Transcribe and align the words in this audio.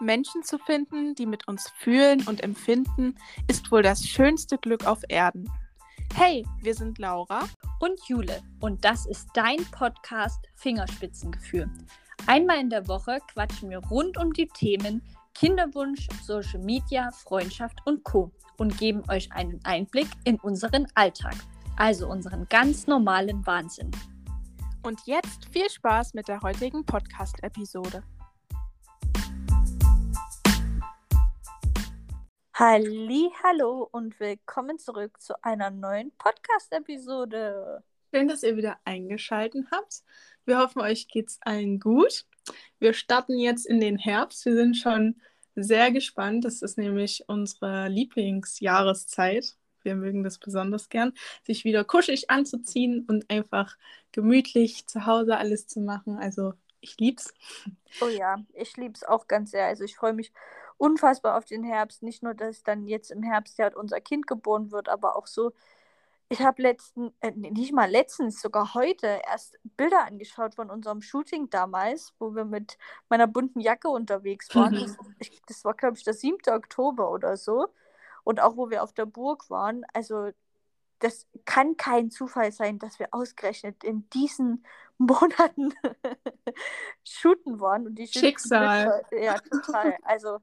Menschen 0.00 0.42
zu 0.42 0.58
finden, 0.58 1.14
die 1.14 1.26
mit 1.26 1.48
uns 1.48 1.70
fühlen 1.78 2.26
und 2.26 2.42
empfinden, 2.42 3.14
ist 3.48 3.70
wohl 3.70 3.82
das 3.82 4.06
schönste 4.06 4.58
Glück 4.58 4.86
auf 4.86 5.02
Erden. 5.08 5.50
Hey, 6.14 6.44
wir 6.62 6.74
sind 6.74 6.98
Laura 6.98 7.44
und 7.80 8.00
Jule 8.08 8.42
und 8.60 8.84
das 8.84 9.06
ist 9.06 9.28
dein 9.34 9.58
Podcast 9.70 10.48
Fingerspitzengefühl. 10.56 11.70
Einmal 12.26 12.60
in 12.60 12.70
der 12.70 12.88
Woche 12.88 13.18
quatschen 13.32 13.70
wir 13.70 13.78
rund 13.78 14.18
um 14.18 14.32
die 14.32 14.48
Themen 14.48 15.02
Kinderwunsch, 15.34 16.08
Social 16.22 16.58
Media, 16.58 17.10
Freundschaft 17.12 17.78
und 17.84 18.02
Co. 18.02 18.32
und 18.56 18.76
geben 18.76 19.02
euch 19.08 19.30
einen 19.32 19.60
Einblick 19.64 20.08
in 20.24 20.36
unseren 20.40 20.88
Alltag, 20.94 21.36
also 21.76 22.08
unseren 22.08 22.48
ganz 22.48 22.88
normalen 22.88 23.46
Wahnsinn. 23.46 23.92
Und 24.82 25.00
jetzt 25.06 25.46
viel 25.52 25.70
Spaß 25.70 26.14
mit 26.14 26.26
der 26.26 26.40
heutigen 26.40 26.84
Podcast-Episode. 26.84 28.02
Hallo 32.60 33.88
und 33.92 34.18
willkommen 34.18 34.80
zurück 34.80 35.20
zu 35.20 35.32
einer 35.44 35.70
neuen 35.70 36.10
Podcast-Episode. 36.18 37.84
Schön, 38.12 38.26
dass 38.26 38.42
ihr 38.42 38.56
wieder 38.56 38.80
eingeschaltet 38.84 39.66
habt. 39.70 40.02
Wir 40.44 40.58
hoffen, 40.58 40.82
euch 40.82 41.06
geht's 41.06 41.38
allen 41.42 41.78
gut. 41.78 42.26
Wir 42.80 42.94
starten 42.94 43.38
jetzt 43.38 43.64
in 43.64 43.78
den 43.78 43.96
Herbst. 43.96 44.44
Wir 44.44 44.56
sind 44.56 44.76
schon 44.76 45.20
sehr 45.54 45.92
gespannt. 45.92 46.44
Das 46.44 46.60
ist 46.62 46.78
nämlich 46.78 47.22
unsere 47.28 47.86
Lieblingsjahreszeit. 47.86 49.54
Wir 49.84 49.94
mögen 49.94 50.24
das 50.24 50.38
besonders 50.38 50.88
gern, 50.88 51.12
sich 51.44 51.64
wieder 51.64 51.84
kuschelig 51.84 52.28
anzuziehen 52.28 53.06
und 53.08 53.30
einfach 53.30 53.76
gemütlich 54.10 54.88
zu 54.88 55.06
Hause 55.06 55.36
alles 55.36 55.68
zu 55.68 55.78
machen. 55.78 56.18
Also 56.18 56.54
ich 56.80 56.98
lieb's. 56.98 57.32
Oh 58.00 58.08
ja, 58.08 58.38
ich 58.52 58.76
lieb's 58.76 59.04
auch 59.04 59.28
ganz 59.28 59.52
sehr. 59.52 59.66
Also 59.66 59.84
ich 59.84 59.94
freue 59.94 60.12
mich 60.12 60.32
unfassbar 60.78 61.36
auf 61.36 61.44
den 61.44 61.62
Herbst. 61.62 62.02
Nicht 62.02 62.22
nur, 62.22 62.34
dass 62.34 62.62
dann 62.62 62.86
jetzt 62.86 63.10
im 63.10 63.22
Herbst 63.22 63.58
ja 63.58 63.70
unser 63.76 64.00
Kind 64.00 64.26
geboren 64.26 64.70
wird, 64.70 64.88
aber 64.88 65.16
auch 65.16 65.26
so. 65.26 65.52
Ich 66.30 66.42
habe 66.42 66.60
letzten, 66.60 67.14
äh, 67.20 67.30
nicht 67.30 67.72
mal 67.72 67.90
letztens, 67.90 68.42
sogar 68.42 68.74
heute 68.74 69.06
erst 69.26 69.58
Bilder 69.78 70.04
angeschaut 70.04 70.54
von 70.56 70.68
unserem 70.68 71.00
Shooting 71.00 71.48
damals, 71.48 72.12
wo 72.18 72.34
wir 72.34 72.44
mit 72.44 72.76
meiner 73.08 73.26
bunten 73.26 73.60
Jacke 73.60 73.88
unterwegs 73.88 74.54
waren. 74.54 74.74
Mhm. 74.74 74.80
Das, 74.80 74.96
ich, 75.20 75.40
das 75.46 75.64
war, 75.64 75.72
glaube 75.72 75.96
ich, 75.96 76.04
der 76.04 76.12
7. 76.12 76.36
Oktober 76.48 77.10
oder 77.10 77.38
so. 77.38 77.68
Und 78.24 78.40
auch 78.40 78.58
wo 78.58 78.68
wir 78.68 78.82
auf 78.82 78.92
der 78.92 79.06
Burg 79.06 79.48
waren. 79.48 79.86
Also 79.94 80.30
das 80.98 81.26
kann 81.46 81.78
kein 81.78 82.10
Zufall 82.10 82.52
sein, 82.52 82.78
dass 82.78 82.98
wir 82.98 83.08
ausgerechnet 83.12 83.82
in 83.82 84.08
diesen 84.10 84.66
Monaten 84.98 85.72
shooten 87.04 87.58
waren. 87.58 87.86
Und 87.86 87.94
die 87.94 88.06
Schicksal. 88.06 89.02
Ja, 89.12 89.38
total. 89.38 89.96
Also 90.02 90.40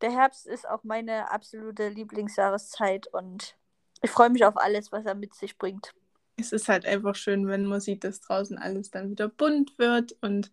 der 0.00 0.10
Herbst 0.10 0.46
ist 0.46 0.68
auch 0.68 0.84
meine 0.84 1.30
absolute 1.30 1.88
Lieblingsjahreszeit 1.88 3.06
und 3.08 3.56
ich 4.02 4.10
freue 4.10 4.30
mich 4.30 4.44
auf 4.44 4.56
alles, 4.56 4.92
was 4.92 5.06
er 5.06 5.14
mit 5.14 5.34
sich 5.34 5.56
bringt. 5.58 5.94
Es 6.36 6.52
ist 6.52 6.68
halt 6.68 6.84
einfach 6.84 7.14
schön, 7.14 7.48
wenn 7.48 7.64
man 7.64 7.80
sieht, 7.80 8.04
dass 8.04 8.20
draußen 8.20 8.58
alles 8.58 8.90
dann 8.90 9.10
wieder 9.10 9.28
bunt 9.28 9.78
wird 9.78 10.16
und 10.20 10.52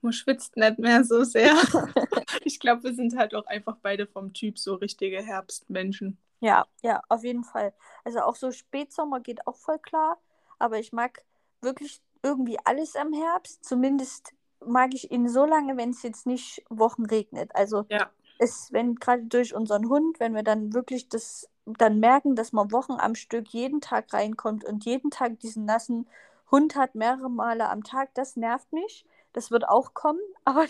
man 0.00 0.12
schwitzt 0.12 0.56
nicht 0.56 0.78
mehr 0.78 1.02
so 1.02 1.24
sehr. 1.24 1.54
ich 2.44 2.60
glaube, 2.60 2.84
wir 2.84 2.94
sind 2.94 3.16
halt 3.16 3.34
auch 3.34 3.46
einfach 3.46 3.76
beide 3.82 4.06
vom 4.06 4.32
Typ 4.32 4.58
so 4.58 4.74
richtige 4.74 5.22
Herbstmenschen. 5.22 6.18
Ja, 6.40 6.66
ja, 6.82 7.00
auf 7.08 7.24
jeden 7.24 7.42
Fall. 7.42 7.72
Also 8.04 8.20
auch 8.20 8.36
so 8.36 8.52
Spätsommer 8.52 9.20
geht 9.20 9.46
auch 9.46 9.56
voll 9.56 9.78
klar, 9.78 10.18
aber 10.58 10.78
ich 10.78 10.92
mag 10.92 11.24
wirklich 11.62 12.00
irgendwie 12.22 12.58
alles 12.64 12.96
am 12.96 13.12
Herbst. 13.12 13.64
Zumindest 13.64 14.32
mag 14.64 14.94
ich 14.94 15.10
ihn 15.10 15.28
so 15.28 15.46
lange, 15.46 15.76
wenn 15.76 15.90
es 15.90 16.02
jetzt 16.02 16.26
nicht 16.26 16.62
Wochen 16.68 17.06
regnet. 17.06 17.54
Also 17.54 17.86
ja 17.88 18.10
ist, 18.38 18.72
wenn 18.72 18.96
gerade 18.96 19.24
durch 19.24 19.54
unseren 19.54 19.88
Hund, 19.88 20.20
wenn 20.20 20.34
wir 20.34 20.42
dann 20.42 20.72
wirklich 20.74 21.08
das 21.08 21.48
dann 21.66 21.98
merken, 22.00 22.36
dass 22.36 22.52
man 22.52 22.72
Wochen 22.72 22.94
am 22.94 23.14
Stück 23.14 23.48
jeden 23.48 23.80
Tag 23.80 24.12
reinkommt 24.12 24.64
und 24.64 24.84
jeden 24.84 25.10
Tag 25.10 25.38
diesen 25.40 25.64
nassen 25.64 26.06
Hund 26.50 26.76
hat, 26.76 26.94
mehrere 26.94 27.30
Male 27.30 27.68
am 27.68 27.84
Tag, 27.84 28.14
das 28.14 28.36
nervt 28.36 28.72
mich. 28.72 29.06
Das 29.32 29.50
wird 29.50 29.68
auch 29.68 29.94
kommen, 29.94 30.20
aber 30.44 30.66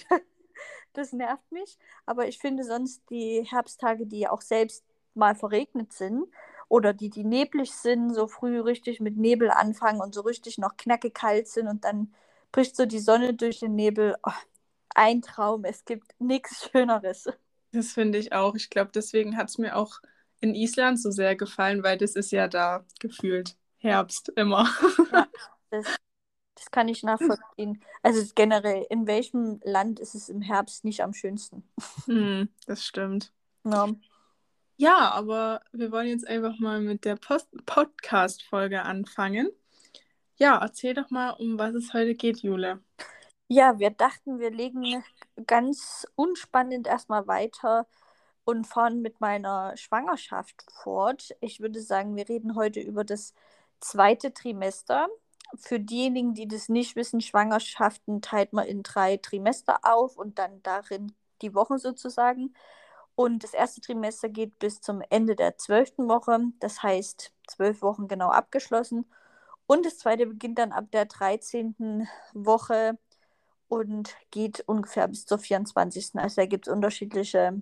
das 0.92 1.12
nervt 1.12 1.50
mich. 1.52 1.78
Aber 2.06 2.28
ich 2.28 2.38
finde 2.38 2.64
sonst 2.64 3.02
die 3.10 3.44
Herbsttage, 3.44 4.06
die 4.06 4.28
auch 4.28 4.40
selbst 4.40 4.84
mal 5.14 5.34
verregnet 5.34 5.92
sind 5.92 6.26
oder 6.68 6.92
die, 6.92 7.10
die 7.10 7.24
neblig 7.24 7.72
sind, 7.74 8.14
so 8.14 8.26
früh 8.26 8.60
richtig 8.60 9.00
mit 9.00 9.16
Nebel 9.16 9.50
anfangen 9.50 10.00
und 10.00 10.14
so 10.14 10.22
richtig 10.22 10.58
noch 10.58 10.76
knackekalt 10.76 11.48
sind 11.48 11.68
und 11.68 11.84
dann 11.84 12.14
bricht 12.52 12.76
so 12.76 12.86
die 12.86 13.00
Sonne 13.00 13.34
durch 13.34 13.60
den 13.60 13.74
Nebel. 13.74 14.16
Oh, 14.24 14.30
ein 14.94 15.22
Traum, 15.22 15.64
es 15.64 15.84
gibt 15.84 16.14
nichts 16.20 16.70
Schöneres. 16.72 17.28
Das 17.74 17.92
finde 17.92 18.18
ich 18.18 18.32
auch. 18.32 18.54
Ich 18.54 18.70
glaube, 18.70 18.92
deswegen 18.94 19.36
hat 19.36 19.48
es 19.48 19.58
mir 19.58 19.74
auch 19.74 20.00
in 20.40 20.54
Island 20.54 21.00
so 21.00 21.10
sehr 21.10 21.34
gefallen, 21.34 21.82
weil 21.82 21.98
das 21.98 22.14
ist 22.14 22.30
ja 22.30 22.46
da 22.46 22.84
gefühlt 23.00 23.56
Herbst 23.78 24.28
immer. 24.36 24.68
Ja, 25.12 25.26
das, 25.70 25.96
das 26.54 26.70
kann 26.70 26.88
ich 26.88 27.02
nachvollziehen. 27.02 27.82
Also 28.02 28.24
generell, 28.36 28.86
in 28.90 29.08
welchem 29.08 29.60
Land 29.64 29.98
ist 29.98 30.14
es 30.14 30.28
im 30.28 30.40
Herbst 30.40 30.84
nicht 30.84 31.02
am 31.02 31.14
schönsten? 31.14 31.68
Hm, 32.06 32.48
das 32.66 32.84
stimmt. 32.84 33.32
Ja. 33.64 33.88
Ja, 34.76 35.10
aber 35.10 35.60
wir 35.72 35.90
wollen 35.90 36.08
jetzt 36.08 36.26
einfach 36.26 36.58
mal 36.58 36.80
mit 36.80 37.04
der 37.04 37.16
Podcast-Folge 37.16 38.82
anfangen. 38.82 39.50
Ja, 40.36 40.58
erzähl 40.58 40.94
doch 40.94 41.10
mal, 41.10 41.30
um 41.30 41.58
was 41.58 41.74
es 41.74 41.92
heute 41.92 42.14
geht, 42.14 42.42
Jule. 42.42 42.80
Ja, 43.48 43.78
wir 43.78 43.90
dachten, 43.90 44.38
wir 44.38 44.50
legen 44.50 45.04
ganz 45.46 46.06
unspannend 46.14 46.86
erstmal 46.86 47.26
weiter 47.26 47.86
und 48.44 48.66
fahren 48.66 49.00
mit 49.02 49.20
meiner 49.20 49.76
Schwangerschaft 49.76 50.64
fort. 50.82 51.34
Ich 51.40 51.60
würde 51.60 51.80
sagen, 51.80 52.16
wir 52.16 52.28
reden 52.28 52.54
heute 52.56 52.80
über 52.80 53.04
das 53.04 53.34
zweite 53.80 54.32
Trimester. 54.32 55.08
Für 55.56 55.78
diejenigen, 55.78 56.34
die 56.34 56.48
das 56.48 56.68
nicht 56.68 56.96
wissen, 56.96 57.20
Schwangerschaften 57.20 58.22
teilt 58.22 58.52
man 58.52 58.66
in 58.66 58.82
drei 58.82 59.18
Trimester 59.18 59.78
auf 59.82 60.16
und 60.16 60.38
dann 60.38 60.62
darin 60.62 61.14
die 61.42 61.54
Wochen 61.54 61.78
sozusagen. 61.78 62.54
Und 63.14 63.44
das 63.44 63.54
erste 63.54 63.80
Trimester 63.80 64.28
geht 64.28 64.58
bis 64.58 64.80
zum 64.80 65.02
Ende 65.10 65.36
der 65.36 65.56
zwölften 65.58 66.08
Woche, 66.08 66.40
das 66.60 66.82
heißt 66.82 67.32
zwölf 67.48 67.82
Wochen 67.82 68.08
genau 68.08 68.30
abgeschlossen. 68.30 69.06
Und 69.66 69.86
das 69.86 69.98
zweite 69.98 70.26
beginnt 70.26 70.58
dann 70.58 70.72
ab 70.72 70.86
der 70.92 71.06
13. 71.06 72.08
Woche 72.34 72.98
und 73.74 74.14
geht 74.30 74.62
ungefähr 74.66 75.08
bis 75.08 75.26
zur 75.26 75.38
24. 75.38 76.12
Also 76.14 76.42
da 76.42 76.46
gibt 76.46 76.66
es 76.66 76.72
unterschiedliche 76.72 77.60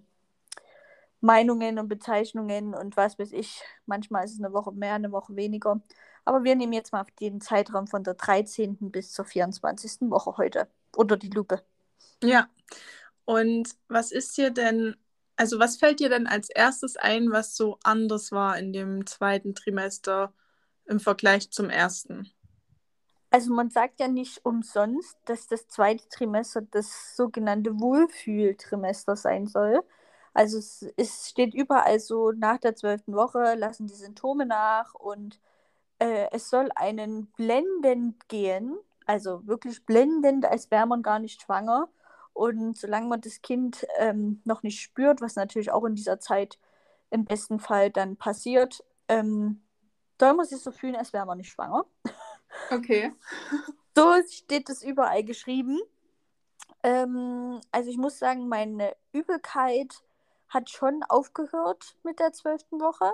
Meinungen 1.21 1.79
und 1.79 1.89
Bezeichnungen 1.89 2.75
und 2.75 2.97
was 2.97 3.19
weiß 3.19 3.33
ich. 3.33 3.63
Manchmal 3.87 4.25
ist 4.25 4.33
es 4.33 4.41
eine 4.41 4.53
Woche 4.53 4.73
mehr, 4.73 4.95
eine 4.95 5.13
Woche 5.13 5.37
weniger. 5.37 5.81
Aber 6.25 6.45
wir 6.45 6.55
nehmen 6.57 6.73
jetzt 6.73 6.93
mal 6.93 7.07
den 7.21 7.41
Zeitraum 7.41 7.87
von 7.87 8.05
der 8.05 8.15
13. 8.15 8.91
bis 8.91 9.13
zur 9.13 9.25
24. 9.25 10.11
Woche 10.11 10.37
heute 10.37 10.69
unter 10.97 11.17
die 11.17 11.31
Lupe. 11.31 11.63
Ja. 12.23 12.49
Und 13.25 13.71
was 13.89 14.13
ist 14.13 14.37
dir 14.37 14.51
denn, 14.51 14.97
also 15.37 15.59
was 15.59 15.77
fällt 15.77 16.01
dir 16.01 16.09
denn 16.09 16.27
als 16.27 16.51
erstes 16.51 16.97
ein, 16.97 17.31
was 17.31 17.57
so 17.57 17.79
anders 17.85 18.33
war 18.33 18.59
in 18.59 18.73
dem 18.73 19.07
zweiten 19.07 19.55
Trimester 19.55 20.33
im 20.87 21.01
Vergleich 21.01 21.51
zum 21.51 21.71
ersten? 21.71 22.33
Also 23.33 23.53
man 23.55 23.71
sagt 23.71 23.99
ja 23.99 24.09
nicht 24.09 24.45
umsonst, 24.45 25.17
dass 25.25 25.47
das 25.47 25.67
zweite 25.69 26.07
Trimester 26.11 26.61
das 26.63 27.17
sogenannte 27.17 27.81
Wohlfühltrimester 27.81 29.17
sein 29.17 29.47
soll. 29.47 29.83
Also 30.35 30.59
es, 30.59 30.87
es 30.97 31.31
steht 31.31 31.55
überall 31.55 31.99
so, 31.99 32.33
nach 32.33 32.59
der 32.59 32.77
zwölften 32.77 33.15
Woche 33.15 33.55
lassen 33.55 33.87
die 33.87 33.95
Symptome 33.95 34.45
nach 34.47 34.95
und 34.95 35.41
äh, 35.99 36.29
es 36.33 36.51
soll 36.51 36.71
einen 36.75 37.27
blendend 37.33 38.29
gehen, 38.29 38.77
also 39.07 39.47
wirklich 39.47 39.85
blendend, 39.87 40.47
als 40.47 40.71
wäre 40.71 40.87
man 40.87 41.03
gar 41.03 41.19
nicht 41.19 41.43
schwanger. 41.43 41.89
Und 42.35 42.79
solange 42.79 43.09
man 43.09 43.21
das 43.23 43.43
Kind 43.43 43.87
ähm, 43.99 44.43
noch 44.45 44.63
nicht 44.63 44.81
spürt, 44.81 45.23
was 45.23 45.37
natürlich 45.37 45.73
auch 45.73 45.85
in 45.85 45.95
dieser 45.95 46.21
Zeit 46.21 46.59
im 47.11 47.25
besten 47.25 47.61
Fall 47.61 47.91
dann 47.91 48.17
passiert, 48.17 48.85
ähm, 49.09 49.63
soll 50.21 50.35
man 50.35 50.47
sich 50.47 50.61
so 50.63 50.73
fühlen, 50.73 50.97
als 50.97 51.13
wäre 51.13 51.27
man 51.27 51.39
nicht 51.39 51.51
schwanger. 51.51 51.87
Okay. 52.71 53.13
So 53.95 54.15
steht 54.27 54.71
es 54.71 54.83
überall 54.83 55.23
geschrieben. 55.23 55.79
Ähm, 56.83 57.61
also 57.71 57.91
ich 57.91 57.99
muss 57.99 58.19
sagen, 58.19 58.49
meine 58.49 58.97
Übelkeit 59.13 60.03
hat 60.49 60.71
schon 60.71 61.03
aufgehört 61.09 61.97
mit 62.03 62.19
der 62.19 62.33
zwölften 62.33 62.81
Woche. 62.81 63.13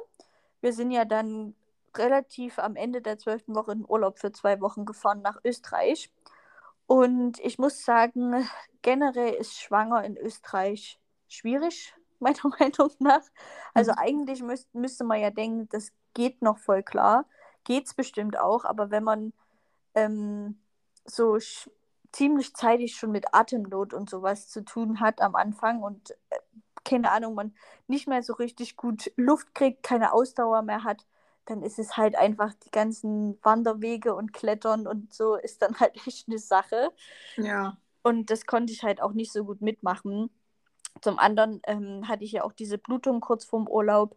Wir 0.61 0.73
sind 0.73 0.93
ja 0.93 1.05
dann 1.05 1.55
relativ 1.97 2.59
am 2.59 2.77
Ende 2.77 3.03
der 3.03 3.19
zwölften 3.19 3.55
Woche 3.55 3.73
in 3.73 3.85
Urlaub 3.89 4.19
für 4.19 4.33
zwei 4.33 4.61
Wochen 4.61 4.85
gefahren 4.85 5.23
nach 5.23 5.39
Österreich. 5.45 6.13
Und 6.87 7.39
ich 7.41 7.59
muss 7.59 7.85
sagen, 7.85 8.49
generell 8.83 9.35
ist 9.35 9.59
schwanger 9.59 10.05
in 10.05 10.17
Österreich 10.17 11.01
schwierig, 11.29 11.95
meiner 12.21 12.49
Meinung 12.59 12.91
nach. 13.01 13.23
Also 13.75 13.93
mhm. 13.93 13.99
eigentlich 13.99 14.43
müß, 14.43 14.69
müsste 14.73 15.05
man 15.05 15.21
ja 15.21 15.31
denken, 15.31 15.69
das 15.71 15.93
geht 16.15 16.41
noch 16.41 16.59
voll 16.59 16.83
klar 16.83 17.27
geht 17.69 17.85
es 17.85 17.93
bestimmt 17.93 18.39
auch, 18.39 18.65
aber 18.65 18.91
wenn 18.91 19.05
man 19.05 19.35
ähm, 19.95 20.59
so 21.05 21.39
ziemlich 22.13 22.55
zeitig 22.55 22.97
schon 22.97 23.13
mit 23.13 23.35
Atemnot 23.35 23.93
und 23.93 24.09
sowas 24.09 24.49
zu 24.49 24.65
tun 24.65 25.01
hat 25.01 25.21
am 25.21 25.37
Anfang 25.37 25.83
und 25.83 26.13
äh, 26.31 26.39
keine 26.83 27.13
Ahnung, 27.13 27.35
man 27.35 27.55
nicht 27.87 28.09
mehr 28.09 28.23
so 28.23 28.33
richtig 28.33 28.77
gut 28.77 29.13
Luft 29.17 29.55
kriegt, 29.55 29.83
keine 29.83 30.15
Ausdauer 30.15 30.63
mehr 30.63 30.83
hat, 30.83 31.05
dann 31.45 31.63
ist 31.63 31.79
es 31.79 31.99
halt 31.99 32.17
einfach 32.17 32.55
die 32.55 32.71
ganzen 32.71 33.39
Wanderwege 33.43 34.15
und 34.15 34.33
Klettern 34.33 34.87
und 34.87 35.13
so 35.13 35.35
ist 35.37 35.61
dann 35.61 35.79
halt 35.79 35.95
echt 36.07 36.27
eine 36.27 36.39
Sache. 36.39 36.91
Ja. 37.37 37.77
Und 38.03 38.31
das 38.31 38.47
konnte 38.47 38.73
ich 38.73 38.83
halt 38.83 39.03
auch 39.03 39.13
nicht 39.13 39.31
so 39.31 39.45
gut 39.45 39.61
mitmachen. 39.61 40.31
Zum 41.03 41.19
anderen 41.19 41.61
ähm, 41.67 42.09
hatte 42.09 42.25
ich 42.25 42.33
ja 42.33 42.45
auch 42.45 42.53
diese 42.53 42.79
Blutung 42.79 43.21
kurz 43.21 43.45
vorm 43.45 43.69
Urlaub 43.69 44.17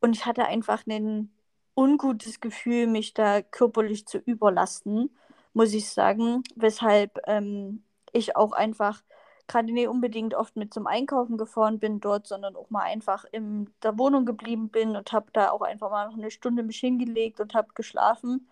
und 0.00 0.16
ich 0.16 0.24
hatte 0.24 0.46
einfach 0.46 0.86
ein 0.86 1.30
ungutes 1.78 2.40
Gefühl, 2.40 2.88
mich 2.88 3.14
da 3.14 3.40
körperlich 3.40 4.06
zu 4.06 4.18
überlasten, 4.18 5.16
muss 5.52 5.72
ich 5.72 5.88
sagen, 5.90 6.42
weshalb 6.56 7.20
ähm, 7.26 7.84
ich 8.12 8.36
auch 8.36 8.52
einfach 8.52 9.02
gerade 9.46 9.72
nicht 9.72 9.88
unbedingt 9.88 10.34
oft 10.34 10.56
mit 10.56 10.74
zum 10.74 10.86
Einkaufen 10.88 11.38
gefahren 11.38 11.78
bin 11.78 12.00
dort, 12.00 12.26
sondern 12.26 12.56
auch 12.56 12.68
mal 12.70 12.82
einfach 12.82 13.24
in 13.30 13.72
der 13.82 13.96
Wohnung 13.96 14.26
geblieben 14.26 14.70
bin 14.70 14.96
und 14.96 15.12
habe 15.12 15.30
da 15.32 15.50
auch 15.50 15.62
einfach 15.62 15.90
mal 15.90 16.08
noch 16.08 16.18
eine 16.18 16.30
Stunde 16.32 16.62
mich 16.64 16.78
hingelegt 16.80 17.40
und 17.40 17.54
habe 17.54 17.68
geschlafen. 17.74 18.48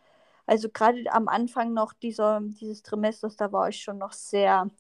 Also 0.46 0.68
gerade 0.70 1.04
am 1.12 1.28
Anfang 1.28 1.74
noch 1.74 1.92
dieser, 1.92 2.40
dieses 2.40 2.82
Trimesters, 2.82 3.36
da 3.36 3.52
war 3.52 3.68
ich 3.68 3.82
schon 3.82 3.98
noch 3.98 4.12
sehr, 4.12 4.70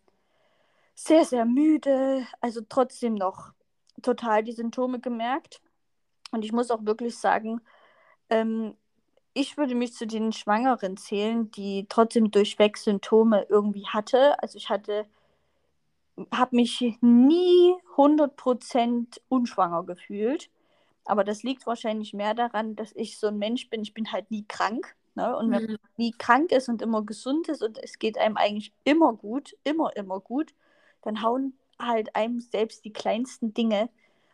sehr, 0.94 1.24
sehr 1.24 1.44
müde. 1.44 2.26
Also 2.40 2.60
trotzdem 2.68 3.14
noch 3.14 3.52
total 4.02 4.44
die 4.44 4.52
Symptome 4.52 5.00
gemerkt. 5.00 5.60
Und 6.30 6.44
ich 6.44 6.52
muss 6.52 6.70
auch 6.70 6.84
wirklich 6.84 7.18
sagen, 7.18 7.60
ähm, 8.30 8.74
ich 9.34 9.58
würde 9.58 9.74
mich 9.74 9.92
zu 9.92 10.06
den 10.06 10.32
Schwangeren 10.32 10.96
zählen, 10.96 11.50
die 11.50 11.86
trotzdem 11.88 12.30
durchweg 12.30 12.78
Symptome 12.78 13.46
irgendwie 13.50 13.86
hatte. 13.86 14.42
Also 14.42 14.56
ich 14.56 14.70
hatte, 14.70 15.06
habe 16.32 16.56
mich 16.56 16.96
nie 17.02 17.74
100% 17.96 19.20
unschwanger 19.28 19.84
gefühlt. 19.84 20.48
Aber 21.04 21.22
das 21.22 21.42
liegt 21.42 21.66
wahrscheinlich 21.66 22.14
mehr 22.14 22.34
daran, 22.34 22.76
dass 22.76 22.92
ich 22.96 23.18
so 23.18 23.26
ein 23.26 23.38
Mensch 23.38 23.68
bin. 23.68 23.82
Ich 23.82 23.94
bin 23.94 24.10
halt 24.10 24.30
nie 24.30 24.44
krank. 24.48 24.96
Ne? 25.14 25.36
Und 25.36 25.50
wenn 25.50 25.64
mhm. 25.64 25.68
man 25.72 25.78
nie 25.98 26.12
krank 26.12 26.50
ist 26.50 26.68
und 26.68 26.80
immer 26.80 27.02
gesund 27.02 27.48
ist 27.48 27.62
und 27.62 27.78
es 27.82 27.98
geht 27.98 28.18
einem 28.18 28.36
eigentlich 28.38 28.72
immer 28.84 29.12
gut, 29.12 29.56
immer, 29.64 29.94
immer 29.96 30.18
gut, 30.20 30.54
dann 31.02 31.22
hauen 31.22 31.58
halt 31.78 32.16
einem 32.16 32.40
selbst 32.40 32.84
die 32.84 32.92
kleinsten 32.92 33.52
Dinge 33.52 33.90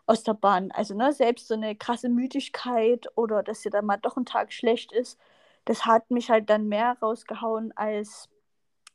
aus 0.07 0.23
der 0.23 0.35
Bahn. 0.35 0.71
Also 0.73 0.95
ne, 0.95 1.13
selbst 1.13 1.49
so 1.49 1.55
eine 1.55 1.77
krasse 1.77 2.09
Müdigkeit 2.09 3.07
oder 3.17 3.43
dass 3.43 3.63
dir 3.63 3.71
dann 3.71 3.87
mal 3.87 3.99
doch 3.99 4.17
ein 4.17 4.27
Tag 4.27 4.53
schlecht 4.53 4.93
ist, 4.93 5.19
das 5.65 5.87
hat 5.87 6.11
mich 6.11 6.31
halt 6.31 6.51
dann 6.51 6.69
mehr 6.69 6.97
rausgehauen, 7.01 7.73
als 7.77 8.29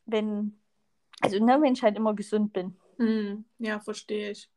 wenn, 0.06 0.60
also 1.22 1.44
ne, 1.44 1.62
wenn 1.62 1.74
ich 1.74 1.84
halt 1.84 1.96
immer 1.96 2.14
gesund 2.14 2.54
bin. 2.54 2.78
Hm, 2.98 3.46
ja, 3.60 3.80
verstehe 3.80 4.32
ich. 4.32 4.50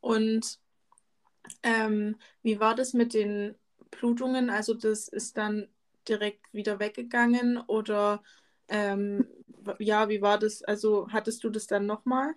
Und 0.00 0.58
ähm, 1.62 2.16
wie 2.42 2.60
war 2.60 2.74
das 2.74 2.92
mit 2.92 3.14
den 3.14 3.56
Blutungen? 3.90 4.50
Also 4.50 4.74
das 4.74 5.08
ist 5.08 5.36
dann 5.36 5.68
direkt 6.08 6.52
wieder 6.52 6.78
weggegangen 6.78 7.58
oder 7.58 8.22
ähm, 8.68 9.26
ja, 9.78 10.08
wie 10.08 10.22
war 10.22 10.38
das? 10.38 10.62
Also 10.62 11.08
hattest 11.10 11.42
du 11.44 11.50
das 11.50 11.66
dann 11.66 11.86
nochmal? 11.86 12.34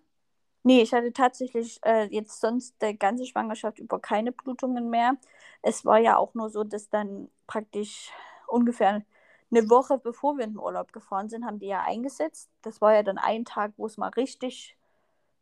Nee, 0.64 0.82
ich 0.82 0.94
hatte 0.94 1.14
tatsächlich 1.14 1.80
äh, 1.86 2.06
jetzt 2.12 2.42
sonst 2.42 2.76
die 2.82 2.98
ganze 2.98 3.26
Schwangerschaft 3.26 3.80
über 3.80 4.00
keine 4.00 4.32
Blutungen 4.32 4.90
mehr. 4.90 5.16
Es 5.62 5.86
war 5.86 6.00
ja 6.00 6.18
auch 6.18 6.34
nur 6.34 6.50
so, 6.50 6.64
dass 6.64 6.90
dann 6.90 7.30
praktisch 7.48 8.12
ungefähr 8.48 9.04
eine 9.52 9.70
Woche 9.70 9.98
bevor 9.98 10.38
wir 10.38 10.44
in 10.46 10.52
den 10.52 10.60
Urlaub 10.60 10.92
gefahren 10.94 11.30
sind, 11.30 11.46
haben 11.46 11.60
die 11.60 11.68
ja 11.68 11.82
eingesetzt. 11.82 12.50
Das 12.62 12.82
war 12.82 12.94
ja 12.94 13.04
dann 13.04 13.18
ein 13.18 13.46
Tag, 13.46 13.74
wo 13.78 13.86
es 13.86 13.98
mal 13.98 14.10
richtig 14.10 14.76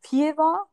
viel 0.02 0.38
war. 0.38 0.68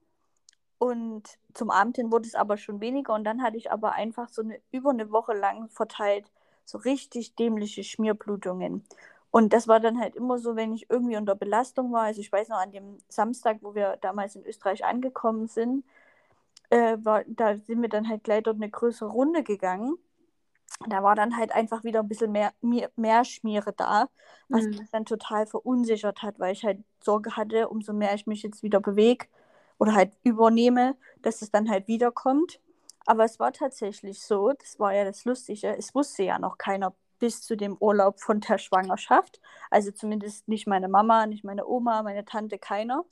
Und 0.78 1.38
zum 1.54 1.70
Abend 1.70 1.96
hin 1.96 2.12
wurde 2.12 2.28
es 2.28 2.34
aber 2.34 2.56
schon 2.58 2.80
weniger. 2.80 3.14
Und 3.14 3.24
dann 3.24 3.42
hatte 3.42 3.56
ich 3.56 3.72
aber 3.72 3.92
einfach 3.92 4.28
so 4.28 4.42
eine 4.42 4.60
über 4.70 4.90
eine 4.90 5.10
Woche 5.10 5.34
lang 5.34 5.68
verteilt 5.70 6.30
so 6.64 6.78
richtig 6.78 7.34
dämliche 7.34 7.84
Schmierblutungen. 7.84 8.84
Und 9.34 9.52
das 9.52 9.66
war 9.66 9.80
dann 9.80 9.98
halt 9.98 10.14
immer 10.14 10.38
so, 10.38 10.54
wenn 10.54 10.72
ich 10.72 10.88
irgendwie 10.88 11.16
unter 11.16 11.34
Belastung 11.34 11.92
war. 11.92 12.02
Also 12.04 12.20
ich 12.20 12.30
weiß 12.30 12.50
noch, 12.50 12.58
an 12.58 12.70
dem 12.70 12.98
Samstag, 13.08 13.58
wo 13.62 13.74
wir 13.74 13.98
damals 14.00 14.36
in 14.36 14.44
Österreich 14.44 14.84
angekommen 14.84 15.48
sind, 15.48 15.84
äh, 16.70 16.98
war, 17.02 17.24
da 17.26 17.56
sind 17.56 17.82
wir 17.82 17.88
dann 17.88 18.08
halt 18.08 18.22
gleich 18.22 18.44
dort 18.44 18.58
eine 18.58 18.70
größere 18.70 19.08
Runde 19.08 19.42
gegangen. 19.42 19.96
Da 20.88 21.02
war 21.02 21.16
dann 21.16 21.36
halt 21.36 21.50
einfach 21.50 21.82
wieder 21.82 21.98
ein 21.98 22.08
bisschen 22.08 22.30
mehr, 22.30 22.52
mehr, 22.60 22.92
mehr 22.94 23.24
Schmiere 23.24 23.72
da, 23.72 24.08
was 24.48 24.66
mhm. 24.66 24.70
mich 24.70 24.90
dann 24.92 25.04
total 25.04 25.48
verunsichert 25.48 26.22
hat, 26.22 26.38
weil 26.38 26.52
ich 26.52 26.64
halt 26.64 26.84
Sorge 27.00 27.36
hatte, 27.36 27.68
umso 27.68 27.92
mehr 27.92 28.14
ich 28.14 28.28
mich 28.28 28.44
jetzt 28.44 28.62
wieder 28.62 28.78
bewege 28.78 29.26
oder 29.78 29.96
halt 29.96 30.12
übernehme, 30.22 30.96
dass 31.22 31.42
es 31.42 31.50
dann 31.50 31.68
halt 31.68 31.88
wiederkommt. 31.88 32.60
Aber 33.04 33.24
es 33.24 33.40
war 33.40 33.52
tatsächlich 33.52 34.22
so, 34.22 34.52
das 34.52 34.78
war 34.78 34.94
ja 34.94 35.04
das 35.04 35.24
Lustige, 35.24 35.76
es 35.76 35.92
wusste 35.92 36.22
ja 36.22 36.38
noch 36.38 36.56
keiner 36.56 36.94
bis 37.24 37.40
zu 37.40 37.56
dem 37.56 37.78
Urlaub 37.80 38.20
von 38.20 38.40
der 38.40 38.58
Schwangerschaft. 38.58 39.40
Also 39.70 39.90
zumindest 39.92 40.46
nicht 40.46 40.66
meine 40.66 40.88
Mama, 40.88 41.24
nicht 41.24 41.42
meine 41.42 41.66
Oma, 41.66 42.02
meine 42.02 42.26
Tante, 42.26 42.58
keiner. 42.58 43.06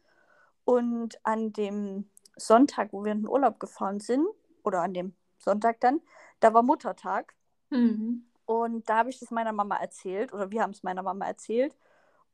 Und 0.67 1.19
an 1.25 1.55
dem 1.55 2.11
Sonntag, 2.37 2.93
wo 2.93 3.07
wir 3.07 3.13
in 3.13 3.23
den 3.23 3.29
Urlaub 3.29 3.59
gefahren 3.59 4.01
sind, 4.01 4.27
oder 4.65 4.83
an 4.83 4.93
dem 4.93 5.15
Sonntag 5.39 5.81
dann, 5.81 6.03
da 6.41 6.53
war 6.53 6.63
Muttertag. 6.63 7.33
Mhm. 7.71 8.27
Und 8.45 8.87
da 8.87 8.99
habe 8.99 9.09
ich 9.09 9.19
das 9.19 9.31
meiner 9.31 9.53
Mama 9.53 9.77
erzählt, 9.77 10.35
oder 10.35 10.51
wir 10.51 10.61
haben 10.61 10.73
es 10.73 10.83
meiner 10.83 11.03
Mama 11.03 11.27
erzählt. 11.27 11.75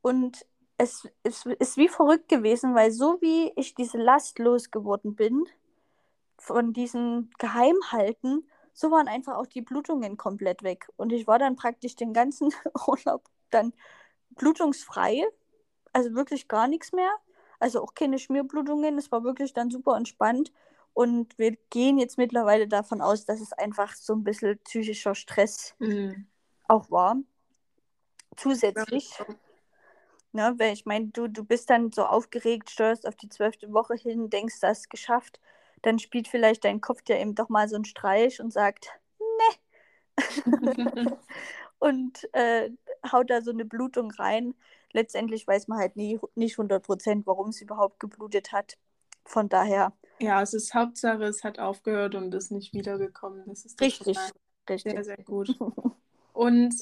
Und 0.02 0.44
es, 0.78 1.08
es 1.22 1.46
ist 1.46 1.76
wie 1.76 1.88
verrückt 1.88 2.28
gewesen, 2.28 2.75
weil 2.75 2.90
so 2.90 3.19
wie 3.20 3.52
ich 3.54 3.76
diese 3.76 3.98
Last 3.98 4.40
losgeworden 4.40 5.14
bin, 5.14 5.44
von 6.38 6.72
diesem 6.72 7.30
Geheimhalten, 7.38 8.48
so 8.78 8.92
waren 8.92 9.08
einfach 9.08 9.34
auch 9.34 9.48
die 9.48 9.60
Blutungen 9.60 10.16
komplett 10.16 10.62
weg. 10.62 10.88
Und 10.94 11.12
ich 11.12 11.26
war 11.26 11.40
dann 11.40 11.56
praktisch 11.56 11.96
den 11.96 12.12
ganzen 12.12 12.54
Urlaub 12.86 13.25
dann 13.50 13.72
blutungsfrei, 14.30 15.25
also 15.92 16.14
wirklich 16.14 16.46
gar 16.46 16.69
nichts 16.69 16.92
mehr. 16.92 17.10
Also 17.58 17.82
auch 17.82 17.94
keine 17.94 18.20
Schmierblutungen. 18.20 18.96
Es 18.96 19.10
war 19.10 19.25
wirklich 19.25 19.52
dann 19.52 19.72
super 19.72 19.96
entspannt. 19.96 20.52
Und 20.94 21.36
wir 21.38 21.56
gehen 21.70 21.98
jetzt 21.98 22.19
mittlerweile 22.19 22.69
davon 22.69 23.00
aus, 23.00 23.25
dass 23.25 23.40
es 23.40 23.52
einfach 23.52 23.96
so 23.96 24.12
ein 24.12 24.22
bisschen 24.22 24.60
psychischer 24.60 25.16
Stress 25.16 25.75
mhm. 25.80 26.28
auch 26.69 26.88
war. 26.88 27.16
Zusätzlich. 28.36 29.10
Ja, 30.34 30.50
ne, 30.52 30.58
weil 30.60 30.72
ich 30.72 30.86
meine, 30.86 31.08
du, 31.08 31.26
du 31.26 31.42
bist 31.44 31.69
dann 31.69 31.90
so 31.90 32.04
aufgeregt, 32.04 32.70
steuerst 32.70 33.08
auf 33.08 33.16
die 33.16 33.28
zwölfte 33.28 33.72
Woche 33.72 33.96
hin, 33.96 34.30
denkst, 34.30 34.60
das 34.60 34.80
ist 34.80 34.90
geschafft 34.90 35.40
dann 35.82 35.99
spielt 35.99 36.28
vielleicht 36.28 36.64
dein 36.64 36.80
Kopf 36.80 37.02
dir 37.02 37.18
eben 37.18 37.35
doch 37.35 37.49
mal 37.49 37.68
so 37.68 37.76
einen 37.76 37.85
Streich 37.85 38.40
und 38.40 38.52
sagt, 38.52 38.90
ne. 39.18 40.18
und 41.78 42.28
äh, 42.35 42.70
haut 43.11 43.30
da 43.30 43.40
so 43.42 43.50
eine 43.50 43.64
Blutung 43.64 44.11
rein. 44.11 44.54
Letztendlich 44.92 45.47
weiß 45.47 45.68
man 45.68 45.78
halt 45.78 45.97
nie, 45.97 46.18
nicht 46.35 46.58
100 46.58 46.82
Prozent, 46.82 47.26
warum 47.26 47.50
es 47.50 47.61
überhaupt 47.61 48.00
geblutet 48.00 48.52
hat. 48.52 48.78
Von 49.25 49.49
daher. 49.49 49.92
Ja, 50.20 50.42
es 50.42 50.54
ist 50.54 50.75
Hauptsache, 50.75 51.25
es 51.25 51.44
hat 51.44 51.58
aufgehört 51.58 52.14
und 52.14 52.35
ist 52.35 52.50
nicht 52.50 52.73
wiedergekommen. 52.73 53.44
Das 53.47 53.64
ist 53.64 53.80
richtig, 53.80 54.18
richtig. 54.68 54.92
Sehr, 54.92 55.04
sehr 55.04 55.23
gut. 55.23 55.54
und 56.32 56.75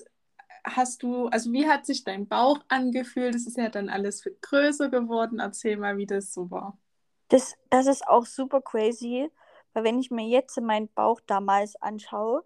hast 0.65 1.03
du, 1.03 1.27
also 1.27 1.53
wie 1.53 1.67
hat 1.67 1.87
sich 1.87 2.05
dein 2.05 2.29
Bauch 2.29 2.61
angefühlt? 2.69 3.35
Es 3.35 3.47
ist 3.47 3.57
ja 3.57 3.69
dann 3.69 3.89
alles 3.89 4.23
viel 4.23 4.37
größer 4.41 4.89
geworden. 4.89 5.41
Erzähl 5.41 5.77
mal, 5.77 5.97
wie 5.99 6.07
das 6.07 6.33
so 6.33 6.51
war. 6.51 6.79
Das, 7.29 7.55
das 7.71 7.87
ist 7.87 8.07
auch 8.07 8.25
super 8.27 8.61
crazy, 8.61 9.31
weil 9.73 9.85
wenn 9.85 9.99
ich 9.99 10.11
mir 10.11 10.27
jetzt 10.27 10.61
meinen 10.61 10.89
Bauch 10.95 11.21
damals 11.27 11.77
anschaue, 11.83 12.45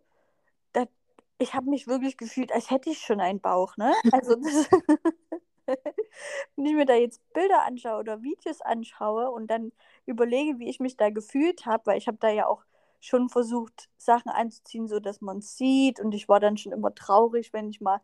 da, 0.73 0.87
ich 1.39 1.55
habe 1.55 1.71
mich 1.71 1.87
wirklich 1.87 2.17
gefühlt, 2.17 2.53
als 2.53 2.71
hätte 2.71 2.91
ich 2.91 3.01
schon 3.01 3.21
einen 3.21 3.41
Bauch, 3.41 3.77
ne? 3.77 3.93
Also 4.13 4.37
das, 4.37 4.71
wenn 6.57 6.67
ich 6.67 6.75
mir 6.75 6.87
da 6.87 6.95
jetzt 6.95 7.21
Bilder 7.33 7.65
anschaue 7.65 8.01
oder 8.01 8.23
Videos 8.23 8.61
anschaue 8.61 9.31
und 9.31 9.49
dann 9.49 9.73
überlege, 10.07 10.59
wie 10.59 10.69
ich 10.69 10.81
mich 10.81 10.97
da 10.97 11.11
gefühlt 11.11 11.67
habe, 11.67 11.87
weil 11.87 11.99
ich 11.99 12.09
habe 12.09 12.19
da 12.21 12.29
ja 12.31 12.47
auch 12.47 12.65
schon 13.01 13.29
versucht, 13.29 13.89
Sachen 13.97 14.31
anzuziehen, 14.31 14.89
so 14.89 15.01
dass 15.01 15.21
man 15.21 15.39
es 15.39 15.57
sieht 15.57 16.01
und 16.01 16.13
ich 16.15 16.29
war 16.29 16.41
dann 16.41 16.57
schon 16.59 16.73
immer 16.73 16.95
traurig, 16.95 17.53
wenn 17.53 17.71
ich 17.71 17.81
mal 17.81 18.01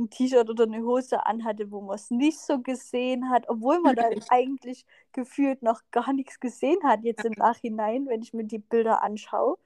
ein 0.00 0.10
T-Shirt 0.10 0.50
oder 0.50 0.64
eine 0.64 0.82
Hose 0.82 1.24
anhatte, 1.26 1.70
wo 1.70 1.80
man 1.80 1.94
es 1.94 2.10
nicht 2.10 2.40
so 2.40 2.58
gesehen 2.60 3.30
hat, 3.30 3.48
obwohl 3.48 3.80
man 3.80 3.94
da 3.94 4.08
eigentlich 4.30 4.84
gefühlt 5.12 5.62
noch 5.62 5.82
gar 5.90 6.12
nichts 6.12 6.40
gesehen 6.40 6.82
hat, 6.84 7.04
jetzt 7.04 7.24
im 7.24 7.32
Nachhinein, 7.32 8.06
wenn 8.06 8.22
ich 8.22 8.32
mir 8.34 8.44
die 8.44 8.58
Bilder 8.58 9.02
anschaue. 9.02 9.58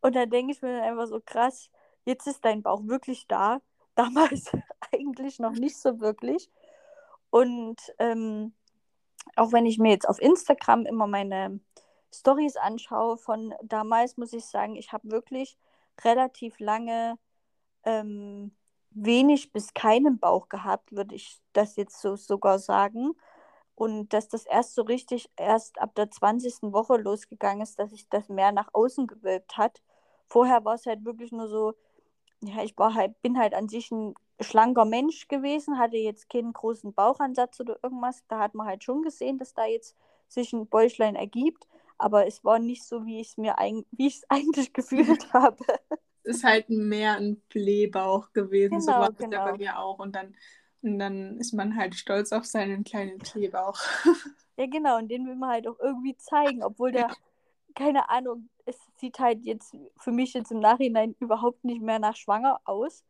Und 0.00 0.16
dann 0.16 0.30
denke 0.30 0.52
ich 0.52 0.62
mir 0.62 0.76
dann 0.76 0.82
einfach 0.82 1.06
so 1.06 1.20
krass, 1.24 1.70
jetzt 2.04 2.26
ist 2.26 2.44
dein 2.44 2.62
Bauch 2.62 2.86
wirklich 2.86 3.26
da. 3.28 3.60
Damals 3.94 4.50
eigentlich 4.90 5.38
noch 5.38 5.52
nicht 5.52 5.76
so 5.76 6.00
wirklich. 6.00 6.50
Und 7.28 7.76
ähm, 7.98 8.54
auch 9.36 9.52
wenn 9.52 9.66
ich 9.66 9.78
mir 9.78 9.90
jetzt 9.90 10.08
auf 10.08 10.20
Instagram 10.20 10.86
immer 10.86 11.06
meine 11.06 11.60
Stories 12.12 12.56
anschaue 12.56 13.18
von 13.18 13.54
damals, 13.62 14.16
muss 14.16 14.32
ich 14.32 14.46
sagen, 14.46 14.76
ich 14.76 14.92
habe 14.92 15.10
wirklich 15.10 15.58
relativ 16.04 16.58
lange 16.58 17.18
ähm, 17.84 18.52
wenig 18.94 19.52
bis 19.52 19.74
keinen 19.74 20.18
Bauch 20.18 20.48
gehabt, 20.48 20.92
würde 20.92 21.14
ich 21.14 21.40
das 21.52 21.76
jetzt 21.76 22.00
so 22.00 22.16
sogar 22.16 22.58
sagen. 22.58 23.14
Und 23.74 24.10
dass 24.12 24.28
das 24.28 24.46
erst 24.46 24.74
so 24.74 24.82
richtig 24.82 25.30
erst 25.36 25.80
ab 25.80 25.94
der 25.94 26.10
20. 26.10 26.72
Woche 26.72 26.96
losgegangen 26.96 27.62
ist, 27.62 27.78
dass 27.78 27.90
sich 27.90 28.08
das 28.08 28.28
mehr 28.28 28.52
nach 28.52 28.68
außen 28.72 29.06
gewölbt 29.06 29.56
hat. 29.56 29.82
Vorher 30.28 30.64
war 30.64 30.74
es 30.74 30.86
halt 30.86 31.04
wirklich 31.04 31.32
nur 31.32 31.48
so, 31.48 31.74
ja, 32.42 32.62
ich 32.62 32.76
war 32.78 32.94
halt, 32.94 33.20
bin 33.22 33.38
halt 33.38 33.54
an 33.54 33.68
sich 33.68 33.90
ein 33.90 34.14
schlanker 34.40 34.84
Mensch 34.84 35.28
gewesen, 35.28 35.78
hatte 35.78 35.96
jetzt 35.96 36.28
keinen 36.30 36.52
großen 36.52 36.92
Bauchansatz 36.94 37.60
oder 37.60 37.78
irgendwas. 37.82 38.24
Da 38.28 38.38
hat 38.40 38.54
man 38.54 38.66
halt 38.66 38.84
schon 38.84 39.02
gesehen, 39.02 39.38
dass 39.38 39.54
da 39.54 39.64
jetzt 39.66 39.96
sich 40.28 40.52
ein 40.52 40.66
Bäuchlein 40.68 41.16
ergibt. 41.16 41.68
Aber 41.98 42.26
es 42.26 42.44
war 42.44 42.58
nicht 42.58 42.84
so, 42.84 43.06
wie 43.06 43.20
ich 43.20 43.28
es 43.30 43.36
mir 43.36 43.56
wie 43.92 44.06
ich 44.06 44.16
es 44.16 44.24
eigentlich 44.30 44.72
gefühlt 44.72 45.32
habe. 45.32 45.64
Es 46.24 46.36
ist 46.36 46.44
halt 46.44 46.70
mehr 46.70 47.16
ein 47.16 47.40
Blähbauch 47.48 48.32
gewesen. 48.32 48.78
Genau, 48.78 48.80
so 48.80 48.92
war 48.92 49.10
es 49.10 49.18
genau. 49.18 49.32
ja 49.32 49.50
bei 49.50 49.56
mir 49.58 49.78
auch. 49.78 49.98
Und 49.98 50.14
dann, 50.14 50.34
und 50.82 50.98
dann 50.98 51.38
ist 51.38 51.52
man 51.52 51.76
halt 51.76 51.94
stolz 51.94 52.32
auf 52.32 52.44
seinen 52.44 52.84
kleinen 52.84 53.18
Blähbauch. 53.18 53.78
Ja, 54.56 54.66
genau. 54.66 54.98
Und 54.98 55.08
den 55.08 55.26
will 55.26 55.34
man 55.34 55.50
halt 55.50 55.66
auch 55.66 55.78
irgendwie 55.80 56.16
zeigen, 56.16 56.62
obwohl 56.62 56.92
der, 56.92 57.08
ja. 57.08 57.14
keine 57.74 58.08
Ahnung, 58.10 58.48
es 58.66 58.78
sieht 58.96 59.18
halt 59.18 59.42
jetzt 59.44 59.74
für 59.96 60.12
mich 60.12 60.34
jetzt 60.34 60.52
im 60.52 60.60
Nachhinein 60.60 61.16
überhaupt 61.20 61.64
nicht 61.64 61.80
mehr 61.80 61.98
nach 61.98 62.16
schwanger 62.16 62.60
aus 62.64 63.02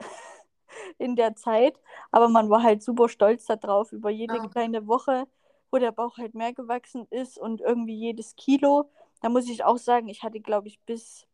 in 0.98 1.16
der 1.16 1.36
Zeit. 1.36 1.78
Aber 2.10 2.28
man 2.28 2.48
war 2.48 2.62
halt 2.62 2.82
super 2.82 3.08
stolz 3.08 3.46
darauf, 3.46 3.92
über 3.92 4.10
jede 4.10 4.36
ja. 4.36 4.48
kleine 4.48 4.86
Woche, 4.86 5.26
wo 5.70 5.78
der 5.78 5.92
Bauch 5.92 6.16
halt 6.16 6.34
mehr 6.34 6.52
gewachsen 6.52 7.06
ist 7.10 7.38
und 7.38 7.60
irgendwie 7.60 7.96
jedes 7.96 8.34
Kilo. 8.36 8.90
Da 9.20 9.28
muss 9.28 9.48
ich 9.48 9.64
auch 9.64 9.78
sagen, 9.78 10.08
ich 10.08 10.22
hatte, 10.22 10.40
glaube 10.40 10.68
ich, 10.68 10.80
bis 10.80 11.26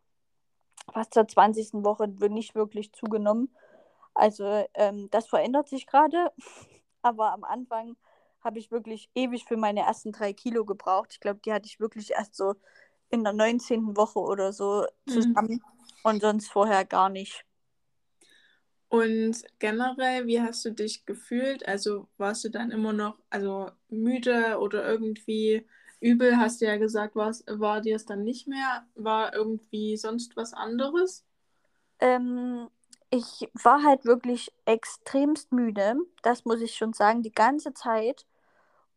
fast 0.93 1.15
zur 1.15 1.27
20. 1.27 1.85
Woche 1.85 2.09
nicht 2.09 2.55
wirklich 2.55 2.93
zugenommen. 2.93 3.55
Also 4.15 4.67
ähm, 4.75 5.09
das 5.11 5.27
verändert 5.29 5.69
sich 5.69 5.87
gerade. 5.87 6.31
Aber 7.03 7.33
am 7.33 7.45
Anfang 7.45 7.97
habe 8.41 8.59
ich 8.59 8.71
wirklich 8.71 9.11
ewig 9.15 9.45
für 9.45 9.57
meine 9.57 9.81
ersten 9.81 10.13
drei 10.13 10.33
Kilo 10.33 10.65
gebraucht. 10.65 11.11
Ich 11.13 11.21
glaube, 11.21 11.41
die 11.45 11.53
hatte 11.53 11.67
ich 11.67 11.81
wirklich 11.81 12.13
erst 12.13 12.37
so 12.37 12.55
in 13.11 13.25
der 13.25 13.33
19. 13.33 13.97
Woche 13.97 14.19
oder 14.19 14.53
so 14.53 14.87
mhm. 15.07 15.11
zusammen 15.11 15.51
mhm. 15.51 15.63
und 16.03 16.21
sonst 16.23 16.51
vorher 16.51 16.85
gar 16.85 17.09
nicht. 17.09 17.45
Und 18.89 19.43
generell, 19.59 20.27
wie 20.27 20.41
hast 20.41 20.65
du 20.65 20.71
dich 20.71 21.07
gefühlt? 21.07 21.67
Also 21.67 22.09
warst 22.19 22.45
du 22.45 22.51
dann 22.51 22.71
immer 22.71 22.93
noch 22.93 23.19
also 23.31 23.71
müde 23.89 24.59
oder 24.59 24.87
irgendwie 24.87 25.67
übel? 26.03 26.37
Hast 26.39 26.61
du 26.61 26.67
ja 26.67 26.77
gesagt, 26.77 27.17
war's, 27.17 27.45
war 27.49 27.81
dir 27.81 27.97
es 27.97 28.07
dann 28.07 28.25
nicht 28.25 28.49
mehr? 28.49 28.87
War 28.95 29.35
irgendwie 29.35 29.97
sonst 29.97 30.37
was 30.37 30.53
anderes? 30.53 31.25
Ähm, 32.01 32.69
ich 33.11 33.49
war 33.63 33.83
halt 33.85 34.05
wirklich 34.05 34.53
extremst 34.65 35.53
müde. 35.53 35.97
Das 36.23 36.45
muss 36.45 36.61
ich 36.61 36.75
schon 36.77 36.93
sagen, 36.93 37.23
die 37.23 37.33
ganze 37.33 37.75
Zeit. 37.75 38.27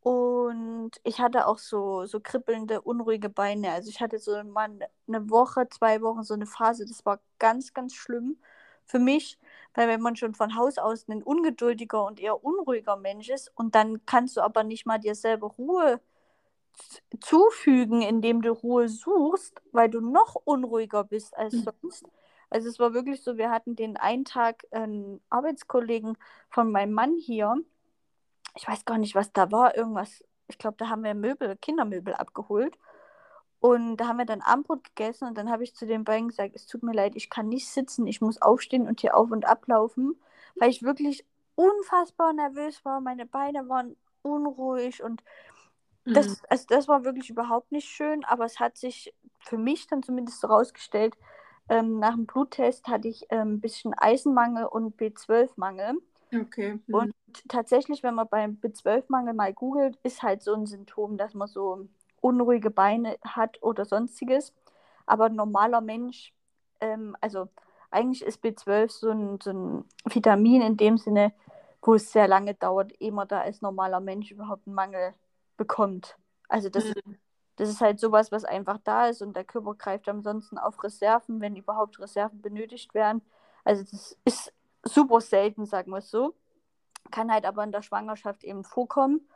Und 0.01 0.91
ich 1.03 1.19
hatte 1.19 1.47
auch 1.47 1.57
so, 1.59 2.05
so 2.05 2.19
kribbelnde, 2.21 2.81
unruhige 2.81 3.29
Beine. 3.29 3.71
Also 3.71 3.89
ich 3.89 4.01
hatte 4.01 4.19
so 4.19 4.43
mal 4.43 4.69
eine 5.07 5.29
Woche, 5.31 5.67
zwei 5.69 6.01
Wochen 6.01 6.23
so 6.23 6.35
eine 6.35 6.45
Phase, 6.47 6.85
das 6.85 7.05
war 7.05 7.19
ganz, 7.39 7.73
ganz 7.73 7.95
schlimm 7.95 8.37
für 8.85 8.99
mich, 8.99 9.39
weil 9.73 9.87
wenn 9.87 10.01
man 10.01 10.15
schon 10.15 10.35
von 10.35 10.55
Haus 10.55 10.77
aus 10.77 11.07
ein 11.09 11.23
ungeduldiger 11.23 12.05
und 12.05 12.19
eher 12.19 12.43
unruhiger 12.43 12.97
Mensch 12.97 13.29
ist 13.29 13.51
und 13.55 13.75
dann 13.75 14.05
kannst 14.05 14.37
du 14.37 14.41
aber 14.41 14.63
nicht 14.63 14.85
mal 14.85 14.99
dir 14.99 15.15
selber 15.15 15.47
Ruhe 15.57 16.01
zufügen, 17.19 18.01
indem 18.01 18.41
du 18.41 18.51
Ruhe 18.51 18.89
suchst, 18.89 19.61
weil 19.71 19.89
du 19.89 20.01
noch 20.01 20.35
unruhiger 20.35 21.03
bist 21.03 21.35
als 21.37 21.53
mhm. 21.53 21.65
sonst. 21.81 22.05
Also 22.49 22.69
es 22.69 22.79
war 22.79 22.93
wirklich 22.93 23.21
so, 23.21 23.37
wir 23.37 23.49
hatten 23.49 23.75
den 23.75 23.97
einen 23.97 24.25
Tag 24.25 24.65
einen 24.71 25.21
Arbeitskollegen 25.29 26.17
von 26.49 26.71
meinem 26.71 26.93
Mann 26.93 27.17
hier, 27.17 27.55
ich 28.55 28.67
weiß 28.67 28.85
gar 28.85 28.97
nicht, 28.97 29.15
was 29.15 29.33
da 29.33 29.51
war, 29.51 29.75
irgendwas, 29.75 30.23
ich 30.47 30.57
glaube, 30.57 30.77
da 30.77 30.89
haben 30.89 31.03
wir 31.03 31.13
Möbel, 31.13 31.57
Kindermöbel 31.57 32.13
abgeholt. 32.13 32.77
Und 33.59 33.97
da 33.97 34.07
haben 34.07 34.17
wir 34.17 34.25
dann 34.25 34.41
Abendbrot 34.41 34.83
gegessen 34.83 35.27
und 35.27 35.37
dann 35.37 35.49
habe 35.49 35.63
ich 35.63 35.75
zu 35.75 35.87
den 35.87 36.03
beiden 36.03 36.27
gesagt, 36.27 36.55
es 36.55 36.67
tut 36.67 36.83
mir 36.83 36.93
leid, 36.93 37.15
ich 37.15 37.31
kann 37.31 37.49
nicht 37.49 37.67
sitzen, 37.67 38.05
ich 38.05 38.21
muss 38.21 38.41
aufstehen 38.41 38.87
und 38.87 39.01
hier 39.01 39.17
auf 39.17 39.31
und 39.31 39.45
ablaufen, 39.45 40.15
weil 40.55 40.69
ich 40.69 40.83
wirklich 40.83 41.25
unfassbar 41.55 42.33
nervös 42.33 42.85
war, 42.85 43.01
meine 43.01 43.25
Beine 43.25 43.67
waren 43.67 43.95
unruhig 44.21 45.01
und 45.01 45.23
das, 46.05 46.43
also 46.49 46.65
das 46.69 46.87
war 46.87 47.03
wirklich 47.03 47.29
überhaupt 47.29 47.71
nicht 47.71 47.87
schön, 47.87 48.23
aber 48.25 48.45
es 48.45 48.59
hat 48.59 48.77
sich 48.77 49.13
für 49.39 49.57
mich 49.57 49.87
dann 49.87 50.03
zumindest 50.03 50.41
so 50.41 50.47
rausgestellt, 50.47 51.15
ähm, 51.67 51.99
nach 51.99 52.13
dem 52.13 52.25
Bluttest 52.25 52.87
hatte 52.87 53.07
ich 53.07 53.25
ähm, 53.29 53.55
ein 53.55 53.61
bisschen 53.61 53.93
Eisenmangel 53.95 54.65
und 54.65 54.97
B12-Mangel. 54.97 55.95
Okay. 56.33 56.79
Mhm. 56.85 56.93
Und 56.93 57.13
tatsächlich, 57.47 58.03
wenn 58.03 58.15
man 58.15 58.27
beim 58.27 58.59
B12-Mangel 58.61 59.33
mal 59.33 59.53
googelt, 59.53 59.97
ist 60.03 60.21
halt 60.21 60.43
so 60.43 60.53
ein 60.53 60.67
Symptom, 60.67 61.17
dass 61.17 61.33
man 61.33 61.47
so 61.47 61.87
unruhige 62.21 62.69
Beine 62.69 63.17
hat 63.23 63.61
oder 63.63 63.85
sonstiges. 63.85 64.53
Aber 65.07 65.25
ein 65.25 65.35
normaler 65.35 65.81
Mensch, 65.81 66.33
ähm, 66.81 67.15
also 67.19 67.47
eigentlich 67.89 68.23
ist 68.23 68.43
B12 68.43 68.91
so 68.91 69.09
ein, 69.09 69.39
so 69.41 69.51
ein 69.51 69.85
Vitamin 70.05 70.61
in 70.61 70.77
dem 70.77 70.97
Sinne, 70.97 71.33
wo 71.81 71.95
es 71.95 72.11
sehr 72.11 72.27
lange 72.27 72.53
dauert, 72.53 72.93
ehe 72.99 73.11
man 73.11 73.27
da 73.27 73.41
als 73.41 73.61
normaler 73.61 73.99
Mensch 73.99 74.31
überhaupt 74.31 74.67
einen 74.67 74.75
Mangel 74.75 75.13
bekommt. 75.57 76.17
Also 76.49 76.69
das, 76.69 76.85
mhm. 76.85 77.17
das 77.55 77.69
ist 77.69 77.81
halt 77.81 77.99
sowas, 77.99 78.31
was 78.31 78.45
einfach 78.45 78.77
da 78.83 79.07
ist 79.07 79.21
und 79.21 79.35
der 79.35 79.43
Körper 79.43 79.75
greift 79.75 80.07
ansonsten 80.07 80.57
auf 80.57 80.83
Reserven, 80.83 81.41
wenn 81.41 81.55
überhaupt 81.55 81.99
Reserven 81.99 82.41
benötigt 82.41 82.93
werden. 82.93 83.21
Also 83.63 83.83
das 83.83 84.17
ist 84.25 84.53
super 84.83 85.21
selten, 85.21 85.65
sagen 85.65 85.91
wir 85.91 85.97
es 85.97 86.09
so. 86.09 86.35
Kann 87.11 87.31
halt 87.31 87.45
aber 87.45 87.63
in 87.63 87.71
der 87.71 87.81
Schwangerschaft 87.81 88.43
eben 88.43 88.63
vorkommen, 88.63 89.27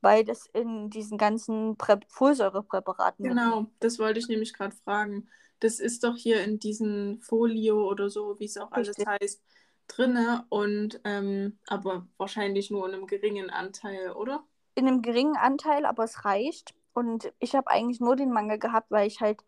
weil 0.00 0.24
das 0.24 0.46
in 0.46 0.90
diesen 0.90 1.18
ganzen 1.18 1.76
Prä 1.76 1.98
Folsäurepräparaten. 2.08 3.24
Genau, 3.24 3.66
das 3.80 3.98
wollte 3.98 4.20
ich 4.20 4.28
nämlich 4.28 4.52
gerade 4.52 4.74
fragen. 4.76 5.28
Das 5.60 5.80
ist 5.80 6.04
doch 6.04 6.16
hier 6.16 6.42
in 6.44 6.60
diesen 6.60 7.20
Folio 7.20 7.88
oder 7.88 8.08
so, 8.10 8.38
wie 8.38 8.44
es 8.44 8.56
auch 8.56 8.70
alles 8.70 8.90
Richtig. 8.90 9.06
heißt, 9.06 9.42
drinne 9.88 10.44
und 10.50 11.00
ähm, 11.04 11.58
aber 11.66 12.06
wahrscheinlich 12.16 12.70
nur 12.70 12.86
in 12.86 12.94
einem 12.94 13.06
geringen 13.06 13.50
Anteil, 13.50 14.12
oder? 14.12 14.44
In 14.78 14.86
einem 14.86 15.02
geringen 15.02 15.36
Anteil, 15.36 15.84
aber 15.84 16.04
es 16.04 16.24
reicht. 16.24 16.72
Und 16.92 17.32
ich 17.40 17.56
habe 17.56 17.68
eigentlich 17.68 17.98
nur 17.98 18.14
den 18.14 18.30
Mangel 18.30 18.60
gehabt, 18.60 18.92
weil 18.92 19.08
ich 19.08 19.20
halt 19.20 19.44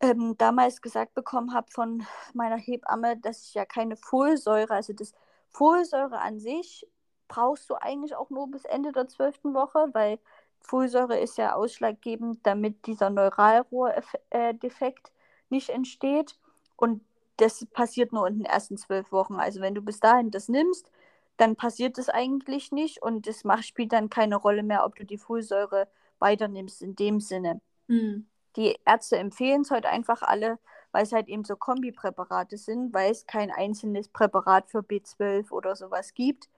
ähm, 0.00 0.36
damals 0.36 0.82
gesagt 0.82 1.14
bekommen 1.14 1.54
habe 1.54 1.70
von 1.70 2.04
meiner 2.34 2.58
Hebamme, 2.58 3.16
dass 3.16 3.48
ich 3.48 3.54
ja 3.54 3.64
keine 3.64 3.96
Folsäure, 3.96 4.74
also 4.74 4.92
das 4.92 5.14
Folsäure 5.50 6.18
an 6.18 6.40
sich 6.40 6.86
brauchst 7.26 7.70
du 7.70 7.76
eigentlich 7.76 8.16
auch 8.16 8.28
nur 8.28 8.50
bis 8.50 8.66
Ende 8.66 8.92
der 8.92 9.08
zwölften 9.08 9.54
Woche, 9.54 9.88
weil 9.94 10.18
Folsäure 10.60 11.18
ist 11.18 11.38
ja 11.38 11.54
ausschlaggebend, 11.54 12.40
damit 12.42 12.86
dieser 12.86 13.08
Neuralrohrdefekt 13.08 15.10
nicht 15.48 15.70
entsteht. 15.70 16.38
Und 16.76 17.02
das 17.38 17.64
passiert 17.64 18.12
nur 18.12 18.28
in 18.28 18.40
den 18.40 18.44
ersten 18.44 18.76
zwölf 18.76 19.10
Wochen. 19.10 19.36
Also 19.36 19.62
wenn 19.62 19.74
du 19.74 19.80
bis 19.80 20.00
dahin 20.00 20.30
das 20.30 20.50
nimmst, 20.50 20.90
dann 21.36 21.56
passiert 21.56 21.98
das 21.98 22.08
eigentlich 22.08 22.72
nicht 22.72 23.02
und 23.02 23.26
es 23.26 23.44
macht, 23.44 23.64
spielt 23.64 23.92
dann 23.92 24.08
keine 24.10 24.36
Rolle 24.36 24.62
mehr, 24.62 24.84
ob 24.84 24.96
du 24.96 25.04
die 25.04 25.18
Folsäure 25.18 25.88
weiternimmst 26.18 26.82
in 26.82 26.96
dem 26.96 27.20
Sinne. 27.20 27.60
Mhm 27.88 28.26
die 28.56 28.76
Ärzte 28.84 29.16
empfehlen 29.16 29.62
es 29.62 29.70
heute 29.70 29.88
einfach 29.88 30.22
alle, 30.22 30.58
weil 30.92 31.02
es 31.02 31.12
halt 31.12 31.28
eben 31.28 31.44
so 31.44 31.56
Kombipräparate 31.56 32.56
sind, 32.56 32.94
weil 32.94 33.10
es 33.10 33.26
kein 33.26 33.50
einzelnes 33.50 34.08
Präparat 34.08 34.70
für 34.70 34.82
B12 34.82 35.50
oder 35.50 35.74
sowas 35.74 36.14
gibt. 36.14 36.48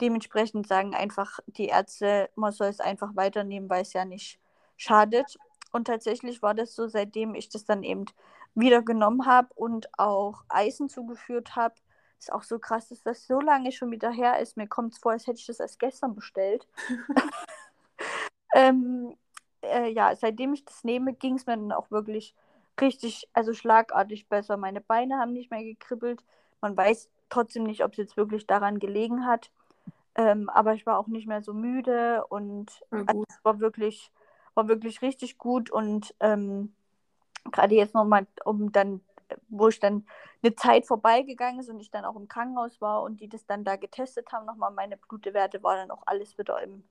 Dementsprechend 0.00 0.66
sagen 0.66 0.94
einfach 0.94 1.40
die 1.46 1.66
Ärzte, 1.66 2.30
man 2.34 2.52
soll 2.52 2.68
es 2.68 2.80
einfach 2.80 3.14
weiternehmen, 3.14 3.68
weil 3.68 3.82
es 3.82 3.92
ja 3.92 4.04
nicht 4.04 4.40
schadet. 4.76 5.38
Und 5.72 5.86
tatsächlich 5.86 6.42
war 6.42 6.54
das 6.54 6.74
so, 6.74 6.88
seitdem 6.88 7.34
ich 7.34 7.50
das 7.50 7.64
dann 7.64 7.82
eben 7.82 8.06
wieder 8.54 8.82
genommen 8.82 9.26
habe 9.26 9.48
und 9.54 9.88
auch 9.98 10.44
Eisen 10.48 10.88
zugeführt 10.88 11.54
habe. 11.56 11.74
Ist 12.22 12.32
auch 12.32 12.44
so 12.44 12.60
krass, 12.60 12.86
dass 12.86 13.02
das 13.02 13.26
so 13.26 13.40
lange 13.40 13.72
schon 13.72 13.90
wieder 13.90 14.12
her 14.12 14.38
ist. 14.38 14.56
Mir 14.56 14.68
kommt 14.68 14.92
es 14.92 15.00
vor, 15.00 15.10
als 15.10 15.26
hätte 15.26 15.40
ich 15.40 15.46
das 15.46 15.58
erst 15.58 15.80
gestern 15.80 16.14
bestellt. 16.14 16.68
ähm, 18.54 19.16
äh, 19.60 19.90
ja, 19.90 20.14
seitdem 20.14 20.54
ich 20.54 20.64
das 20.64 20.84
nehme, 20.84 21.14
ging 21.14 21.34
es 21.34 21.46
mir 21.46 21.56
dann 21.56 21.72
auch 21.72 21.90
wirklich 21.90 22.36
richtig, 22.80 23.28
also 23.32 23.52
schlagartig 23.52 24.28
besser. 24.28 24.56
Meine 24.56 24.80
Beine 24.80 25.18
haben 25.18 25.32
nicht 25.32 25.50
mehr 25.50 25.64
gekribbelt. 25.64 26.22
Man 26.60 26.76
weiß 26.76 27.10
trotzdem 27.28 27.64
nicht, 27.64 27.82
ob 27.82 27.90
es 27.90 27.98
jetzt 27.98 28.16
wirklich 28.16 28.46
daran 28.46 28.78
gelegen 28.78 29.26
hat. 29.26 29.50
Ähm, 30.14 30.48
aber 30.48 30.74
ich 30.74 30.86
war 30.86 31.00
auch 31.00 31.08
nicht 31.08 31.26
mehr 31.26 31.42
so 31.42 31.52
müde 31.52 32.24
und 32.28 32.84
also, 32.90 33.24
es 33.28 33.44
war 33.44 33.58
wirklich, 33.58 34.12
war 34.54 34.68
wirklich 34.68 35.02
richtig 35.02 35.38
gut. 35.38 35.72
Und 35.72 36.14
ähm, 36.20 36.72
gerade 37.50 37.74
jetzt 37.74 37.94
nochmal, 37.94 38.28
um 38.44 38.70
dann, 38.70 39.00
wo 39.48 39.68
ich 39.68 39.80
dann 39.80 40.06
eine 40.42 40.54
Zeit 40.56 40.86
vorbeigegangen 40.86 41.60
ist 41.60 41.68
und 41.70 41.80
ich 41.80 41.90
dann 41.90 42.04
auch 42.04 42.16
im 42.16 42.28
Krankenhaus 42.28 42.80
war 42.80 43.02
und 43.02 43.20
die 43.20 43.28
das 43.28 43.46
dann 43.46 43.64
da 43.64 43.76
getestet 43.76 44.32
haben, 44.32 44.46
nochmal 44.46 44.72
meine 44.72 44.96
Blutewerte, 44.96 45.62
war 45.62 45.76
dann 45.76 45.90
auch 45.90 46.02
alles 46.06 46.38
wieder 46.38 46.62
im 46.62 46.84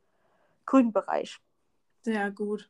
grünen 0.65 0.93
Bereich. 0.93 1.39
Sehr 2.03 2.31
gut. 2.31 2.69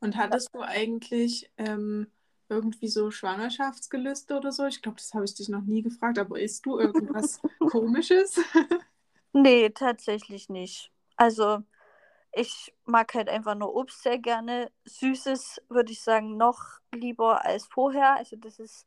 Und 0.00 0.16
hattest 0.16 0.54
du 0.54 0.62
eigentlich 0.62 1.50
ähm, 1.58 2.08
irgendwie 2.48 2.88
so 2.88 3.10
Schwangerschaftsgelüste 3.10 4.36
oder 4.36 4.52
so? 4.52 4.66
Ich 4.66 4.82
glaube, 4.82 4.98
das 4.98 5.14
habe 5.14 5.24
ich 5.24 5.34
dich 5.34 5.48
noch 5.48 5.62
nie 5.62 5.82
gefragt, 5.82 6.18
aber 6.18 6.40
isst 6.40 6.66
du 6.66 6.78
irgendwas 6.78 7.40
Komisches? 7.64 8.40
nee, 9.32 9.70
tatsächlich 9.70 10.48
nicht. 10.48 10.90
Also, 11.16 11.62
Ich 12.32 12.74
mag 12.86 13.14
halt 13.14 13.28
einfach 13.30 13.56
nur 13.56 13.74
Obst 13.76 14.02
sehr 14.04 14.18
gerne. 14.18 14.72
Süßes 14.86 15.62
würde 15.70 15.92
ich 15.92 16.02
sagen 16.02 16.36
noch 16.38 16.80
lieber 16.92 17.44
als 17.46 17.66
vorher. 17.66 18.16
Also 18.16 18.36
das 18.36 18.58
ist 18.60 18.86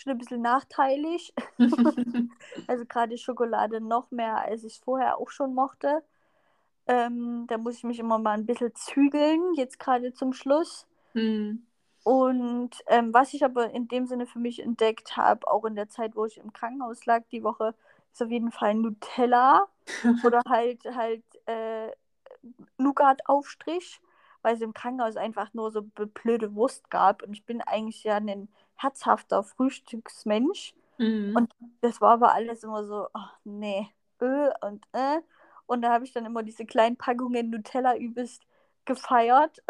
schon 0.00 0.12
ein 0.12 0.18
bisschen 0.18 0.42
nachteilig. 0.42 1.34
also 2.66 2.84
gerade 2.86 3.18
Schokolade 3.18 3.80
noch 3.80 4.10
mehr, 4.10 4.36
als 4.38 4.64
ich 4.64 4.80
vorher 4.80 5.18
auch 5.18 5.30
schon 5.30 5.54
mochte. 5.54 6.02
Ähm, 6.86 7.46
da 7.48 7.58
muss 7.58 7.78
ich 7.78 7.84
mich 7.84 7.98
immer 7.98 8.18
mal 8.18 8.32
ein 8.32 8.46
bisschen 8.46 8.74
zügeln, 8.74 9.54
jetzt 9.54 9.78
gerade 9.78 10.12
zum 10.12 10.32
Schluss. 10.32 10.86
Hm. 11.12 11.66
Und 12.04 12.70
ähm, 12.86 13.12
was 13.12 13.34
ich 13.34 13.44
aber 13.44 13.70
in 13.70 13.88
dem 13.88 14.06
Sinne 14.06 14.26
für 14.26 14.38
mich 14.38 14.62
entdeckt 14.62 15.16
habe, 15.16 15.48
auch 15.48 15.64
in 15.64 15.74
der 15.74 15.88
Zeit, 15.88 16.14
wo 16.14 16.24
ich 16.24 16.38
im 16.38 16.52
Krankenhaus 16.52 17.04
lag 17.04 17.24
die 17.32 17.42
Woche, 17.42 17.74
ist 18.12 18.22
auf 18.22 18.30
jeden 18.30 18.52
Fall 18.52 18.74
Nutella 18.74 19.66
oder 20.24 20.40
halt 20.48 20.84
halt 20.84 21.24
äh, 21.46 21.90
Nougat-Aufstrich, 22.78 24.00
weil 24.42 24.54
es 24.54 24.60
im 24.60 24.72
Krankenhaus 24.72 25.16
einfach 25.16 25.52
nur 25.52 25.72
so 25.72 25.82
blöde 25.82 26.54
Wurst 26.54 26.90
gab. 26.90 27.24
Und 27.24 27.32
ich 27.32 27.44
bin 27.44 27.60
eigentlich 27.60 28.04
ja 28.04 28.16
ein 28.16 28.48
herzhafter 28.76 29.42
Frühstücksmensch. 29.42 30.74
Mhm. 30.98 31.36
Und 31.36 31.52
das 31.80 32.00
war 32.00 32.12
aber 32.12 32.32
alles 32.32 32.64
immer 32.64 32.84
so, 32.84 33.08
ach 33.12 33.36
nee, 33.44 33.88
äh 34.20 34.50
und 34.62 34.84
äh. 34.92 35.20
Und 35.66 35.82
da 35.82 35.92
habe 35.92 36.04
ich 36.04 36.12
dann 36.12 36.24
immer 36.24 36.44
diese 36.44 36.64
kleinen 36.64 36.96
Packungen 36.96 37.50
Nutella 37.50 37.96
übelst 37.96 38.42
gefeiert. 38.84 39.62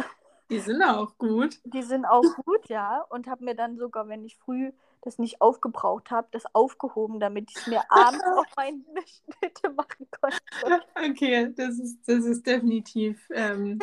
Die 0.50 0.60
sind 0.60 0.82
auch 0.82 1.16
gut. 1.18 1.58
Die 1.64 1.82
sind 1.82 2.04
auch 2.04 2.22
gut, 2.44 2.68
ja. 2.68 3.00
Und 3.08 3.26
habe 3.26 3.44
mir 3.44 3.54
dann 3.54 3.78
sogar, 3.78 4.06
wenn 4.08 4.24
ich 4.24 4.36
früh 4.36 4.72
das 5.00 5.18
nicht 5.18 5.40
aufgebraucht 5.40 6.10
habe, 6.10 6.28
das 6.32 6.44
aufgehoben, 6.54 7.18
damit 7.18 7.50
ich 7.50 7.56
es 7.56 7.66
mir 7.66 7.82
abends 7.88 8.24
auf 8.24 8.46
meine 8.56 8.82
Schnitte 9.06 9.70
machen 9.70 10.06
konnte. 10.20 10.84
Okay, 10.94 11.52
das 11.54 11.78
ist, 11.78 11.98
das 12.06 12.24
ist 12.24 12.46
definitiv 12.46 13.26
ähm, 13.32 13.78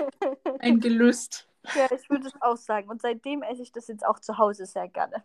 ein 0.60 0.80
Gelust. 0.80 1.48
Ja, 1.76 1.88
ich 1.92 2.10
würde 2.10 2.28
es 2.28 2.34
auch 2.42 2.58
sagen. 2.58 2.90
Und 2.90 3.02
seitdem 3.02 3.42
esse 3.44 3.62
ich 3.62 3.72
das 3.72 3.88
jetzt 3.88 4.06
auch 4.06 4.20
zu 4.20 4.38
Hause 4.38 4.66
sehr 4.66 4.88
gerne. 4.90 5.24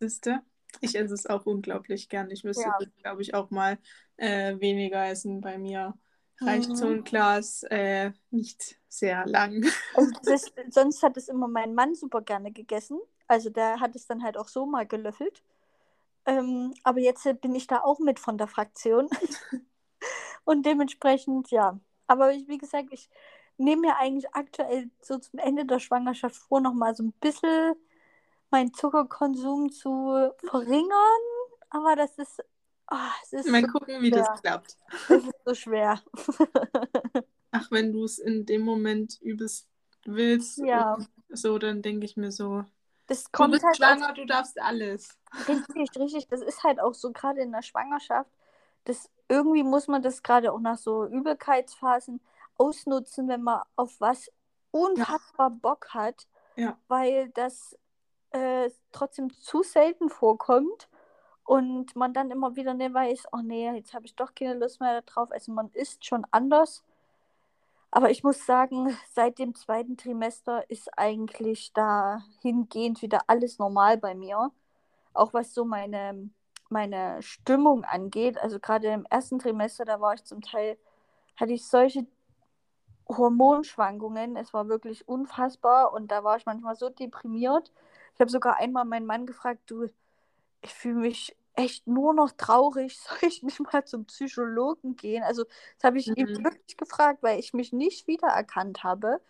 Siehste? 0.00 0.40
Ich 0.80 0.94
esse 0.96 1.14
es 1.14 1.26
auch 1.26 1.46
unglaublich 1.46 2.08
gern. 2.08 2.30
Ich 2.30 2.44
müsste, 2.44 2.64
Ja. 2.64 2.78
glaube 3.02 3.22
ich, 3.22 3.34
auch 3.34 3.50
mal 3.50 3.78
äh, 4.16 4.58
weniger 4.60 5.06
essen. 5.06 5.40
Bei 5.40 5.58
mir 5.58 5.94
reicht 6.40 6.70
Mhm. 6.70 6.76
so 6.76 6.86
ein 6.86 7.04
Glas 7.04 7.62
äh, 7.64 8.12
nicht 8.30 8.78
sehr 8.88 9.26
lang. 9.26 9.64
Also 9.94 10.10
ist, 10.32 10.52
sonst 10.70 11.02
hat 11.02 11.16
es 11.16 11.28
immer 11.28 11.48
mein 11.48 11.74
Mann 11.74 11.94
super 11.94 12.20
gerne 12.20 12.52
gegessen. 12.52 13.00
Also 13.28 13.50
der 13.50 13.80
hat 13.80 13.96
es 13.96 14.06
dann 14.06 14.22
halt 14.22 14.36
auch 14.36 14.48
so 14.48 14.66
mal 14.66 14.86
gelöffelt. 14.86 15.42
Ähm, 16.26 16.74
aber 16.82 17.00
jetzt 17.00 17.24
bin 17.40 17.54
ich 17.54 17.66
da 17.66 17.80
auch 17.82 17.98
mit 18.00 18.18
von 18.20 18.36
der 18.38 18.48
Fraktion. 18.48 19.08
Und 20.44 20.64
dementsprechend, 20.66 21.50
ja. 21.50 21.78
Aber 22.06 22.32
ich, 22.32 22.48
wie 22.48 22.58
gesagt, 22.58 22.88
ich 22.92 23.08
nehme 23.58 23.82
mir 23.82 23.96
eigentlich 23.98 24.32
aktuell 24.34 24.90
so 25.00 25.18
zum 25.18 25.38
Ende 25.38 25.64
der 25.64 25.78
Schwangerschaft 25.80 26.36
vor, 26.36 26.60
nochmal 26.60 26.94
so 26.94 27.02
ein 27.04 27.12
bisschen 27.12 27.74
meinen 28.50 28.72
Zuckerkonsum 28.74 29.70
zu 29.72 30.32
verringern. 30.48 31.22
Aber 31.70 31.96
das 31.96 32.16
ist, 32.18 32.42
es 33.24 33.32
ist, 33.32 33.48
Mal 33.48 33.62
so, 33.62 33.68
gucken, 33.68 34.02
wie 34.02 34.10
Ja. 34.10 34.18
das 34.18 34.40
klappt. 34.42 34.76
es 35.08 35.24
ist 35.24 35.44
so 35.44 35.54
schwer. 35.54 36.00
Ach, 37.52 37.70
wenn 37.70 37.92
du 37.92 38.04
es 38.04 38.18
in 38.18 38.46
dem 38.46 38.62
Moment 38.62 39.20
übelst 39.20 39.68
willst, 40.04 40.58
Ja. 40.58 40.98
so, 41.30 41.58
dann 41.58 41.82
denke 41.82 42.04
ich 42.06 42.16
mir 42.16 42.30
so, 42.30 42.64
Das 43.06 43.24
du 43.24 43.30
kommt 43.32 43.52
bist 43.52 43.64
halt 43.64 43.76
schwanger, 43.76 44.12
du 44.14 44.24
darfst 44.26 44.60
alles. 44.60 45.18
Richtig, 45.48 45.90
richtig. 45.96 46.28
Das 46.28 46.40
ist 46.40 46.62
halt 46.64 46.80
auch 46.80 46.94
so 46.94 47.12
gerade 47.12 47.40
in 47.40 47.52
der 47.52 47.62
Schwangerschaft. 47.62 48.30
Das, 48.84 49.10
irgendwie 49.28 49.64
muss 49.64 49.88
man 49.88 50.02
das 50.02 50.22
gerade 50.22 50.52
auch 50.52 50.60
nach 50.60 50.78
so 50.78 51.04
Übelkeitsphasen 51.06 52.20
ausnutzen, 52.58 53.28
wenn 53.28 53.42
man 53.42 53.62
auf 53.76 54.00
was 54.00 54.30
unfassbar 54.70 55.50
Bock 55.50 55.88
hat, 55.94 56.26
Ja. 56.56 56.76
weil 56.88 57.28
das 57.30 57.76
äh, 58.30 58.70
trotzdem 58.92 59.30
zu 59.32 59.62
selten 59.62 60.08
vorkommt 60.10 60.88
und 61.44 61.94
man 61.96 62.12
dann 62.12 62.30
immer 62.30 62.56
wieder 62.56 62.74
nicht 62.74 62.92
weiß, 62.92 63.24
oh 63.32 63.38
nee, 63.42 63.70
jetzt 63.72 63.94
habe 63.94 64.04
ich 64.06 64.14
doch 64.16 64.34
keine 64.34 64.54
Lust 64.54 64.80
mehr 64.80 65.00
darauf. 65.02 65.30
Also 65.30 65.52
man 65.52 65.70
isst 65.72 66.04
schon 66.04 66.26
anders. 66.30 66.82
Aber 67.90 68.10
ich 68.10 68.24
muss 68.24 68.44
sagen, 68.44 68.96
seit 69.14 69.38
dem 69.38 69.54
zweiten 69.54 69.96
Trimester 69.96 70.68
ist 70.70 70.90
eigentlich 70.98 71.72
dahingehend 71.72 73.00
wieder 73.00 73.20
alles 73.28 73.58
normal 73.58 73.96
bei 73.96 74.14
mir 74.14 74.50
auch 75.16 75.32
was 75.32 75.54
so 75.54 75.64
meine, 75.64 76.30
meine 76.68 77.22
Stimmung 77.22 77.84
angeht. 77.84 78.38
Also 78.38 78.60
gerade 78.60 78.88
im 78.88 79.06
ersten 79.06 79.38
Trimester, 79.38 79.84
da 79.84 80.00
war 80.00 80.14
ich 80.14 80.24
zum 80.24 80.42
Teil, 80.42 80.78
hatte 81.36 81.52
ich 81.52 81.66
solche 81.66 82.06
Hormonschwankungen. 83.08 84.36
Es 84.36 84.52
war 84.54 84.68
wirklich 84.68 85.08
unfassbar 85.08 85.92
und 85.92 86.10
da 86.10 86.24
war 86.24 86.36
ich 86.36 86.46
manchmal 86.46 86.76
so 86.76 86.88
deprimiert. 86.90 87.72
Ich 88.14 88.20
habe 88.20 88.30
sogar 88.30 88.56
einmal 88.56 88.84
meinen 88.84 89.06
Mann 89.06 89.26
gefragt, 89.26 89.60
du, 89.66 89.88
ich 90.62 90.74
fühle 90.74 90.96
mich 91.00 91.36
echt 91.54 91.86
nur 91.86 92.14
noch 92.14 92.32
traurig, 92.32 92.98
soll 93.00 93.18
ich 93.28 93.42
nicht 93.42 93.60
mal 93.60 93.84
zum 93.84 94.06
Psychologen 94.06 94.96
gehen? 94.96 95.22
Also 95.24 95.44
das 95.44 95.84
habe 95.84 95.98
ich 95.98 96.14
Mhm. 96.16 96.36
wirklich 96.38 96.76
gefragt, 96.76 97.22
weil 97.22 97.38
ich 97.40 97.54
mich 97.54 97.72
nicht 97.72 98.06
wiedererkannt 98.08 98.84
habe. 98.84 99.20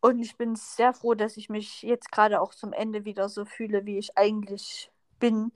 Und 0.00 0.20
ich 0.20 0.36
bin 0.36 0.56
sehr 0.56 0.94
froh, 0.94 1.14
dass 1.14 1.36
ich 1.36 1.48
mich 1.50 1.82
jetzt 1.82 2.10
gerade 2.10 2.40
auch 2.40 2.54
zum 2.54 2.72
Ende 2.72 3.04
wieder 3.04 3.28
so 3.28 3.44
fühle, 3.44 3.84
wie 3.86 3.98
ich 3.98 4.16
eigentlich 4.16 4.90
bin 5.18 5.52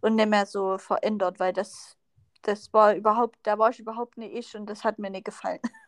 und 0.00 0.16
nicht 0.16 0.28
mehr 0.28 0.46
so 0.46 0.78
verändert, 0.78 1.40
weil 1.40 1.52
das, 1.52 1.96
das 2.42 2.72
war 2.72 2.94
überhaupt, 2.94 3.38
da 3.44 3.58
war 3.58 3.70
ich 3.70 3.80
überhaupt 3.80 4.18
nicht 4.18 4.34
ich 4.34 4.56
und 4.56 4.66
das 4.68 4.84
hat 4.84 4.98
mir 4.98 5.10
nicht 5.10 5.24
gefallen. 5.26 5.60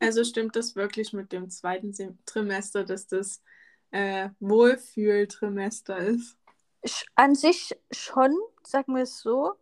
Also 0.00 0.24
stimmt 0.24 0.56
das 0.56 0.76
wirklich 0.76 1.12
mit 1.12 1.32
dem 1.32 1.50
zweiten 1.50 1.92
Sem- 1.94 2.18
Trimester, 2.26 2.84
dass 2.84 3.06
das 3.06 3.42
äh, 3.90 4.30
Wohlfühltrimester 4.40 5.98
ist? 5.98 6.36
An 7.14 7.34
sich 7.34 7.76
schon, 7.90 8.36
sagen 8.62 8.94
wir 8.94 9.02
es 9.04 9.20
so, 9.20 9.54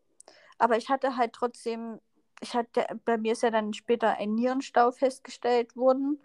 aber 0.59 0.77
ich 0.79 0.88
hatte 0.90 1.16
halt 1.16 1.33
trotzdem, 1.35 2.01
ich 2.40 2.55
hatte, 2.55 2.87
bei 3.05 3.18
mir 3.18 3.33
ist 3.33 3.42
ja 3.42 3.51
dann 3.51 3.75
später 3.75 4.18
ein 4.18 4.35
Nierenstau 4.35 4.92
festgestellt 4.92 5.77
worden. 5.77 6.20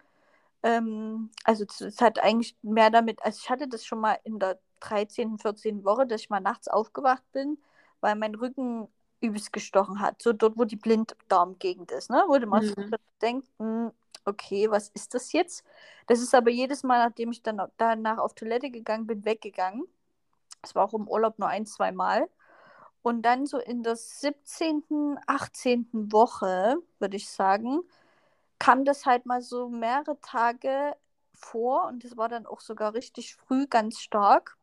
Ähm, 0.64 1.30
also 1.44 1.64
es 1.66 2.00
hat 2.02 2.20
eigentlich 2.20 2.56
mehr 2.62 2.90
damit, 2.90 3.22
also 3.24 3.40
ich 3.42 3.50
hatte 3.50 3.68
das 3.68 3.86
schon 3.86 4.00
mal 4.00 4.18
in 4.24 4.38
der 4.40 4.60
13., 4.80 5.38
14. 5.38 5.84
Woche, 5.84 6.06
dass 6.06 6.22
ich 6.22 6.30
mal 6.30 6.40
nachts 6.40 6.68
aufgewacht 6.68 7.24
bin, 7.32 7.58
weil 8.00 8.16
mein 8.16 8.34
Rücken 8.36 8.88
übelst 9.20 9.52
gestochen 9.52 10.00
hat. 10.00 10.22
So 10.22 10.32
dort, 10.32 10.58
wo 10.58 10.64
die 10.64 10.76
Blinddarmgegend 10.76 11.92
ist, 11.92 12.10
ne? 12.10 12.24
Wo 12.28 12.38
man 12.46 12.62
so 12.62 12.74
Mhm. 12.76 12.94
denkt, 13.22 13.48
hm, 13.58 13.92
okay, 14.24 14.70
was 14.70 14.88
ist 14.90 15.14
das 15.14 15.32
jetzt? 15.32 15.64
Das 16.06 16.20
ist 16.20 16.34
aber 16.34 16.50
jedes 16.50 16.82
Mal, 16.84 17.04
nachdem 17.06 17.30
ich 17.32 17.42
dann 17.42 17.60
danach 17.78 18.18
auf 18.18 18.34
Toilette 18.34 18.70
gegangen 18.70 19.06
bin, 19.06 19.24
weggegangen. 19.24 19.84
Es 20.62 20.74
war 20.74 20.84
auch 20.84 20.94
im 20.94 21.08
Urlaub 21.08 21.38
nur 21.38 21.48
ein, 21.48 21.66
zwei 21.66 21.92
Mal. 21.92 22.28
Und 23.02 23.22
dann 23.22 23.46
so 23.46 23.58
in 23.58 23.82
der 23.84 23.96
17., 23.96 25.18
18. 25.26 26.12
Woche, 26.12 26.76
würde 27.00 27.16
ich 27.16 27.30
sagen, 27.30 27.82
kam 28.60 28.84
das 28.86 29.06
halt 29.06 29.26
mal 29.26 29.42
so 29.42 29.70
mehrere 29.70 30.20
Tage 30.22 30.96
vor 31.34 31.86
und 31.86 32.04
das 32.04 32.18
war 32.18 32.28
dann 32.28 32.46
auch 32.46 32.60
sogar 32.60 32.94
richtig 32.94 33.36
früh 33.36 33.66
ganz 33.68 34.00
stark. 34.00 34.57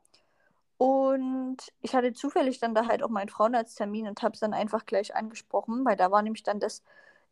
Und 0.77 1.57
ich 1.81 1.95
hatte 1.95 2.13
zufällig 2.13 2.59
dann 2.59 2.75
da 2.75 2.87
halt 2.87 3.01
auch 3.03 3.09
meinen 3.09 3.29
Frauenarzttermin 3.29 4.07
und 4.07 4.21
habe 4.21 4.33
es 4.33 4.41
dann 4.41 4.53
einfach 4.53 4.85
gleich 4.85 5.15
angesprochen, 5.15 5.85
weil 5.85 5.95
da 5.95 6.11
war 6.11 6.21
nämlich 6.21 6.43
dann 6.43 6.59
das, 6.59 6.83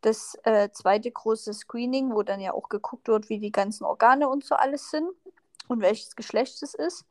das 0.01 0.37
äh, 0.43 0.69
zweite 0.71 1.11
große 1.11 1.53
Screening, 1.53 2.13
wo 2.13 2.23
dann 2.23 2.39
ja 2.39 2.53
auch 2.53 2.69
geguckt 2.69 3.07
wird, 3.07 3.29
wie 3.29 3.39
die 3.39 3.51
ganzen 3.51 3.83
Organe 3.83 4.29
und 4.29 4.45
so 4.45 4.55
alles 4.55 4.89
sind 4.91 5.09
und 5.67 5.81
welches 5.81 6.15
Geschlecht 6.15 6.61
es 6.63 6.73
ist. 6.73 7.05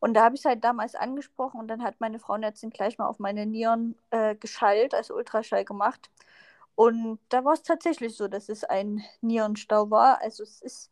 Und 0.00 0.14
da 0.14 0.24
habe 0.24 0.34
ich 0.34 0.42
es 0.42 0.44
halt 0.44 0.64
damals 0.64 0.94
angesprochen 0.94 1.60
und 1.60 1.68
dann 1.68 1.82
hat 1.82 2.00
meine 2.00 2.18
Frauenärztin 2.18 2.70
gleich 2.70 2.98
mal 2.98 3.08
auf 3.08 3.18
meine 3.18 3.46
Nieren 3.46 3.96
äh, 4.10 4.34
geschallt, 4.36 4.94
also 4.94 5.14
Ultraschall 5.14 5.64
gemacht. 5.64 6.10
Und 6.76 7.18
da 7.28 7.44
war 7.44 7.54
es 7.54 7.62
tatsächlich 7.64 8.16
so, 8.16 8.28
dass 8.28 8.48
es 8.48 8.64
ein 8.64 9.02
Nierenstau 9.20 9.90
war. 9.90 10.20
Also 10.22 10.44
es 10.44 10.62
ist, 10.62 10.90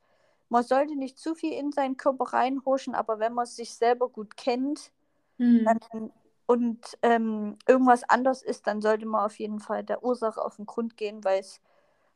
man 0.49 0.63
sollte 0.65 0.97
nicht 0.97 1.19
zu 1.19 1.35
viel 1.35 1.53
in 1.53 1.73
seinen 1.73 1.97
Körper 1.97 2.33
reinhuschen, 2.33 2.95
aber 2.95 3.19
wenn 3.19 3.35
man 3.35 3.47
sich 3.47 3.75
selber 3.75 4.09
gut 4.09 4.37
kennt 4.37 4.93
Hm. 5.39 5.77
dann, 5.93 6.13
und 6.47 6.99
ähm, 7.03 7.59
irgendwas 7.67 8.05
anders 8.09 8.43
ist, 8.43 8.67
dann 8.67 8.81
sollte 8.83 9.07
man 9.07 9.25
auf 9.25 9.39
jeden 9.39 9.61
Fall 9.61 9.85
der 9.85 10.05
Ursache 10.05 10.43
auf 10.45 10.57
den 10.57 10.67
Grund 10.67 10.97
gehen, 10.97 11.25
weil 11.25 11.41
es 11.41 11.61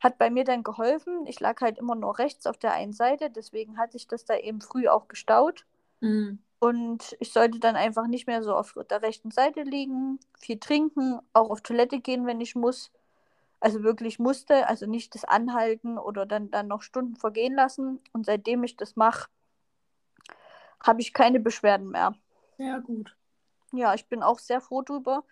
hat 0.01 0.19
bei 0.19 0.31
mir 0.31 0.45
dann 0.45 0.63
geholfen. 0.63 1.27
Ich 1.27 1.41
lag 1.41 1.61
halt 1.61 1.79
immer 1.79 1.95
nur 1.97 2.19
rechts 2.19 2.47
auf 2.47 2.59
der 2.59 2.73
einen 2.75 2.93
Seite, 2.93 3.31
deswegen 3.31 3.79
hat 3.79 3.93
sich 3.93 4.07
das 4.09 4.25
da 4.25 4.37
eben 4.37 4.61
früh 4.61 4.89
auch 4.89 5.09
gestaut. 5.09 5.67
Hm. 6.03 6.35
Und 6.59 7.17
ich 7.21 7.33
sollte 7.33 7.59
dann 7.61 7.77
einfach 7.77 8.07
nicht 8.07 8.27
mehr 8.27 8.43
so 8.43 8.55
auf 8.55 8.75
der 8.91 9.03
rechten 9.03 9.31
Seite 9.31 9.63
liegen, 9.63 10.21
viel 10.39 10.59
trinken, 10.61 11.21
auch 11.33 11.51
auf 11.51 11.63
Toilette 11.63 12.01
gehen, 12.01 12.27
wenn 12.27 12.41
ich 12.41 12.55
muss. 12.55 12.93
Also 13.61 13.83
wirklich 13.83 14.19
musste, 14.19 14.69
also 14.69 14.87
nicht 14.87 15.15
das 15.15 15.25
anhalten 15.25 15.99
oder 15.99 16.25
dann, 16.25 16.51
dann 16.51 16.67
noch 16.67 16.83
Stunden 16.83 17.17
vergehen 17.17 17.55
lassen. 17.55 18.01
Und 18.13 18.25
seitdem 18.27 18.65
ich 18.65 18.77
das 18.77 18.97
mache, 18.97 19.29
habe 20.83 21.01
ich 21.03 21.13
keine 21.13 21.41
Beschwerden 21.41 21.91
mehr. 21.91 22.15
Sehr 22.57 22.81
gut. 22.81 23.15
Ja, 23.73 23.95
ich 23.95 24.09
bin 24.09 24.23
auch 24.23 24.39
sehr 24.39 24.61
froh 24.61 24.83
drüber, 24.83 25.25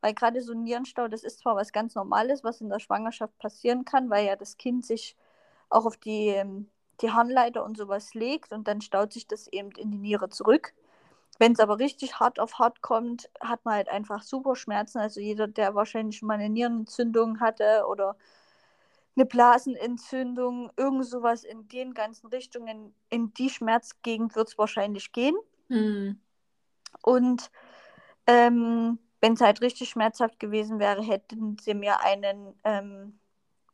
weil 0.00 0.14
gerade 0.14 0.42
so 0.42 0.52
ein 0.52 0.64
Nierenstau, 0.64 1.08
das 1.08 1.22
ist 1.22 1.38
zwar 1.38 1.56
was 1.56 1.72
ganz 1.72 1.94
Normales, 1.94 2.44
was 2.44 2.60
in 2.60 2.68
der 2.68 2.80
Schwangerschaft 2.80 3.38
passieren 3.38 3.84
kann, 3.84 4.10
weil 4.10 4.26
ja 4.26 4.36
das 4.36 4.56
Kind 4.58 4.84
sich 4.84 5.16
auch 5.70 5.86
auf 5.86 5.96
die, 5.96 6.28
ähm, 6.28 6.68
die 7.00 7.12
Harnleiter 7.12 7.64
und 7.64 7.76
sowas 7.76 8.14
legt 8.14 8.52
und 8.52 8.68
dann 8.68 8.80
staut 8.80 9.12
sich 9.12 9.26
das 9.26 9.46
eben 9.48 9.70
in 9.72 9.90
die 9.90 9.98
Niere 9.98 10.28
zurück. 10.28 10.74
Wenn 11.38 11.52
es 11.52 11.60
aber 11.60 11.78
richtig 11.78 12.18
hart 12.18 12.40
auf 12.40 12.58
hart 12.58 12.80
kommt, 12.80 13.30
hat 13.40 13.64
man 13.64 13.74
halt 13.74 13.88
einfach 13.88 14.22
super 14.22 14.56
Schmerzen. 14.56 14.98
Also 14.98 15.20
jeder, 15.20 15.46
der 15.46 15.74
wahrscheinlich 15.74 16.18
schon 16.18 16.28
mal 16.28 16.34
eine 16.34 16.48
Nierenentzündung 16.48 17.40
hatte 17.40 17.84
oder 17.88 18.16
eine 19.16 19.26
Blasenentzündung, 19.26 20.70
irgend 20.76 21.06
sowas 21.06 21.44
in 21.44 21.68
den 21.68 21.94
ganzen 21.94 22.26
Richtungen, 22.28 22.94
in 23.08 23.32
die 23.34 23.50
Schmerzgegend 23.50 24.36
wird 24.36 24.48
es 24.48 24.58
wahrscheinlich 24.58 25.12
gehen. 25.12 25.36
Hm. 25.68 26.20
Und 27.02 27.50
ähm, 28.26 28.98
wenn 29.20 29.32
es 29.34 29.40
halt 29.40 29.60
richtig 29.62 29.88
schmerzhaft 29.88 30.38
gewesen 30.38 30.78
wäre, 30.78 31.02
hätten 31.02 31.56
sie 31.58 31.74
mir 31.74 32.00
einen 32.00 32.54
ähm, 32.64 33.18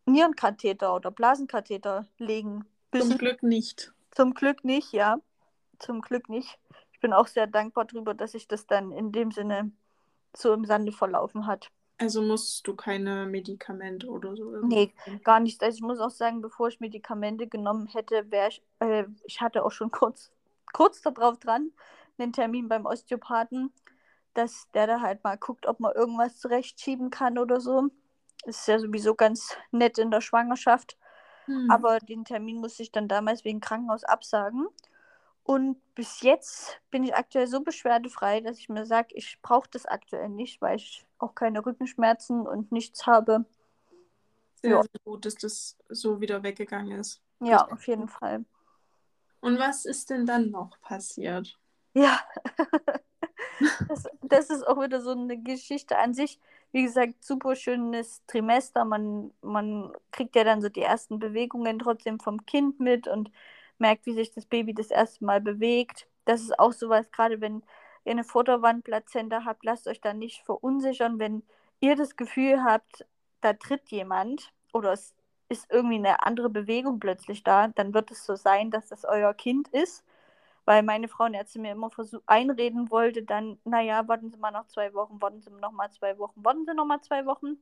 Nierenkatheter 0.07 0.95
oder 0.95 1.11
Blasenkatheter 1.11 2.07
legen 2.19 2.65
müssen. 2.93 3.11
Zum 3.11 3.19
Glück 3.19 3.43
nicht. 3.43 3.93
Zum 4.11 4.35
Glück 4.35 4.65
nicht, 4.65 4.93
ja. 4.93 5.19
Zum 5.79 6.01
Glück 6.01 6.29
nicht. 6.29 6.59
Ich 7.03 7.09
bin 7.09 7.15
auch 7.15 7.27
sehr 7.27 7.49
dankbar 7.49 7.85
darüber, 7.85 8.15
dass 8.15 8.31
sich 8.31 8.47
das 8.47 8.69
dann 8.69 8.93
in 8.93 9.11
dem 9.11 9.33
Sinne 9.33 9.73
so 10.37 10.53
im 10.53 10.65
Sande 10.65 10.93
verlaufen 10.93 11.49
hat. 11.49 11.69
Also 11.99 12.23
musst 12.23 12.65
du 12.65 12.77
keine 12.77 13.27
Medikamente 13.27 14.07
oder 14.07 14.37
so? 14.37 14.65
Nee, 14.65 14.95
gar 15.25 15.41
nicht. 15.41 15.61
Also 15.65 15.75
ich 15.75 15.83
muss 15.83 15.99
auch 15.99 16.13
sagen, 16.13 16.43
bevor 16.43 16.69
ich 16.69 16.79
Medikamente 16.79 17.49
genommen 17.49 17.89
hätte, 17.89 18.31
wäre 18.31 18.51
ich, 18.51 18.63
äh, 18.79 19.07
ich 19.25 19.41
hatte 19.41 19.65
auch 19.65 19.73
schon 19.73 19.91
kurz, 19.91 20.31
kurz 20.73 21.03
darauf 21.03 21.41
dran, 21.41 21.73
einen 22.19 22.33
Termin 22.33 22.69
beim 22.69 22.87
Osteopathen, 22.87 23.73
dass 24.35 24.71
der 24.71 24.87
da 24.87 25.01
halt 25.01 25.25
mal 25.25 25.37
guckt, 25.37 25.67
ob 25.67 25.81
man 25.81 25.97
irgendwas 25.97 26.39
zurechtschieben 26.39 27.11
kann 27.11 27.37
oder 27.37 27.61
so. 27.61 27.89
Ist 28.45 28.69
ja 28.69 28.79
sowieso 28.79 29.17
ganz 29.17 29.57
nett 29.73 29.99
in 29.99 30.13
der 30.13 30.21
Schwangerschaft. 30.21 30.97
Hm. 31.47 31.69
Aber 31.69 31.99
den 31.99 32.25
Termin 32.25 32.59
musste 32.59 32.85
ich 32.85 32.93
dann 32.93 33.09
damals 33.09 33.45
wegen 33.45 33.59
Krankenhaus 33.59 34.05
absagen. 34.05 34.69
Und 35.45 35.77
bis 35.95 36.23
jetzt 36.23 36.81
bin 36.91 37.03
ich 37.03 37.15
aktuell 37.15 37.47
so 37.47 37.61
beschwerdefrei, 37.63 38.41
dass 38.41 38.59
ich 38.59 38.69
mir 38.69 38.87
sage, 38.87 39.09
ich 39.15 39.39
brauche 39.43 39.69
das 39.71 39.87
aktuell 39.87 40.29
nicht, 40.29 40.61
weil 40.63 40.77
ich 40.77 41.05
auch 41.19 41.35
keine 41.35 41.65
Rückenschmerzen 41.65 42.47
und 42.47 42.71
nichts 42.71 43.07
habe. 43.07 43.45
Sehr, 44.55 44.71
Ja. 44.71 44.83
sehr 44.83 45.01
gut, 45.05 45.25
dass 45.27 45.35
das 45.35 45.77
so 45.89 46.21
wieder 46.21 46.43
weggegangen 46.43 46.99
ist. 47.01 47.21
Ja, 47.41 47.67
auf 47.67 47.87
jeden 47.89 48.09
Fall. 48.09 48.45
Und 49.41 49.59
was 49.59 49.85
ist 49.85 50.11
denn 50.11 50.25
dann 50.25 50.51
noch 50.51 50.81
passiert? 50.81 51.59
Ja, 51.95 52.21
das, 53.89 54.05
das 54.23 54.51
ist 54.51 54.67
auch 54.67 54.81
wieder 54.81 55.01
so 55.01 55.11
eine 55.11 55.37
Geschichte 55.37 55.99
an 55.99 56.15
sich. 56.15 56.39
Wie 56.71 56.85
gesagt, 56.85 57.23
super 57.25 57.57
schönes 57.57 58.23
Trimester. 58.27 58.85
Man, 58.85 59.33
man 59.43 59.93
kriegt 60.13 60.37
ja 60.37 60.45
dann 60.45 60.63
so 60.63 60.69
die 60.69 60.81
ersten 60.83 61.19
Bewegungen 61.19 61.81
trotzdem 61.81 62.21
vom 62.21 62.47
Kind 62.47 62.79
mit 62.79 63.09
und 63.09 63.31
merkt, 63.83 64.07
wie 64.07 64.15
sich 64.15 64.33
das 64.33 64.47
Baby 64.47 64.73
das 64.73 64.91
erste 64.91 65.25
Mal 65.27 65.43
bewegt. 65.43 66.09
Das 66.25 66.41
ist 66.41 66.59
auch 66.59 66.73
sowas, 66.73 67.11
gerade 67.13 67.43
wenn 67.43 67.63
ihr 68.05 68.13
eine 68.13 68.25
Futterwandplazenta 68.25 69.45
habt, 69.45 69.65
lasst 69.65 69.87
euch 69.89 70.01
da 70.01 70.15
nicht 70.15 70.43
verunsichern, 70.45 71.19
wenn 71.19 71.43
ihr 71.81 71.97
das 71.97 72.17
Gefühl 72.17 72.65
habt, 72.65 73.07
da 73.43 73.53
tritt 73.53 73.91
jemand 73.91 74.53
oder 74.73 74.93
es 74.93 75.15
ist 75.49 75.67
irgendwie 75.71 75.97
eine 75.97 76.25
andere 76.25 76.49
Bewegung 76.49 76.99
plötzlich 76.99 77.43
da, 77.45 77.69
dann 77.69 77.93
wird 77.93 78.11
es 78.11 78.25
so 78.25 78.37
sein, 78.37 78.71
dass 78.71 78.89
das 78.89 79.05
euer 79.05 79.35
Kind 79.35 79.69
ist. 79.69 80.05
Weil 80.65 80.85
meine 80.85 81.09
Frauenärztin 81.09 81.63
mir 81.63 81.73
immer 81.73 81.91
einreden 82.27 82.91
wollte, 82.91 83.25
dann, 83.25 83.59
naja, 83.65 84.07
warten 84.07 84.31
Sie 84.31 84.39
mal 84.39 84.53
noch 84.53 84.69
zwei 84.69 84.95
Wochen, 84.95 85.21
warten 85.21 85.43
Sie 85.43 85.51
noch 85.51 85.73
mal 85.73 85.91
zwei 85.91 86.17
Wochen, 86.19 86.45
warten 86.45 86.65
Sie 86.65 86.75
noch 86.75 86.87
mal 86.87 87.01
zwei 87.03 87.27
Wochen. 87.27 87.59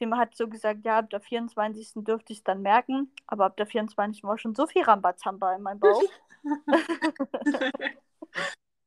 Sie 0.00 0.10
hat 0.10 0.34
so 0.34 0.48
gesagt, 0.48 0.84
ja, 0.84 0.98
ab 0.98 1.10
der 1.10 1.20
24. 1.20 2.02
dürfte 2.04 2.32
ich 2.32 2.38
es 2.38 2.44
dann 2.44 2.62
merken, 2.62 3.12
aber 3.26 3.44
ab 3.44 3.56
der 3.58 3.66
24. 3.66 4.24
war 4.24 4.38
schon 4.38 4.54
so 4.54 4.66
viel 4.66 4.82
Rambazamba 4.82 5.54
in 5.54 5.62
meinem 5.62 5.80
Bauch. 5.80 6.02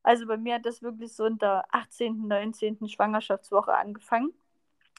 Also 0.06 0.28
bei 0.28 0.36
mir 0.36 0.56
hat 0.56 0.66
das 0.66 0.82
wirklich 0.82 1.14
so 1.14 1.26
in 1.26 1.38
der 1.38 1.64
18., 1.72 2.28
19. 2.28 2.90
Schwangerschaftswoche 2.90 3.74
angefangen. 3.74 4.34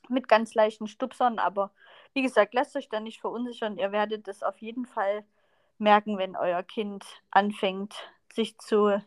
Mit 0.08 0.28
ganz 0.28 0.54
leichten 0.54 0.86
Stupsern, 0.86 1.38
aber 1.38 1.72
wie 2.14 2.22
gesagt, 2.22 2.54
lasst 2.54 2.74
euch 2.76 2.88
da 2.88 3.00
nicht 3.00 3.20
verunsichern. 3.20 3.76
Ihr 3.78 3.92
werdet 3.92 4.28
das 4.28 4.42
auf 4.42 4.58
jeden 4.58 4.86
Fall 4.86 5.24
merken, 5.78 6.18
wenn 6.18 6.36
euer 6.36 6.62
Kind 6.62 7.04
anfängt, 7.30 7.94
sich 8.32 8.58
zu, 8.58 9.02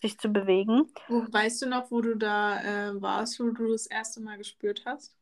sich 0.00 0.18
zu 0.18 0.30
bewegen. 0.30 0.92
Wo, 1.08 1.26
weißt 1.30 1.62
du 1.62 1.66
noch, 1.68 1.90
wo 1.90 2.00
du 2.00 2.14
da 2.14 2.60
äh, 2.60 3.00
warst, 3.00 3.40
wo 3.40 3.50
du 3.50 3.68
das 3.68 3.86
erste 3.86 4.20
Mal 4.20 4.38
gespürt 4.38 4.84
hast? 4.86 5.14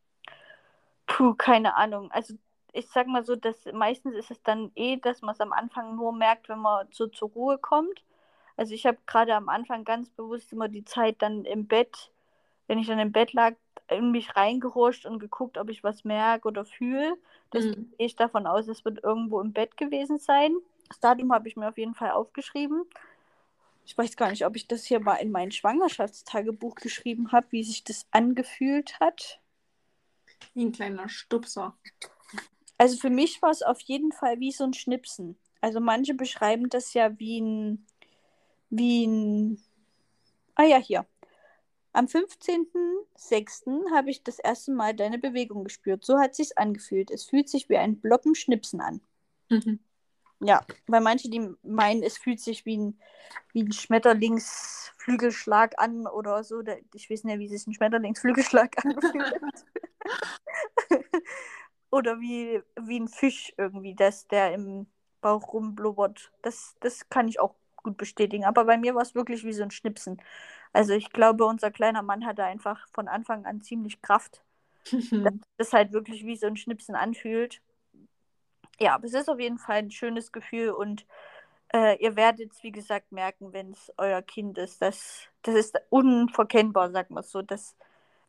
Puh, 1.09 1.35
keine 1.35 1.77
Ahnung. 1.77 2.12
Also 2.12 2.35
ich 2.75 2.88
sag 2.88 3.09
mal 3.09 3.25
so, 3.25 3.37
dass 3.37 3.66
meistens 3.75 4.14
ist 4.16 4.33
es 4.33 4.42
dann 4.44 4.73
eh, 4.77 4.99
dass 4.99 5.23
man 5.23 5.35
es 5.35 5.40
am 5.42 5.53
Anfang 5.55 5.97
nur 5.97 6.12
merkt, 6.14 6.49
wenn 6.51 6.61
man 6.61 6.88
so 6.92 7.09
zur 7.09 7.31
Ruhe 7.31 7.59
kommt. 7.59 8.05
Also 8.57 8.75
ich 8.75 8.87
habe 8.87 8.99
gerade 9.07 9.35
am 9.37 9.51
Anfang 9.51 9.85
ganz 9.85 10.11
bewusst 10.11 10.53
immer 10.53 10.68
die 10.68 10.85
Zeit 10.87 11.16
dann 11.23 11.47
im 11.47 11.66
Bett, 11.68 12.12
wenn 12.68 12.79
ich 12.81 12.88
dann 12.88 13.01
im 13.01 13.12
Bett 13.12 13.35
lag, 13.35 13.55
in 13.90 14.12
mich 14.12 14.37
reingehuscht 14.37 15.07
und 15.07 15.21
geguckt, 15.21 15.59
ob 15.59 15.71
ich 15.71 15.85
was 15.85 16.05
merke 16.05 16.49
oder 16.49 16.66
fühle. 16.66 17.16
Deswegen 17.55 17.83
Mhm. 17.83 17.94
gehe 17.99 18.07
ich 18.09 18.16
davon 18.16 18.47
aus, 18.49 18.68
es 18.68 18.85
wird 18.87 19.05
irgendwo 19.05 19.40
im 19.42 19.55
Bett 19.55 19.79
gewesen 19.79 20.21
sein. 20.21 20.57
Das 20.88 21.01
Datum 21.01 21.33
habe 21.35 21.49
ich 21.49 21.57
mir 21.57 21.68
auf 21.71 21.79
jeden 21.79 21.97
Fall 21.97 22.12
aufgeschrieben. 22.12 22.85
Ich 23.87 23.99
weiß 23.99 24.16
gar 24.16 24.31
nicht, 24.31 24.47
ob 24.47 24.57
ich 24.57 24.68
das 24.68 24.85
hier 24.87 25.01
mal 25.01 25.16
in 25.16 25.33
mein 25.33 25.51
Schwangerschaftstagebuch 25.51 26.77
geschrieben 26.77 27.33
habe, 27.33 27.49
wie 27.51 27.64
sich 27.64 27.85
das 27.85 28.07
angefühlt 28.12 29.01
hat. 29.01 29.40
Wie 30.59 30.64
ein 30.64 30.73
kleiner 30.73 31.09
Stupser. 31.09 31.79
Also 32.79 32.97
für 32.97 33.11
mich 33.11 33.40
war 33.42 33.51
es 33.51 33.62
auf 33.62 33.81
jeden 33.83 34.11
Fall 34.11 34.40
wie 34.40 34.51
so 34.51 34.64
ein 34.64 34.75
Schnipsen. 34.75 35.38
Also 35.61 35.79
manche 35.79 36.14
beschreiben 36.14 36.68
das 36.68 36.94
ja 36.94 37.16
wie 37.21 37.40
ein, 37.40 37.87
wie 38.68 39.07
ein, 39.07 39.62
ah 40.57 40.64
ja, 40.64 40.79
hier. 40.79 41.07
Am 41.92 42.07
15.06. 42.07 43.88
habe 43.94 44.11
ich 44.11 44.25
das 44.25 44.40
erste 44.40 44.73
Mal 44.73 44.97
deine 44.97 45.18
Bewegung 45.18 45.62
gespürt. 45.62 46.05
So 46.05 46.18
hat 46.18 46.35
sich's 46.35 46.57
angefühlt. 46.57 47.12
Es 47.12 47.23
fühlt 47.23 47.49
sich 47.49 47.68
wie 47.68 47.77
ein 47.77 48.01
Bloppen 48.01 48.35
Schnipsen 48.35 48.81
an. 48.81 49.01
Mhm. 49.51 49.79
Ja, 50.40 50.66
weil 50.88 51.03
manche, 51.03 51.31
die 51.31 51.55
meinen, 51.62 52.03
es 52.03 52.18
fühlt 52.18 52.40
sich 52.40 52.66
wie 52.66 52.79
ein, 52.79 52.99
wie 53.53 53.62
ein 53.62 53.71
Schmetterlingsflügelschlag 53.71 55.79
an 55.79 56.09
oder 56.09 56.42
so. 56.42 56.64
Ich 56.94 57.09
weiß 57.09 57.23
nicht, 57.23 57.38
wie 57.38 57.47
sich 57.47 57.64
ein 57.64 57.75
Schmetterlingsflügelschlag 57.75 58.75
anfühlt. 58.85 59.40
oder 61.90 62.20
wie, 62.20 62.62
wie 62.81 63.01
ein 63.01 63.09
Fisch 63.09 63.53
irgendwie, 63.57 63.94
dass 63.94 64.27
der 64.29 64.53
im 64.55 64.87
Bauch 65.20 65.53
rumblubbert. 65.53 66.33
Das, 66.42 66.77
das 66.81 67.09
kann 67.09 67.29
ich 67.29 67.40
auch 67.40 67.55
gut 67.77 67.96
bestätigen. 67.96 68.44
Aber 68.44 68.64
bei 68.64 68.77
mir 68.77 68.94
war 68.94 69.03
es 69.03 69.14
wirklich 69.14 69.44
wie 69.44 69.53
so 69.53 69.62
ein 69.62 69.70
Schnipsen. 69.70 70.20
Also 70.72 70.92
ich 70.92 71.11
glaube, 71.11 71.44
unser 71.44 71.70
kleiner 71.70 72.03
Mann 72.03 72.27
hatte 72.27 72.44
einfach 72.44 72.87
von 72.92 73.09
Anfang 73.09 73.46
an 73.46 73.62
ziemlich 73.62 74.03
Kraft 74.03 74.42
das 75.57 75.72
halt 75.72 75.92
wirklich 75.92 76.24
wie 76.24 76.37
so 76.37 76.46
ein 76.46 76.57
Schnipsen 76.57 76.94
anfühlt. 76.94 77.61
Ja, 78.81 78.94
aber 78.94 79.07
es 79.07 79.14
ist 79.14 79.29
auf 79.29 79.40
jeden 79.40 79.59
Fall 79.59 79.79
ein 79.79 79.90
schönes 79.90 80.31
Gefühl 80.33 80.70
und 80.70 81.05
äh, 81.72 82.03
ihr 82.03 82.16
werdet 82.16 82.53
es, 82.53 82.62
wie 82.62 82.72
gesagt, 82.72 83.12
merken, 83.12 83.53
wenn 83.53 83.72
es 83.72 83.92
euer 83.98 84.22
Kind 84.22 84.57
ist. 84.59 84.81
Das, 84.81 85.27
das 85.42 85.55
ist 85.55 85.81
unverkennbar, 85.90 86.90
sagt 86.90 87.11
man 87.11 87.24
so. 87.24 87.42
Das, 87.42 87.77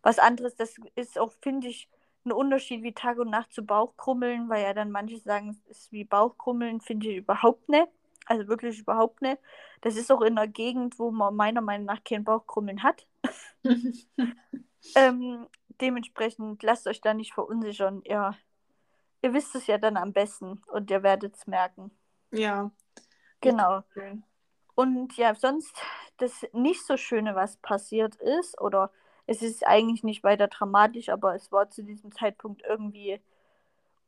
was 0.02 0.20
anderes, 0.20 0.56
das 0.56 0.76
ist 0.96 1.20
auch, 1.20 1.32
finde 1.42 1.68
ich, 1.68 1.88
ein 2.26 2.32
Unterschied 2.32 2.84
wie 2.84 2.94
Tag 2.94 3.18
und 3.18 3.30
Nacht 3.30 3.54
zu 3.54 3.66
Bauchkrummeln, 3.66 4.50
weil 4.50 4.64
ja 4.64 4.74
dann 4.74 4.92
manche 4.92 5.20
sagen, 5.20 5.50
es 5.50 5.66
ist 5.68 5.92
wie 5.92 6.04
Bauchkrummeln, 6.04 6.82
finde 6.82 7.10
ich 7.10 7.18
überhaupt 7.18 7.70
nicht. 7.70 7.88
Also 8.26 8.48
wirklich 8.48 8.80
überhaupt 8.80 9.22
nicht. 9.22 9.40
Das 9.82 9.96
ist 9.96 10.12
auch 10.12 10.22
in 10.22 10.38
einer 10.38 10.48
Gegend, 10.48 11.00
wo 11.00 11.10
man 11.10 11.36
meiner 11.36 11.62
Meinung 11.62 11.86
nach 11.86 12.04
kein 12.04 12.24
Bauchkrummeln 12.24 12.84
hat. 12.84 13.08
Ähm, 14.96 15.46
dementsprechend 15.82 16.64
lasst 16.64 16.88
euch 16.88 17.02
da 17.02 17.14
nicht 17.14 17.34
verunsichern. 17.34 18.02
Ihr, 18.06 18.34
ihr 19.22 19.34
wisst 19.34 19.54
es 19.56 19.68
ja 19.68 19.78
dann 19.78 19.98
am 19.98 20.14
besten 20.14 20.62
und 20.68 20.90
ihr 20.90 21.04
werdet 21.04 21.36
es 21.36 21.48
merken. 21.48 21.92
ja. 22.32 22.72
Genau. 23.42 23.84
Und 24.76 25.18
ja, 25.18 25.36
sonst 25.36 25.76
das 26.18 26.46
nicht 26.54 26.86
so 26.86 26.96
Schöne, 26.98 27.36
was 27.36 27.58
passiert 27.58 28.16
ist, 28.16 28.60
oder 28.62 28.92
es 29.30 29.44
ist 29.44 29.68
eigentlich 29.68 30.04
nicht 30.04 30.24
weiter 30.24 30.48
dramatisch, 30.48 31.10
aber 31.10 31.36
es 31.36 31.52
war 31.52 31.70
zu 31.70 31.84
diesem 31.84 32.12
Zeitpunkt 32.12 32.64
irgendwie 32.68 33.22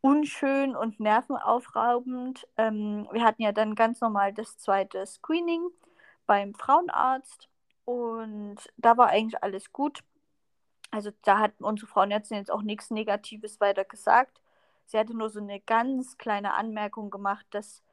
unschön 0.02 0.76
und 0.76 1.00
nervenaufraubend. 1.00 2.48
Ähm, 2.58 3.08
wir 3.12 3.24
hatten 3.24 3.44
ja 3.44 3.52
dann 3.52 3.76
ganz 3.76 4.02
normal 4.02 4.34
das 4.34 4.58
zweite 4.58 5.06
Screening 5.06 5.62
beim 6.26 6.56
Frauenarzt 6.56 7.50
und 7.86 8.58
da 8.78 8.98
war 8.98 9.10
eigentlich 9.10 9.44
alles 9.44 9.72
gut. 9.72 10.04
Also 10.90 11.12
da 11.22 11.38
hat 11.38 11.54
unsere 11.60 11.88
Frauenärztin 11.88 12.38
jetzt 12.38 12.52
auch 12.52 12.64
nichts 12.64 12.90
Negatives 12.90 13.62
weiter 13.62 13.86
gesagt. 13.86 14.42
Sie 14.88 14.98
hatte 14.98 15.16
nur 15.16 15.30
so 15.30 15.40
eine 15.40 15.60
ganz 15.60 16.18
kleine 16.18 16.56
Anmerkung 16.56 17.12
gemacht, 17.12 17.46
dass, 17.52 17.84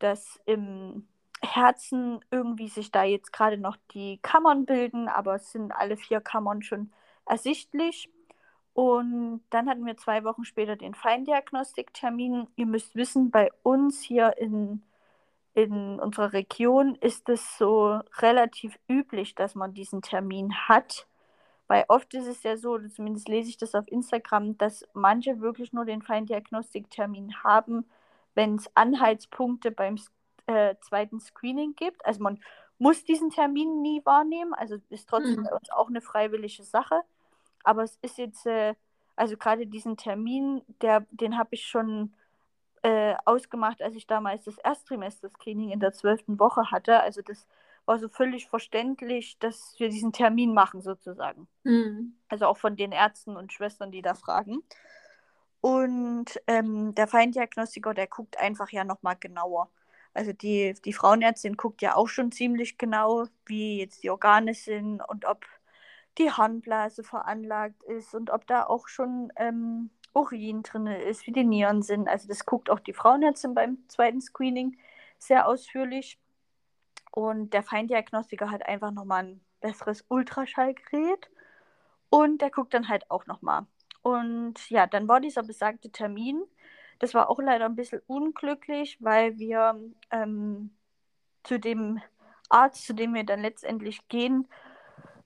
dass 0.00 0.40
im 0.44 1.06
Herzen 1.44 2.20
irgendwie 2.30 2.68
sich 2.68 2.90
da 2.90 3.04
jetzt 3.04 3.32
gerade 3.32 3.58
noch 3.58 3.76
die 3.92 4.18
Kammern 4.22 4.66
bilden, 4.66 5.08
aber 5.08 5.36
es 5.36 5.52
sind 5.52 5.72
alle 5.72 5.96
vier 5.96 6.20
Kammern 6.20 6.62
schon 6.62 6.92
ersichtlich. 7.26 8.10
Und 8.74 9.42
dann 9.50 9.68
hatten 9.68 9.86
wir 9.86 9.96
zwei 9.96 10.24
Wochen 10.24 10.44
später 10.44 10.76
den 10.76 10.94
Feindiagnostiktermin. 10.94 12.48
Ihr 12.56 12.66
müsst 12.66 12.96
wissen, 12.96 13.30
bei 13.30 13.50
uns 13.62 14.02
hier 14.02 14.36
in, 14.36 14.82
in 15.54 16.00
unserer 16.00 16.32
Region 16.32 16.96
ist 16.96 17.28
es 17.28 17.56
so 17.56 18.00
relativ 18.18 18.76
üblich, 18.88 19.36
dass 19.36 19.54
man 19.54 19.74
diesen 19.74 20.02
Termin 20.02 20.52
hat. 20.68 21.06
Weil 21.68 21.84
oft 21.88 22.12
ist 22.14 22.26
es 22.26 22.42
ja 22.42 22.56
so, 22.56 22.78
zumindest 22.88 23.28
lese 23.28 23.48
ich 23.48 23.56
das 23.56 23.74
auf 23.74 23.86
Instagram, 23.88 24.58
dass 24.58 24.84
manche 24.92 25.40
wirklich 25.40 25.72
nur 25.72 25.84
den 25.84 26.02
Feindiagnostiktermin 26.02 27.42
haben, 27.44 27.86
wenn 28.34 28.56
es 28.56 28.70
Anhaltspunkte 28.76 29.70
beim 29.70 29.96
äh, 30.46 30.74
zweiten 30.80 31.20
Screening 31.20 31.74
gibt. 31.74 32.04
Also 32.04 32.22
man 32.22 32.40
muss 32.78 33.04
diesen 33.04 33.30
Termin 33.30 33.82
nie 33.82 34.04
wahrnehmen, 34.04 34.52
also 34.54 34.76
ist 34.90 35.08
trotzdem 35.08 35.40
mhm. 35.40 35.44
bei 35.44 35.54
uns 35.54 35.70
auch 35.70 35.88
eine 35.88 36.00
freiwillige 36.00 36.62
Sache. 36.62 37.00
Aber 37.62 37.82
es 37.82 37.98
ist 38.02 38.18
jetzt, 38.18 38.46
äh, 38.46 38.74
also 39.16 39.36
gerade 39.36 39.66
diesen 39.66 39.96
Termin, 39.96 40.62
der, 40.82 41.06
den 41.10 41.38
habe 41.38 41.50
ich 41.52 41.66
schon 41.66 42.14
äh, 42.82 43.14
ausgemacht, 43.24 43.80
als 43.80 43.94
ich 43.96 44.06
damals 44.06 44.44
das 44.44 44.58
Erstrimester-Screening 44.58 45.70
in 45.70 45.80
der 45.80 45.92
zwölften 45.92 46.38
Woche 46.38 46.70
hatte. 46.70 47.00
Also 47.00 47.22
das 47.22 47.46
war 47.86 47.98
so 47.98 48.08
völlig 48.08 48.48
verständlich, 48.48 49.38
dass 49.38 49.74
wir 49.78 49.88
diesen 49.88 50.12
Termin 50.12 50.52
machen, 50.54 50.82
sozusagen. 50.82 51.48
Mhm. 51.64 52.14
Also 52.28 52.46
auch 52.46 52.58
von 52.58 52.76
den 52.76 52.92
Ärzten 52.92 53.36
und 53.36 53.52
Schwestern, 53.52 53.90
die 53.90 54.02
da 54.02 54.14
fragen. 54.14 54.62
Und 55.60 56.38
ähm, 56.46 56.94
der 56.94 57.06
Feindiagnostiker, 57.06 57.94
der 57.94 58.06
guckt 58.06 58.38
einfach 58.38 58.70
ja 58.70 58.84
nochmal 58.84 59.16
genauer. 59.16 59.70
Also 60.14 60.32
die, 60.32 60.74
die 60.84 60.92
Frauenärztin 60.92 61.56
guckt 61.56 61.82
ja 61.82 61.96
auch 61.96 62.08
schon 62.08 62.32
ziemlich 62.32 62.78
genau, 62.78 63.26
wie 63.46 63.78
jetzt 63.80 64.04
die 64.04 64.10
Organe 64.10 64.54
sind 64.54 65.02
und 65.02 65.24
ob 65.26 65.44
die 66.18 66.30
Harnblase 66.30 67.02
veranlagt 67.02 67.82
ist 67.82 68.14
und 68.14 68.30
ob 68.30 68.46
da 68.46 68.64
auch 68.64 68.86
schon 68.86 69.32
ähm, 69.36 69.90
Urin 70.12 70.62
drin 70.62 70.86
ist, 70.86 71.26
wie 71.26 71.32
die 71.32 71.44
Nieren 71.44 71.82
sind. 71.82 72.08
Also 72.08 72.28
das 72.28 72.46
guckt 72.46 72.70
auch 72.70 72.80
die 72.80 72.92
Frauenärztin 72.92 73.54
beim 73.54 73.78
zweiten 73.88 74.20
Screening 74.20 74.78
sehr 75.18 75.48
ausführlich. 75.48 76.20
Und 77.10 77.52
der 77.52 77.62
Feindiagnostiker 77.62 78.50
hat 78.50 78.66
einfach 78.66 78.92
nochmal 78.92 79.24
ein 79.24 79.40
besseres 79.60 80.04
Ultraschallgerät. 80.08 81.30
Und 82.10 82.42
der 82.42 82.50
guckt 82.50 82.74
dann 82.74 82.88
halt 82.88 83.10
auch 83.10 83.26
nochmal. 83.26 83.66
Und 84.02 84.70
ja, 84.70 84.86
dann 84.86 85.08
war 85.08 85.20
dieser 85.20 85.42
besagte 85.42 85.90
Termin. 85.90 86.44
Das 86.98 87.14
war 87.14 87.28
auch 87.30 87.40
leider 87.40 87.66
ein 87.66 87.76
bisschen 87.76 88.02
unglücklich, 88.06 88.98
weil 89.00 89.38
wir 89.38 89.78
ähm, 90.10 90.70
zu 91.42 91.58
dem 91.58 92.00
Arzt, 92.48 92.86
zu 92.86 92.94
dem 92.94 93.14
wir 93.14 93.24
dann 93.24 93.40
letztendlich 93.40 94.08
gehen, 94.08 94.48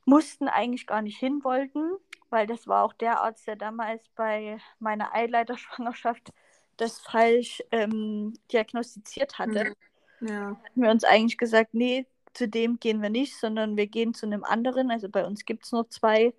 mussten 0.05 0.49
eigentlich 0.49 0.87
gar 0.87 1.03
nicht 1.03 1.19
hin 1.19 1.45
wollten, 1.45 1.93
weil 2.31 2.47
das 2.47 2.67
war 2.67 2.85
auch 2.85 2.95
der 2.95 3.21
Arzt, 3.21 3.47
der 3.47 3.57
damals 3.57 4.03
bei 4.15 4.59
meiner 4.79 5.15
Eileiterschwangerschaft 5.15 6.33
das 6.77 6.99
falsch 7.01 7.63
ähm, 7.71 8.35
diagnostiziert 8.51 9.39
hatte. 9.39 9.75
Mhm. 10.21 10.29
Ja. 10.29 10.61
Hatten 10.65 10.83
wir 10.83 10.91
uns 10.91 11.05
eigentlich 11.05 11.39
gesagt, 11.39 11.75
nee, 11.75 12.07
zu 12.33 12.49
dem 12.49 12.79
gehen 12.79 13.03
wir 13.03 13.11
nicht, 13.11 13.37
sondern 13.39 13.77
wir 13.77 13.87
gehen 13.87 14.15
zu 14.15 14.27
einem 14.27 14.45
anderen. 14.45 14.91
Also 14.91 15.09
bei 15.09 15.27
uns 15.27 15.45
gibt 15.45 15.65
es 15.65 15.73
nur 15.73 15.89
zwei, 15.91 16.35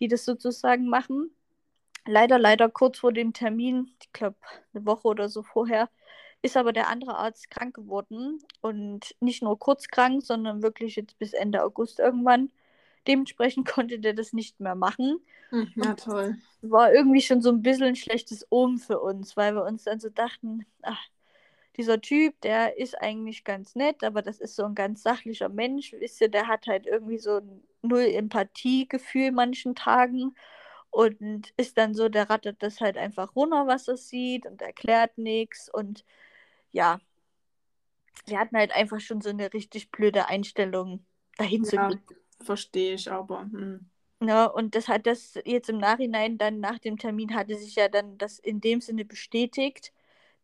die 0.00 0.08
das 0.08 0.24
sozusagen 0.24 0.88
machen. 0.88 1.30
Leider, 2.06 2.38
leider 2.38 2.68
kurz 2.68 2.98
vor 2.98 3.12
dem 3.12 3.32
Termin, 3.32 3.90
ich 4.00 4.12
glaube 4.12 4.36
eine 4.72 4.84
Woche 4.84 5.08
oder 5.08 5.28
so 5.28 5.42
vorher, 5.42 5.88
ist 6.42 6.56
aber 6.56 6.72
der 6.72 6.88
andere 6.88 7.16
Arzt 7.16 7.50
krank 7.50 7.74
geworden 7.74 8.38
und 8.60 9.14
nicht 9.20 9.42
nur 9.42 9.58
kurz 9.58 9.88
krank, 9.88 10.22
sondern 10.22 10.62
wirklich 10.62 10.96
jetzt 10.96 11.18
bis 11.18 11.32
Ende 11.32 11.64
August 11.64 11.98
irgendwann. 11.98 12.50
Dementsprechend 13.06 13.66
konnte 13.68 13.98
der 13.98 14.12
das 14.12 14.34
nicht 14.34 14.60
mehr 14.60 14.74
machen. 14.74 15.20
Hm, 15.50 15.72
ja, 15.76 15.94
toll. 15.94 16.36
War 16.60 16.92
irgendwie 16.92 17.22
schon 17.22 17.40
so 17.40 17.50
ein 17.50 17.62
bisschen 17.62 17.84
ein 17.84 17.96
schlechtes 17.96 18.46
Ohm 18.50 18.78
für 18.78 19.00
uns, 19.00 19.36
weil 19.36 19.54
wir 19.54 19.64
uns 19.64 19.84
dann 19.84 20.00
so 20.00 20.10
dachten, 20.10 20.66
ach, 20.82 21.00
dieser 21.76 22.00
Typ, 22.00 22.40
der 22.42 22.78
ist 22.78 23.00
eigentlich 23.00 23.44
ganz 23.44 23.74
nett, 23.74 24.04
aber 24.04 24.22
das 24.22 24.38
ist 24.38 24.54
so 24.54 24.64
ein 24.64 24.74
ganz 24.74 25.02
sachlicher 25.02 25.48
Mensch, 25.48 25.92
wisst 25.98 26.20
ihr, 26.20 26.28
der 26.28 26.46
hat 26.46 26.66
halt 26.66 26.86
irgendwie 26.86 27.18
so 27.18 27.40
null 27.82 28.04
Empathiegefühl 28.04 29.32
manchen 29.32 29.74
Tagen 29.74 30.34
und 30.94 31.52
ist 31.56 31.76
dann 31.76 31.92
so, 31.92 32.08
der 32.08 32.30
rattet 32.30 32.62
das 32.62 32.80
halt 32.80 32.96
einfach 32.96 33.34
runter, 33.34 33.66
was 33.66 33.88
er 33.88 33.96
sieht 33.96 34.46
und 34.46 34.62
erklärt 34.62 35.18
nichts 35.18 35.68
und 35.68 36.04
ja, 36.70 37.00
wir 38.26 38.38
hatten 38.38 38.56
halt 38.56 38.72
einfach 38.72 39.00
schon 39.00 39.20
so 39.20 39.30
eine 39.30 39.52
richtig 39.52 39.90
blöde 39.90 40.28
Einstellung 40.28 41.04
dahin 41.36 41.64
ja, 41.64 41.68
zu 41.68 41.76
gehen. 41.76 42.18
Verstehe 42.40 42.94
ich 42.94 43.10
aber. 43.10 43.40
Hm. 43.40 43.90
Ja, 44.22 44.46
und 44.46 44.76
das 44.76 44.86
hat 44.86 45.06
das 45.06 45.36
jetzt 45.44 45.68
im 45.68 45.78
Nachhinein 45.78 46.38
dann 46.38 46.60
nach 46.60 46.78
dem 46.78 46.96
Termin 46.96 47.34
hatte 47.34 47.56
sich 47.56 47.74
ja 47.74 47.88
dann 47.88 48.16
das 48.16 48.38
in 48.38 48.60
dem 48.60 48.80
Sinne 48.80 49.04
bestätigt, 49.04 49.92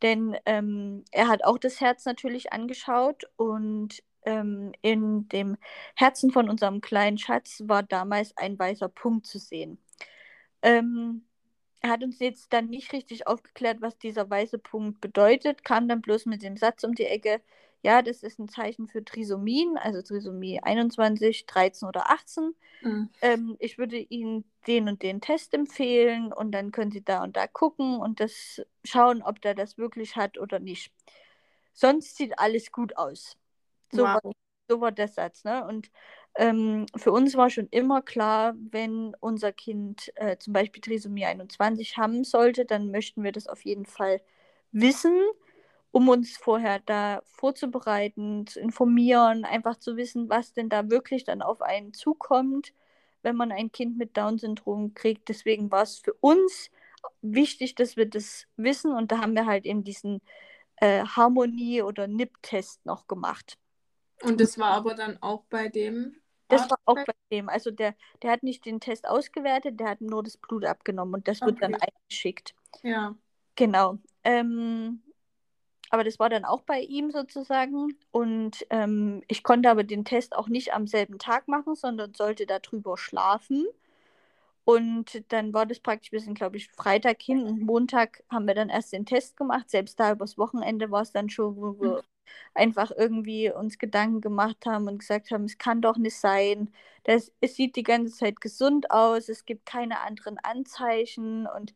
denn 0.02 0.36
ähm, 0.46 1.04
er 1.12 1.28
hat 1.28 1.44
auch 1.44 1.58
das 1.58 1.80
Herz 1.80 2.04
natürlich 2.06 2.52
angeschaut 2.52 3.24
und 3.36 4.02
ähm, 4.24 4.72
in 4.82 5.28
dem 5.28 5.56
Herzen 5.94 6.32
von 6.32 6.50
unserem 6.50 6.80
kleinen 6.80 7.18
Schatz 7.18 7.62
war 7.66 7.84
damals 7.84 8.36
ein 8.36 8.58
weißer 8.58 8.88
Punkt 8.88 9.26
zu 9.26 9.38
sehen. 9.38 9.78
Ähm, 10.62 11.24
er 11.80 11.90
hat 11.90 12.02
uns 12.02 12.18
jetzt 12.18 12.52
dann 12.52 12.66
nicht 12.66 12.92
richtig 12.92 13.26
aufgeklärt, 13.26 13.80
was 13.80 13.98
dieser 13.98 14.28
weiße 14.28 14.58
Punkt 14.58 15.00
bedeutet, 15.00 15.64
kam 15.64 15.88
dann 15.88 16.02
bloß 16.02 16.26
mit 16.26 16.42
dem 16.42 16.56
Satz 16.56 16.84
um 16.84 16.94
die 16.94 17.06
Ecke, 17.06 17.40
ja, 17.82 18.02
das 18.02 18.22
ist 18.22 18.38
ein 18.38 18.48
Zeichen 18.48 18.88
für 18.88 19.04
Trisomien, 19.04 19.78
also 19.78 20.02
Trisomie 20.02 20.60
21, 20.60 21.46
13 21.46 21.88
oder 21.88 22.10
18. 22.10 22.54
Mhm. 22.82 23.08
Ähm, 23.22 23.56
ich 23.58 23.78
würde 23.78 23.96
Ihnen 23.96 24.44
den 24.66 24.88
und 24.88 25.02
den 25.02 25.20
Test 25.22 25.54
empfehlen 25.54 26.32
und 26.32 26.52
dann 26.52 26.72
können 26.72 26.90
Sie 26.90 27.02
da 27.02 27.22
und 27.22 27.36
da 27.36 27.46
gucken 27.46 27.98
und 27.98 28.20
das 28.20 28.60
schauen, 28.84 29.22
ob 29.22 29.40
der 29.40 29.54
das 29.54 29.78
wirklich 29.78 30.16
hat 30.16 30.36
oder 30.36 30.58
nicht. 30.58 30.92
Sonst 31.72 32.16
sieht 32.16 32.38
alles 32.38 32.70
gut 32.70 32.98
aus. 32.98 33.38
So, 33.92 34.02
wow. 34.02 34.22
war, 34.22 34.32
so 34.68 34.80
war 34.82 34.92
der 34.92 35.08
Satz. 35.08 35.44
Ne? 35.44 35.66
Und 35.66 35.90
ähm, 36.36 36.86
für 36.96 37.12
uns 37.12 37.36
war 37.36 37.50
schon 37.50 37.68
immer 37.70 38.02
klar, 38.02 38.54
wenn 38.70 39.14
unser 39.20 39.52
Kind 39.52 40.12
äh, 40.16 40.36
zum 40.38 40.52
Beispiel 40.52 40.80
Trisomie 40.80 41.26
21 41.26 41.96
haben 41.96 42.24
sollte, 42.24 42.64
dann 42.64 42.90
möchten 42.90 43.22
wir 43.24 43.32
das 43.32 43.46
auf 43.48 43.64
jeden 43.64 43.86
Fall 43.86 44.20
wissen 44.72 45.12
um 45.92 46.08
uns 46.08 46.36
vorher 46.36 46.78
da 46.80 47.22
vorzubereiten, 47.24 48.46
zu 48.46 48.60
informieren, 48.60 49.44
einfach 49.44 49.76
zu 49.76 49.96
wissen, 49.96 50.28
was 50.28 50.52
denn 50.52 50.68
da 50.68 50.88
wirklich 50.90 51.24
dann 51.24 51.42
auf 51.42 51.62
einen 51.62 51.92
zukommt, 51.92 52.72
wenn 53.22 53.36
man 53.36 53.52
ein 53.52 53.72
Kind 53.72 53.98
mit 53.98 54.16
Down-Syndrom 54.16 54.94
kriegt. 54.94 55.28
Deswegen 55.28 55.70
war 55.70 55.82
es 55.82 55.98
für 55.98 56.14
uns 56.14 56.70
wichtig, 57.22 57.74
dass 57.74 57.96
wir 57.96 58.06
das 58.06 58.46
wissen 58.56 58.92
und 58.92 59.12
da 59.12 59.18
haben 59.20 59.34
wir 59.34 59.46
halt 59.46 59.66
eben 59.66 59.84
diesen 59.84 60.22
äh, 60.76 61.04
Harmonie- 61.04 61.82
oder 61.82 62.06
NIP-Test 62.06 62.86
noch 62.86 63.06
gemacht. 63.08 63.58
Und 64.22 64.40
das 64.40 64.58
war 64.58 64.72
aber 64.72 64.94
dann 64.94 65.18
auch 65.22 65.44
bei 65.50 65.68
dem? 65.68 66.16
Das 66.48 66.68
war 66.68 66.78
auch 66.84 66.96
bei 66.96 67.14
dem. 67.30 67.48
Also 67.48 67.70
der, 67.70 67.94
der 68.22 68.32
hat 68.32 68.42
nicht 68.42 68.64
den 68.66 68.80
Test 68.80 69.08
ausgewertet, 69.08 69.78
der 69.78 69.90
hat 69.90 70.00
nur 70.00 70.22
das 70.22 70.36
Blut 70.36 70.64
abgenommen 70.64 71.14
und 71.14 71.28
das 71.28 71.40
okay. 71.40 71.50
wird 71.50 71.62
dann 71.62 71.74
eingeschickt. 71.74 72.54
Ja. 72.82 73.14
Genau. 73.54 73.98
Ähm, 74.24 75.02
aber 75.90 76.04
das 76.04 76.18
war 76.18 76.28
dann 76.28 76.44
auch 76.44 76.62
bei 76.62 76.80
ihm 76.80 77.10
sozusagen. 77.10 77.96
Und 78.10 78.66
ähm, 78.70 79.22
ich 79.28 79.42
konnte 79.42 79.70
aber 79.70 79.84
den 79.84 80.04
Test 80.04 80.34
auch 80.36 80.48
nicht 80.48 80.72
am 80.72 80.86
selben 80.86 81.18
Tag 81.18 81.48
machen, 81.48 81.74
sondern 81.74 82.14
sollte 82.14 82.46
darüber 82.46 82.96
schlafen. 82.96 83.66
Und 84.64 85.24
dann 85.32 85.52
war 85.52 85.66
das 85.66 85.80
praktisch, 85.80 86.12
wir 86.12 86.20
sind, 86.20 86.34
glaube 86.34 86.56
ich, 86.56 86.70
Freitag 86.70 87.20
hin 87.20 87.42
und 87.42 87.60
Montag 87.60 88.22
haben 88.30 88.46
wir 88.46 88.54
dann 88.54 88.68
erst 88.68 88.92
den 88.92 89.04
Test 89.04 89.36
gemacht. 89.36 89.68
Selbst 89.68 89.98
da 89.98 90.12
übers 90.12 90.38
Wochenende 90.38 90.90
war 90.90 91.02
es 91.02 91.12
dann 91.12 91.28
schon, 91.28 91.56
wo 91.56 91.80
wir 91.80 92.04
einfach 92.54 92.90
irgendwie 92.96 93.50
uns 93.52 93.78
Gedanken 93.78 94.20
gemacht 94.20 94.66
haben 94.66 94.88
und 94.88 94.98
gesagt 94.98 95.30
haben, 95.30 95.44
es 95.44 95.58
kann 95.58 95.80
doch 95.82 95.96
nicht 95.96 96.16
sein. 96.16 96.72
Das, 97.04 97.32
es 97.40 97.56
sieht 97.56 97.76
die 97.76 97.82
ganze 97.82 98.14
Zeit 98.14 98.40
gesund 98.40 98.90
aus, 98.90 99.28
es 99.28 99.46
gibt 99.46 99.66
keine 99.66 100.00
anderen 100.00 100.38
Anzeichen 100.38 101.46
und 101.46 101.74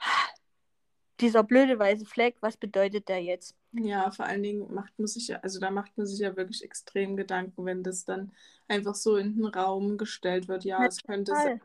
dieser 1.20 1.42
blöde 1.42 1.78
weiße 1.78 2.06
Fleck, 2.06 2.36
was 2.40 2.56
bedeutet 2.56 3.08
der 3.08 3.22
jetzt? 3.22 3.54
Ja, 3.72 4.10
vor 4.10 4.24
allen 4.24 4.42
Dingen 4.42 4.72
macht 4.72 4.98
man 4.98 5.06
sich 5.06 5.28
ja, 5.28 5.38
also 5.40 5.60
da 5.60 5.70
macht 5.70 5.96
man 5.96 6.06
sich 6.06 6.18
ja 6.18 6.36
wirklich 6.36 6.64
extrem 6.64 7.16
Gedanken, 7.16 7.64
wenn 7.66 7.82
das 7.82 8.04
dann 8.04 8.32
einfach 8.68 8.94
so 8.94 9.16
in 9.16 9.36
den 9.36 9.44
Raum 9.44 9.96
gestellt 9.98 10.48
wird. 10.48 10.64
Ja, 10.64 10.80
ja 10.80 10.86
es 10.86 11.02
könnte 11.02 11.32
sein. 11.32 11.60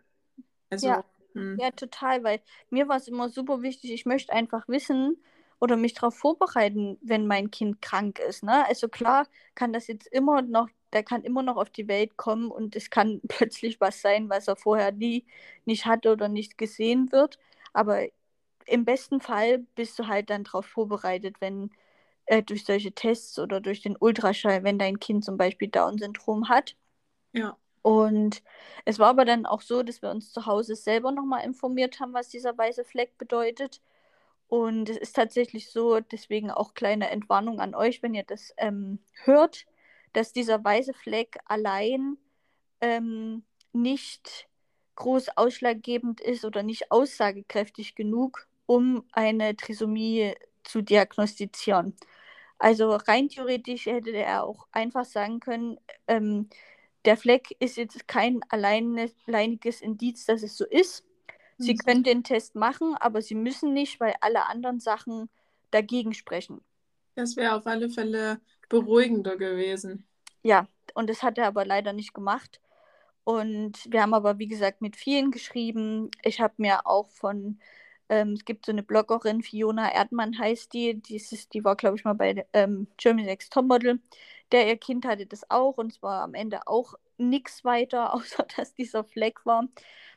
Also, 0.69 0.88
ja. 0.88 1.05
Hm. 1.33 1.57
ja, 1.59 1.71
total, 1.71 2.23
weil 2.23 2.41
mir 2.69 2.88
war 2.88 2.97
es 2.97 3.07
immer 3.07 3.29
super 3.29 3.61
wichtig, 3.61 3.91
ich 3.91 4.05
möchte 4.05 4.33
einfach 4.33 4.67
wissen 4.67 5.17
oder 5.59 5.77
mich 5.77 5.93
darauf 5.93 6.15
vorbereiten, 6.15 6.97
wenn 7.01 7.27
mein 7.27 7.51
Kind 7.51 7.81
krank 7.81 8.19
ist. 8.19 8.43
Ne? 8.43 8.65
Also 8.67 8.87
klar 8.89 9.27
kann 9.55 9.73
das 9.73 9.87
jetzt 9.87 10.07
immer 10.07 10.41
noch, 10.41 10.69
der 10.93 11.03
kann 11.03 11.23
immer 11.23 11.43
noch 11.43 11.57
auf 11.57 11.69
die 11.69 11.87
Welt 11.87 12.17
kommen 12.17 12.51
und 12.51 12.75
es 12.75 12.89
kann 12.89 13.21
plötzlich 13.27 13.79
was 13.81 14.01
sein, 14.01 14.29
was 14.29 14.47
er 14.47 14.55
vorher 14.55 14.91
nie 14.91 15.25
nicht 15.65 15.85
hatte 15.85 16.11
oder 16.11 16.29
nicht 16.29 16.57
gesehen 16.57 17.11
wird. 17.11 17.39
Aber 17.73 18.05
im 18.65 18.85
besten 18.85 19.21
Fall 19.21 19.59
bist 19.75 19.97
du 19.99 20.07
halt 20.07 20.29
dann 20.29 20.43
darauf 20.43 20.65
vorbereitet, 20.65 21.37
wenn 21.39 21.71
äh, 22.25 22.43
durch 22.43 22.65
solche 22.65 22.91
Tests 22.93 23.37
oder 23.39 23.61
durch 23.61 23.81
den 23.81 23.95
Ultraschall, 23.99 24.63
wenn 24.63 24.79
dein 24.79 24.99
Kind 24.99 25.23
zum 25.25 25.37
Beispiel 25.37 25.69
Down-Syndrom 25.69 26.49
hat. 26.49 26.75
Ja. 27.33 27.57
Und 27.81 28.41
es 28.85 28.97
war 28.97 29.09
aber 29.09 29.25
dann 29.25 29.45
auch 29.45 29.61
so, 29.61 29.83
dass 29.83 30.01
wir 30.01 30.09
uns 30.09 30.33
zu 30.33 30.47
Hause 30.47 30.75
selber 30.75 31.11
nochmal 31.11 31.45
informiert 31.45 31.99
haben, 31.99 32.13
was 32.13 32.29
dieser 32.29 32.57
weiße 32.57 32.83
Fleck 32.83 33.17
bedeutet. 33.19 33.79
Und 34.47 34.89
es 34.89 34.97
ist 34.97 35.15
tatsächlich 35.15 35.71
so, 35.71 35.99
deswegen 35.99 36.51
auch 36.51 36.73
kleine 36.73 37.10
Entwarnung 37.10 37.60
an 37.60 37.75
euch, 37.75 38.03
wenn 38.03 38.13
ihr 38.13 38.23
das 38.23 38.53
ähm, 38.58 38.99
hört, 39.23 39.65
dass 40.13 40.34
dieser 40.34 40.63
weiße 40.63 40.93
Fleck 40.93 41.38
allein 41.45 42.17
ähm, 42.81 43.43
nicht 43.73 44.47
groß 44.95 45.29
ausschlaggebend 45.38 46.21
ist 46.21 46.45
oder 46.45 46.63
nicht 46.63 46.91
aussagekräftig 46.91 47.95
genug, 47.95 48.47
um 48.65 49.03
eine 49.12 49.55
Trisomie 49.55 50.34
zu 50.63 50.81
diagnostizieren. 50.81 51.95
Also 52.58 52.91
rein 52.95 53.29
theoretisch 53.29 53.86
hätte 53.88 54.12
er 54.12 54.43
auch 54.45 54.67
einfach 54.71 55.05
sagen 55.05 55.39
können, 55.39 55.77
ähm, 56.08 56.49
der 57.03 57.17
Fleck 57.17 57.55
ist 57.60 57.77
jetzt 57.77 58.08
kein 58.08 58.41
alleiniges 58.49 59.81
Indiz, 59.81 60.25
dass 60.25 60.41
es 60.41 60.58
so 60.58 60.65
ist. 60.65 61.03
Sie 61.57 61.73
mhm. 61.73 61.77
können 61.77 62.03
den 62.03 62.23
Test 62.23 62.55
machen, 62.55 62.95
aber 62.99 63.21
sie 63.21 63.35
müssen 63.35 63.73
nicht, 63.73 63.99
weil 63.99 64.15
alle 64.21 64.47
anderen 64.47 64.79
Sachen 64.79 65.29
dagegen 65.71 66.13
sprechen. 66.13 66.61
Das 67.15 67.35
wäre 67.35 67.55
auf 67.55 67.65
alle 67.65 67.89
Fälle 67.89 68.41
beruhigender 68.67 69.37
gewesen. 69.37 70.05
Ja, 70.43 70.67
und 70.93 71.09
das 71.09 71.23
hat 71.23 71.37
er 71.37 71.47
aber 71.47 71.65
leider 71.65 71.93
nicht 71.93 72.13
gemacht. 72.13 72.59
Und 73.23 73.79
wir 73.89 74.01
haben 74.01 74.13
aber, 74.13 74.37
wie 74.37 74.47
gesagt, 74.47 74.81
mit 74.81 74.95
vielen 74.95 75.31
geschrieben. 75.31 76.11
Ich 76.23 76.39
habe 76.39 76.53
mir 76.57 76.85
auch 76.85 77.09
von, 77.09 77.59
ähm, 78.09 78.33
es 78.33 78.45
gibt 78.45 78.65
so 78.65 78.71
eine 78.71 78.83
Bloggerin, 78.83 79.41
Fiona 79.41 79.91
Erdmann 79.91 80.37
heißt 80.37 80.73
die, 80.73 81.01
die, 81.01 81.15
ist, 81.15 81.53
die 81.53 81.63
war, 81.63 81.75
glaube 81.75 81.97
ich, 81.97 82.03
mal 82.03 82.13
bei 82.13 82.45
ähm, 82.53 82.87
Germany 82.97 83.25
Next 83.25 83.51
Topmodel. 83.51 83.99
Der 84.51 84.67
ihr 84.67 84.77
Kind 84.77 85.05
hatte 85.05 85.25
das 85.25 85.49
auch 85.49 85.77
und 85.77 85.93
zwar 85.93 86.21
am 86.23 86.35
Ende 86.35 86.67
auch 86.67 86.93
nichts 87.17 87.63
weiter, 87.63 88.13
außer 88.15 88.45
dass 88.55 88.73
dieser 88.73 89.03
Fleck 89.03 89.45
war. 89.45 89.67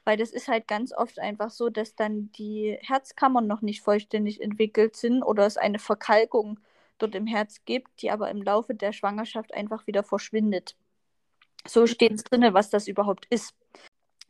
Weil 0.05 0.17
das 0.17 0.31
ist 0.31 0.49
halt 0.49 0.69
ganz 0.69 0.93
oft 0.93 1.19
einfach 1.19 1.51
so, 1.51 1.71
dass 1.71 1.95
dann 1.95 2.31
die 2.33 2.79
Herzkammern 2.81 3.47
noch 3.47 3.63
nicht 3.63 3.83
vollständig 3.83 4.41
entwickelt 4.41 4.97
sind 4.97 5.23
oder 5.23 5.47
es 5.47 5.57
eine 5.57 5.79
Verkalkung 5.79 6.61
dort 6.99 7.15
im 7.15 7.27
Herz 7.27 7.65
gibt, 7.65 8.03
die 8.03 8.11
aber 8.11 8.31
im 8.31 8.43
Laufe 8.43 8.75
der 8.75 8.93
Schwangerschaft 8.93 9.55
einfach 9.55 9.87
wieder 9.87 10.03
verschwindet. 10.03 10.77
So 11.67 11.87
steht 11.87 12.13
es 12.13 12.25
drin, 12.25 12.47
was 12.53 12.71
das 12.71 12.89
überhaupt 12.89 13.27
ist. 13.31 13.55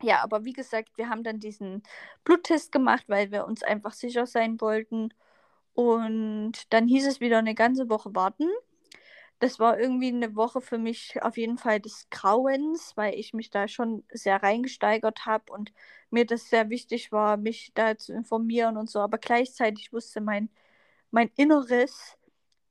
Ja, 0.02 0.22
aber 0.22 0.44
wie 0.44 0.52
gesagt, 0.52 0.96
wir 0.96 1.08
haben 1.08 1.24
dann 1.24 1.40
diesen 1.40 1.82
Bluttest 2.24 2.70
gemacht, 2.72 3.04
weil 3.08 3.32
wir 3.32 3.46
uns 3.46 3.62
einfach 3.62 3.92
sicher 3.92 4.26
sein 4.26 4.60
wollten. 4.60 5.12
Und 5.74 6.72
dann 6.72 6.88
hieß 6.88 7.06
es 7.06 7.20
wieder 7.20 7.38
eine 7.38 7.54
ganze 7.54 7.88
Woche 7.88 8.14
warten. 8.14 8.48
Das 9.40 9.60
war 9.60 9.78
irgendwie 9.78 10.08
eine 10.08 10.34
Woche 10.34 10.60
für 10.60 10.78
mich 10.78 11.22
auf 11.22 11.36
jeden 11.36 11.58
Fall 11.58 11.80
des 11.80 12.08
Grauens, 12.10 12.96
weil 12.96 13.14
ich 13.14 13.34
mich 13.34 13.50
da 13.50 13.68
schon 13.68 14.04
sehr 14.10 14.42
reingesteigert 14.42 15.26
habe 15.26 15.52
und 15.52 15.72
mir 16.10 16.26
das 16.26 16.50
sehr 16.50 16.70
wichtig 16.70 17.12
war, 17.12 17.36
mich 17.36 17.72
da 17.74 17.96
zu 17.96 18.12
informieren 18.12 18.76
und 18.76 18.90
so. 18.90 19.00
Aber 19.00 19.18
gleichzeitig 19.18 19.92
wusste 19.92 20.20
mein, 20.20 20.50
mein 21.12 21.30
Inneres, 21.36 22.16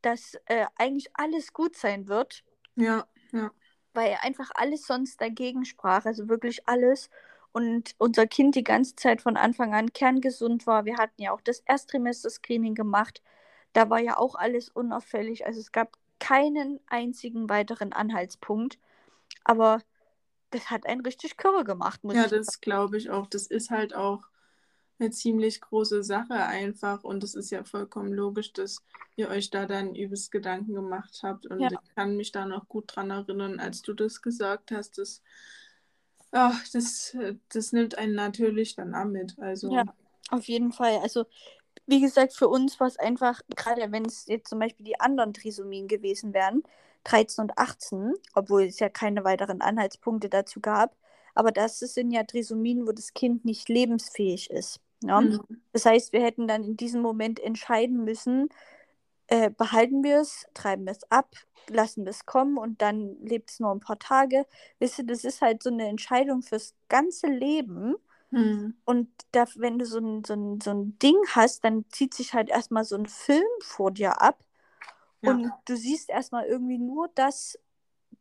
dass 0.02 0.36
äh, 0.46 0.66
eigentlich 0.76 1.10
alles 1.14 1.54
gut 1.54 1.76
sein 1.78 2.08
wird. 2.08 2.44
Ja, 2.76 3.08
ja 3.32 3.52
weil 3.98 4.16
einfach 4.22 4.52
alles 4.54 4.86
sonst 4.86 5.20
dagegen 5.20 5.66
sprach, 5.66 6.06
also 6.06 6.30
wirklich 6.30 6.68
alles. 6.68 7.10
Und 7.52 7.96
unser 7.98 8.28
Kind 8.28 8.54
die 8.54 8.64
ganze 8.64 8.96
Zeit 8.96 9.24
von 9.24 9.38
Anfang 9.38 9.74
an 9.74 9.92
kerngesund 9.92 10.68
war. 10.68 10.86
Wir 10.86 10.98
hatten 10.98 11.20
ja 11.20 11.32
auch 11.32 11.42
das 11.42 11.62
Erstrimester-Screening 11.62 12.76
gemacht. 12.76 13.24
Da 13.74 13.90
war 13.90 14.00
ja 14.00 14.16
auch 14.18 14.36
alles 14.36 14.70
unauffällig. 14.70 15.48
Also 15.48 15.60
es 15.60 15.72
gab 15.72 15.98
keinen 16.20 16.80
einzigen 16.86 17.50
weiteren 17.50 17.92
Anhaltspunkt. 17.92 18.78
Aber 19.44 19.82
das 20.52 20.70
hat 20.70 20.86
einen 20.86 21.02
richtig 21.02 21.36
Körre 21.36 21.64
gemacht. 21.64 22.04
Muss 22.04 22.14
ja, 22.14 22.28
das 22.28 22.62
glaube 22.62 22.98
ich 22.98 23.10
auch. 23.10 23.26
Das 23.26 23.48
ist 23.48 23.72
halt 23.72 23.96
auch 23.96 24.26
eine 25.00 25.12
ziemlich 25.12 25.62
große 25.62 26.04
Sache 26.04 26.36
einfach. 26.36 27.04
Und 27.04 27.24
es 27.24 27.36
ist 27.36 27.52
ja 27.52 27.64
vollkommen 27.64 28.14
logisch, 28.14 28.54
dass 28.54 28.84
ihr 29.16 29.30
euch 29.30 29.50
da 29.50 29.66
dann 29.66 29.96
übelst 29.96 30.32
Gedanken 30.32 30.74
gemacht 30.74 31.20
habt. 31.24 31.46
Und 31.46 31.60
ja. 31.60 31.70
ich 31.72 31.96
kann 31.96 32.18
mich 32.18 32.32
da 32.32 32.46
noch 32.46 32.68
gut 32.68 32.96
dran 32.96 33.10
erinnern, 33.10 33.60
als 33.60 33.82
du 33.82 33.94
das 33.94 34.22
gesagt 34.22 34.72
hast, 34.72 34.98
dass 34.98 35.22
ach, 36.32 36.64
das, 36.74 37.16
das 37.50 37.72
nimmt 37.72 37.98
einen 37.98 38.16
natürlich 38.16 38.76
dann 38.76 38.96
auch 38.96 39.06
mit. 39.06 39.38
Also. 39.40 39.74
Ja, 39.74 39.84
auf 40.30 40.48
jeden 40.48 40.72
Fall. 40.72 40.98
Also, 40.98 41.26
wie 41.86 42.02
gesagt, 42.02 42.34
für 42.34 42.48
uns 42.48 42.80
war 42.80 42.88
es 42.88 42.98
einfach, 42.98 43.42
gerade 43.56 43.92
wenn 43.92 44.06
es 44.06 44.26
jetzt 44.28 44.50
zum 44.50 44.60
Beispiel 44.60 44.86
die 44.86 45.00
anderen 45.00 45.34
Trisomien 45.34 45.88
gewesen 45.88 46.34
wären, 46.34 46.64
13 47.06 47.44
und 47.44 47.58
18, 47.58 48.14
obwohl 48.34 48.64
es 48.64 48.80
ja 48.80 48.90
keine 48.90 49.24
weiteren 49.24 49.62
Anhaltspunkte 49.62 50.30
dazu 50.30 50.60
gab, 50.60 50.96
aber 51.34 51.52
das 51.52 51.80
sind 51.80 52.12
ja 52.12 52.24
Trisomien, 52.24 52.88
wo 52.88 52.92
das 52.92 53.14
Kind 53.14 53.46
nicht 53.46 53.70
lebensfähig 53.70 54.50
ist. 54.50 54.82
Ja? 55.04 55.22
Mhm. 55.22 55.42
Das 55.74 55.86
heißt, 55.86 56.14
wir 56.14 56.22
hätten 56.22 56.48
dann 56.48 56.64
in 56.64 56.78
diesem 56.78 57.02
Moment 57.02 57.40
entscheiden 57.40 58.04
müssen, 58.04 58.50
äh, 59.28 59.50
behalten 59.50 60.04
wir 60.04 60.22
es, 60.22 60.46
treiben 60.54 60.86
wir 60.86 60.94
es 60.94 61.12
ab, 61.12 61.36
lassen 61.70 62.06
wir 62.06 62.12
es 62.12 62.26
kommen 62.26 62.58
und 62.58 62.82
dann 62.82 63.18
lebt 63.22 63.52
es 63.52 63.60
nur 63.60 63.72
ein 63.72 63.82
paar 63.82 64.00
Tage. 64.00 64.46
Wisst 64.80 65.00
ihr, 65.00 65.06
das 65.06 65.24
ist 65.24 65.42
halt 65.42 65.62
so 65.62 65.70
eine 65.70 65.88
Entscheidung 65.88 66.42
fürs 66.42 66.74
ganze 66.88 67.28
Leben. 67.28 67.96
Mhm. 68.32 68.78
Und 68.86 69.10
da, 69.32 69.46
wenn 69.56 69.80
du 69.80 69.86
so 69.86 70.00
ein, 70.00 70.24
so, 70.24 70.34
ein, 70.34 70.62
so 70.62 70.72
ein 70.72 70.98
Ding 71.00 71.18
hast, 71.30 71.64
dann 71.64 71.86
zieht 71.90 72.14
sich 72.14 72.34
halt 72.34 72.50
erstmal 72.50 72.86
so 72.86 72.96
ein 72.96 73.06
Film 73.06 73.44
vor 73.62 73.92
dir 73.92 74.22
ab. 74.22 74.44
Ja. 75.22 75.32
Und 75.32 75.52
du 75.66 75.76
siehst 75.76 76.10
erstmal 76.10 76.46
irgendwie 76.46 76.78
nur, 76.78 77.10
dass 77.16 77.60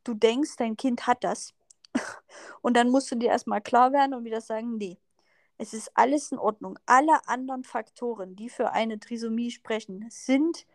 du 0.03 0.15
denkst, 0.15 0.57
dein 0.57 0.77
Kind 0.77 1.07
hat 1.07 1.23
das. 1.23 1.55
Und 2.63 2.77
dann 2.77 2.91
musst 2.91 3.11
du 3.11 3.17
dir 3.17 3.31
erstmal 3.31 3.61
klar 3.61 3.93
werden 3.93 4.13
und 4.13 4.25
wieder 4.25 4.41
sagen, 4.41 4.77
nee, 4.77 4.99
es 5.59 5.73
ist 5.73 5.91
alles 5.95 6.33
in 6.33 6.39
Ordnung. 6.39 6.79
Alle 6.87 7.27
anderen 7.27 7.65
Faktoren, 7.65 8.37
die 8.37 8.49
für 8.49 8.73
eine 8.73 8.99
Trisomie 8.99 9.51
sprechen, 9.51 10.07
sind 10.11 10.67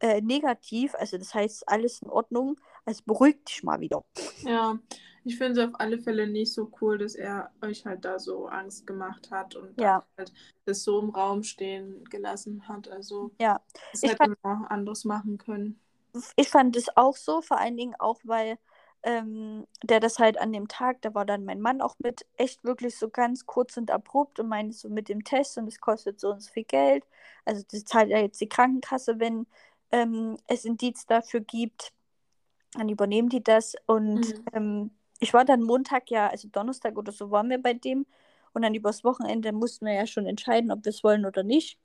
äh, 0.00 0.20
negativ. 0.20 0.94
Also 0.96 1.18
das 1.18 1.34
heißt, 1.34 1.68
alles 1.68 2.02
in 2.02 2.10
Ordnung. 2.10 2.60
Also 2.84 3.02
beruhigt 3.04 3.48
dich 3.48 3.62
mal 3.62 3.80
wieder. 3.80 4.04
Ja, 4.42 4.78
ich 5.24 5.38
finde 5.38 5.60
es 5.60 5.68
auf 5.68 5.78
alle 5.78 5.98
Fälle 5.98 6.26
nicht 6.26 6.52
so 6.52 6.70
cool, 6.80 6.98
dass 6.98 7.14
er 7.14 7.52
euch 7.62 7.86
halt 7.86 8.04
da 8.04 8.18
so 8.18 8.46
Angst 8.46 8.86
gemacht 8.86 9.30
hat 9.30 9.54
und 9.54 9.80
ja. 9.80 10.04
halt 10.18 10.32
das 10.64 10.82
so 10.82 11.00
im 11.00 11.10
Raum 11.10 11.42
stehen 11.44 12.04
gelassen 12.06 12.66
hat. 12.66 12.88
Also 12.88 13.30
ja. 13.40 13.60
das 13.92 14.02
hätte 14.02 14.34
man 14.42 14.62
auch 14.64 14.70
anders 14.70 15.04
machen 15.04 15.38
können. 15.38 15.78
Ich 16.36 16.48
fand 16.48 16.76
es 16.76 16.94
auch 16.96 17.16
so, 17.16 17.40
vor 17.40 17.58
allen 17.58 17.76
Dingen 17.76 17.94
auch, 17.98 18.20
weil 18.24 18.58
ähm, 19.02 19.66
der 19.82 20.00
das 20.00 20.18
halt 20.18 20.40
an 20.40 20.52
dem 20.52 20.68
Tag, 20.68 21.02
da 21.02 21.14
war 21.14 21.24
dann 21.24 21.44
mein 21.44 21.60
Mann 21.60 21.80
auch 21.80 21.96
mit, 21.98 22.24
echt 22.36 22.64
wirklich 22.64 22.96
so 22.96 23.08
ganz 23.08 23.46
kurz 23.46 23.76
und 23.76 23.90
abrupt 23.90 24.38
und 24.38 24.48
meinte 24.48 24.76
so 24.76 24.88
mit 24.88 25.08
dem 25.08 25.24
Test 25.24 25.58
und 25.58 25.66
es 25.66 25.80
kostet 25.80 26.20
so 26.20 26.30
und 26.30 26.42
so 26.42 26.52
viel 26.52 26.64
Geld. 26.64 27.04
Also 27.44 27.64
das 27.70 27.84
zahlt 27.84 28.10
ja 28.10 28.18
jetzt 28.18 28.40
die 28.40 28.48
Krankenkasse, 28.48 29.18
wenn 29.18 29.46
ähm, 29.90 30.36
es 30.46 30.64
Indiz 30.64 31.06
dafür 31.06 31.40
gibt, 31.40 31.92
dann 32.74 32.88
übernehmen 32.88 33.28
die 33.28 33.42
das. 33.42 33.74
Und 33.86 34.28
mhm. 34.28 34.44
ähm, 34.52 34.90
ich 35.18 35.34
war 35.34 35.44
dann 35.44 35.62
Montag 35.62 36.10
ja, 36.10 36.28
also 36.28 36.48
Donnerstag 36.48 36.96
oder 36.96 37.12
so 37.12 37.30
waren 37.30 37.50
wir 37.50 37.60
bei 37.60 37.74
dem 37.74 38.06
und 38.52 38.62
dann 38.62 38.74
übers 38.74 39.04
Wochenende 39.04 39.52
mussten 39.52 39.86
wir 39.86 39.94
ja 39.94 40.06
schon 40.06 40.26
entscheiden, 40.26 40.70
ob 40.70 40.84
wir 40.84 40.90
es 40.90 41.02
wollen 41.02 41.26
oder 41.26 41.42
nicht. 41.42 41.78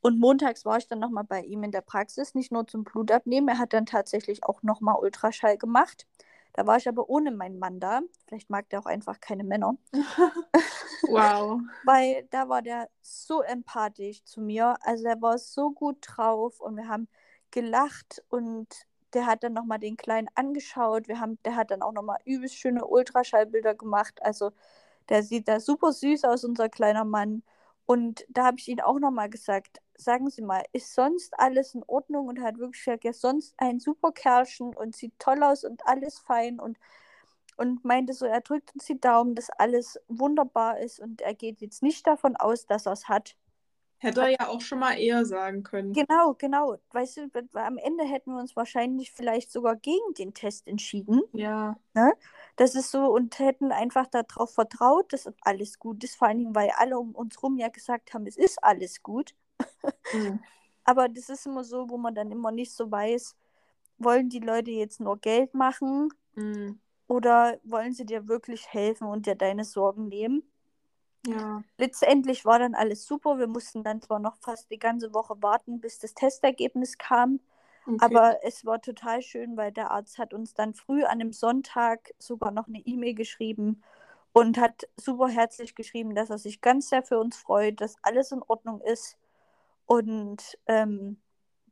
Und 0.00 0.18
montags 0.18 0.64
war 0.64 0.78
ich 0.78 0.88
dann 0.88 0.98
nochmal 0.98 1.24
bei 1.24 1.42
ihm 1.42 1.62
in 1.62 1.70
der 1.70 1.80
Praxis, 1.80 2.34
nicht 2.34 2.50
nur 2.50 2.66
zum 2.66 2.82
Blutabnehmen, 2.82 3.48
er 3.48 3.58
hat 3.58 3.72
dann 3.72 3.86
tatsächlich 3.86 4.44
auch 4.44 4.62
nochmal 4.62 4.96
Ultraschall 5.00 5.56
gemacht. 5.56 6.06
Da 6.54 6.66
war 6.66 6.76
ich 6.76 6.88
aber 6.88 7.08
ohne 7.08 7.30
meinen 7.30 7.58
Mann 7.58 7.80
da. 7.80 8.00
Vielleicht 8.26 8.50
mag 8.50 8.68
der 8.68 8.80
auch 8.80 8.86
einfach 8.86 9.20
keine 9.20 9.44
Männer. 9.44 9.76
wow. 11.08 11.60
Weil 11.84 12.26
da 12.30 12.48
war 12.48 12.62
der 12.62 12.88
so 13.00 13.42
empathisch 13.42 14.22
zu 14.24 14.40
mir. 14.40 14.76
Also 14.82 15.06
er 15.06 15.20
war 15.22 15.38
so 15.38 15.70
gut 15.70 15.98
drauf 16.02 16.60
und 16.60 16.76
wir 16.76 16.88
haben 16.88 17.08
gelacht 17.50 18.22
und 18.28 18.68
der 19.14 19.26
hat 19.26 19.42
dann 19.42 19.52
nochmal 19.52 19.78
den 19.78 19.96
Kleinen 19.96 20.28
angeschaut. 20.34 21.08
Wir 21.08 21.20
haben, 21.20 21.38
der 21.44 21.56
hat 21.56 21.70
dann 21.70 21.82
auch 21.82 21.92
nochmal 21.92 22.18
übelst 22.24 22.56
schöne 22.56 22.86
Ultraschallbilder 22.86 23.74
gemacht. 23.74 24.22
Also 24.22 24.52
der 25.08 25.22
sieht 25.22 25.48
da 25.48 25.60
super 25.60 25.92
süß 25.92 26.24
aus, 26.24 26.44
unser 26.44 26.68
kleiner 26.68 27.04
Mann. 27.04 27.42
Und 27.86 28.24
da 28.28 28.44
habe 28.46 28.58
ich 28.58 28.68
ihn 28.68 28.80
auch 28.80 28.98
nochmal 28.98 29.28
gesagt, 29.28 29.80
sagen 29.96 30.30
Sie 30.30 30.42
mal, 30.42 30.62
ist 30.72 30.94
sonst 30.94 31.38
alles 31.38 31.74
in 31.74 31.82
Ordnung? 31.86 32.28
Und 32.28 32.40
hat 32.40 32.58
wirklich 32.58 32.84
gesagt, 32.84 33.04
ja, 33.04 33.12
sonst 33.12 33.54
ein 33.58 33.80
super 33.80 34.12
Kerlchen 34.12 34.74
und 34.74 34.96
sieht 34.96 35.18
toll 35.18 35.42
aus 35.42 35.64
und 35.64 35.86
alles 35.86 36.18
fein 36.18 36.60
und, 36.60 36.78
und 37.56 37.84
meinte 37.84 38.12
so, 38.12 38.26
er 38.26 38.40
drückt 38.40 38.74
uns 38.74 38.86
die 38.86 39.00
Daumen, 39.00 39.34
dass 39.34 39.50
alles 39.50 39.98
wunderbar 40.08 40.78
ist 40.80 41.00
und 41.00 41.20
er 41.20 41.34
geht 41.34 41.60
jetzt 41.60 41.82
nicht 41.82 42.06
davon 42.06 42.36
aus, 42.36 42.66
dass 42.66 42.86
er 42.86 42.92
es 42.92 43.08
hat. 43.08 43.36
Hätte 44.02 44.22
er 44.22 44.30
ja 44.30 44.48
auch 44.48 44.60
schon 44.60 44.80
mal 44.80 44.98
eher 44.98 45.24
sagen 45.24 45.62
können. 45.62 45.92
Genau, 45.92 46.34
genau. 46.34 46.76
Weißt 46.90 47.18
du, 47.18 47.30
am 47.54 47.78
Ende 47.78 48.04
hätten 48.04 48.32
wir 48.32 48.40
uns 48.40 48.56
wahrscheinlich 48.56 49.12
vielleicht 49.12 49.52
sogar 49.52 49.76
gegen 49.76 50.14
den 50.18 50.34
Test 50.34 50.66
entschieden. 50.66 51.22
Ja. 51.32 51.76
Ne? 51.94 52.12
Das 52.56 52.74
ist 52.74 52.90
so 52.90 53.12
und 53.12 53.38
hätten 53.38 53.70
einfach 53.70 54.06
darauf 54.08 54.54
vertraut, 54.54 55.12
dass 55.12 55.30
alles 55.42 55.78
gut 55.78 56.02
ist. 56.02 56.16
Vor 56.16 56.28
allen 56.28 56.38
Dingen, 56.38 56.54
weil 56.54 56.70
alle 56.76 56.98
um 56.98 57.14
uns 57.14 57.40
rum 57.42 57.58
ja 57.58 57.68
gesagt 57.68 58.12
haben, 58.12 58.26
es 58.26 58.36
ist 58.36 58.62
alles 58.62 59.02
gut. 59.02 59.34
Mhm. 60.12 60.40
Aber 60.84 61.08
das 61.08 61.28
ist 61.28 61.46
immer 61.46 61.62
so, 61.62 61.88
wo 61.88 61.96
man 61.96 62.14
dann 62.14 62.32
immer 62.32 62.50
nicht 62.50 62.72
so 62.72 62.90
weiß, 62.90 63.36
wollen 63.98 64.28
die 64.28 64.40
Leute 64.40 64.72
jetzt 64.72 64.98
nur 65.00 65.16
Geld 65.18 65.54
machen? 65.54 66.12
Mhm. 66.34 66.80
oder 67.08 67.58
wollen 67.62 67.92
sie 67.92 68.06
dir 68.06 68.26
wirklich 68.26 68.72
helfen 68.72 69.06
und 69.06 69.26
dir 69.26 69.34
deine 69.34 69.64
Sorgen 69.64 70.08
nehmen? 70.08 70.42
Ja. 71.26 71.62
Letztendlich 71.78 72.44
war 72.44 72.58
dann 72.58 72.74
alles 72.74 73.06
super. 73.06 73.38
Wir 73.38 73.46
mussten 73.46 73.84
dann 73.84 74.00
zwar 74.00 74.18
noch 74.18 74.36
fast 74.36 74.70
die 74.70 74.78
ganze 74.78 75.14
Woche 75.14 75.40
warten, 75.40 75.80
bis 75.80 75.98
das 75.98 76.14
Testergebnis 76.14 76.98
kam. 76.98 77.40
Okay. 77.86 77.96
Aber 78.00 78.38
es 78.44 78.64
war 78.64 78.80
total 78.80 79.22
schön, 79.22 79.56
weil 79.56 79.72
der 79.72 79.90
Arzt 79.90 80.18
hat 80.18 80.34
uns 80.34 80.54
dann 80.54 80.74
früh 80.74 81.04
an 81.04 81.20
einem 81.20 81.32
Sonntag 81.32 82.10
sogar 82.18 82.50
noch 82.50 82.68
eine 82.68 82.78
E-Mail 82.78 83.14
geschrieben 83.14 83.82
und 84.32 84.58
hat 84.58 84.88
super 84.96 85.28
herzlich 85.28 85.74
geschrieben, 85.74 86.14
dass 86.14 86.30
er 86.30 86.38
sich 86.38 86.60
ganz 86.60 86.88
sehr 86.88 87.02
für 87.02 87.18
uns 87.18 87.36
freut, 87.36 87.80
dass 87.80 87.96
alles 88.02 88.32
in 88.32 88.42
Ordnung 88.46 88.80
ist. 88.80 89.18
Und 89.86 90.58
ähm, 90.66 91.20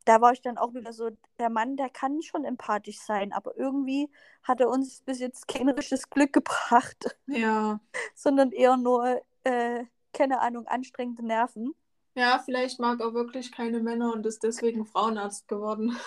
da 0.05 0.21
war 0.21 0.33
ich 0.33 0.43
dann 0.43 0.59
auch 0.59 0.75
wieder 0.75 0.93
so, 0.93 1.11
der 1.39 1.51
Mann, 1.51 1.77
der 1.77 1.89
kann 1.89 2.23
schon 2.23 2.45
empathisch 2.45 3.01
sein, 3.01 3.33
aber 3.33 3.57
irgendwie 3.57 4.11
hat 4.43 4.61
er 4.61 4.69
uns 4.69 5.03
bis 5.03 5.21
jetzt 5.21 5.47
kein 5.47 5.69
richtiges 5.69 6.11
Glück 6.11 6.33
gebracht, 6.33 7.17
ja. 7.27 7.81
sondern 8.15 8.51
eher 8.51 8.77
nur, 8.77 9.23
äh, 9.45 9.85
keine 10.13 10.41
Ahnung, 10.41 10.67
anstrengende 10.67 11.25
Nerven. 11.25 11.75
Ja, 12.15 12.41
vielleicht 12.45 12.81
mag 12.81 13.01
er 13.01 13.15
wirklich 13.15 13.53
keine 13.53 13.81
Männer 13.81 14.13
und 14.13 14.27
ist 14.27 14.43
deswegen 14.43 14.85
Frauenarzt 14.85 15.47
geworden. 15.47 15.97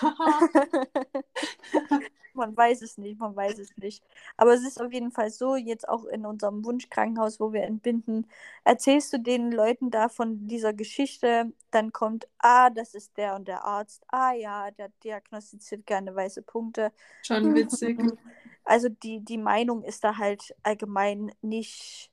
man 2.34 2.56
weiß 2.56 2.82
es 2.82 2.98
nicht, 2.98 3.18
man 3.18 3.34
weiß 3.34 3.58
es 3.58 3.76
nicht. 3.76 4.04
Aber 4.36 4.52
es 4.52 4.64
ist 4.64 4.80
auf 4.80 4.92
jeden 4.92 5.10
Fall 5.10 5.30
so, 5.30 5.56
jetzt 5.56 5.88
auch 5.88 6.04
in 6.04 6.26
unserem 6.26 6.64
Wunschkrankenhaus, 6.64 7.40
wo 7.40 7.52
wir 7.52 7.62
entbinden, 7.62 8.26
erzählst 8.64 9.12
du 9.12 9.18
den 9.18 9.52
Leuten 9.52 9.90
da 9.90 10.08
von 10.08 10.46
dieser 10.46 10.72
Geschichte, 10.72 11.52
dann 11.70 11.92
kommt, 11.92 12.28
ah, 12.38 12.70
das 12.70 12.94
ist 12.94 13.16
der 13.16 13.34
und 13.36 13.48
der 13.48 13.64
Arzt, 13.64 14.02
ah 14.08 14.32
ja, 14.32 14.70
der 14.72 14.90
diagnostiziert 15.02 15.86
gerne 15.86 16.14
weiße 16.14 16.42
Punkte. 16.42 16.92
Schon 17.22 17.54
witzig. 17.54 17.98
Also 18.66 18.88
die, 18.88 19.20
die 19.20 19.36
Meinung 19.36 19.84
ist 19.84 20.04
da 20.04 20.16
halt 20.16 20.54
allgemein 20.62 21.30
nicht, 21.42 22.10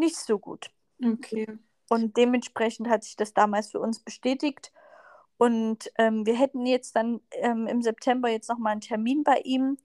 nicht 0.00 0.16
so 0.16 0.38
gut. 0.38 0.70
Okay. 1.02 1.46
Und 1.88 2.16
dementsprechend 2.16 2.88
hat 2.88 3.04
sich 3.04 3.16
das 3.16 3.34
damals 3.34 3.70
für 3.70 3.80
uns 3.80 4.00
bestätigt. 4.00 4.72
Und 5.38 5.90
ähm, 5.96 6.26
wir 6.26 6.34
hätten 6.34 6.66
jetzt 6.66 6.96
dann 6.96 7.20
ähm, 7.32 7.66
im 7.66 7.82
September 7.82 8.28
jetzt 8.28 8.48
nochmal 8.48 8.72
einen 8.72 8.80
Termin 8.80 9.24
bei 9.24 9.40
ihm. 9.44 9.78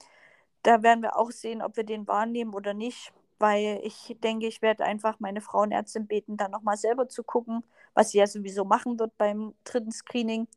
Da 0.63 0.83
werden 0.83 1.01
wir 1.01 1.17
auch 1.17 1.31
sehen, 1.31 1.61
ob 1.61 1.77
wir 1.77 1.83
den 1.83 2.07
wahrnehmen 2.07 2.53
oder 2.53 2.73
nicht. 2.73 3.13
Weil 3.39 3.81
ich 3.83 4.15
denke, 4.23 4.47
ich 4.47 4.61
werde 4.61 4.85
einfach 4.85 5.19
meine 5.19 5.41
Frauenärztin 5.41 6.07
beten, 6.07 6.37
dann 6.37 6.51
nochmal 6.51 6.77
selber 6.77 7.09
zu 7.09 7.23
gucken, 7.23 7.63
was 7.93 8.11
sie 8.11 8.19
ja 8.19 8.27
sowieso 8.27 8.65
machen 8.65 8.97
wird 8.97 9.17
beim 9.17 9.53
dritten 9.65 9.91
Screening. 9.91 10.47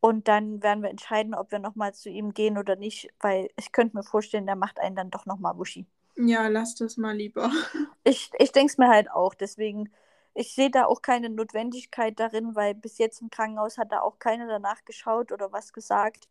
Und 0.00 0.28
dann 0.28 0.62
werden 0.62 0.82
wir 0.82 0.90
entscheiden, 0.90 1.34
ob 1.34 1.52
wir 1.52 1.58
nochmal 1.58 1.94
zu 1.94 2.08
ihm 2.08 2.32
gehen 2.32 2.56
oder 2.56 2.74
nicht, 2.74 3.10
weil 3.20 3.50
ich 3.56 3.70
könnte 3.70 3.96
mir 3.96 4.02
vorstellen, 4.02 4.46
der 4.46 4.56
macht 4.56 4.80
einen 4.80 4.96
dann 4.96 5.10
doch 5.10 5.26
nochmal 5.26 5.56
Wuschi. 5.58 5.86
Ja, 6.16 6.48
lass 6.48 6.74
das 6.74 6.96
mal 6.96 7.16
lieber. 7.16 7.50
Ich, 8.02 8.30
ich 8.38 8.50
denke 8.50 8.72
es 8.72 8.78
mir 8.78 8.88
halt 8.88 9.10
auch. 9.10 9.34
Deswegen 9.34 9.90
ich 10.34 10.54
sehe 10.54 10.70
da 10.70 10.86
auch 10.86 11.02
keine 11.02 11.28
Notwendigkeit 11.28 12.18
darin, 12.20 12.54
weil 12.54 12.74
bis 12.74 12.98
jetzt 12.98 13.20
im 13.20 13.30
Krankenhaus 13.30 13.78
hat 13.78 13.92
da 13.92 14.00
auch 14.00 14.18
keiner 14.18 14.46
danach 14.46 14.84
geschaut 14.84 15.32
oder 15.32 15.52
was 15.52 15.72
gesagt. 15.72 16.28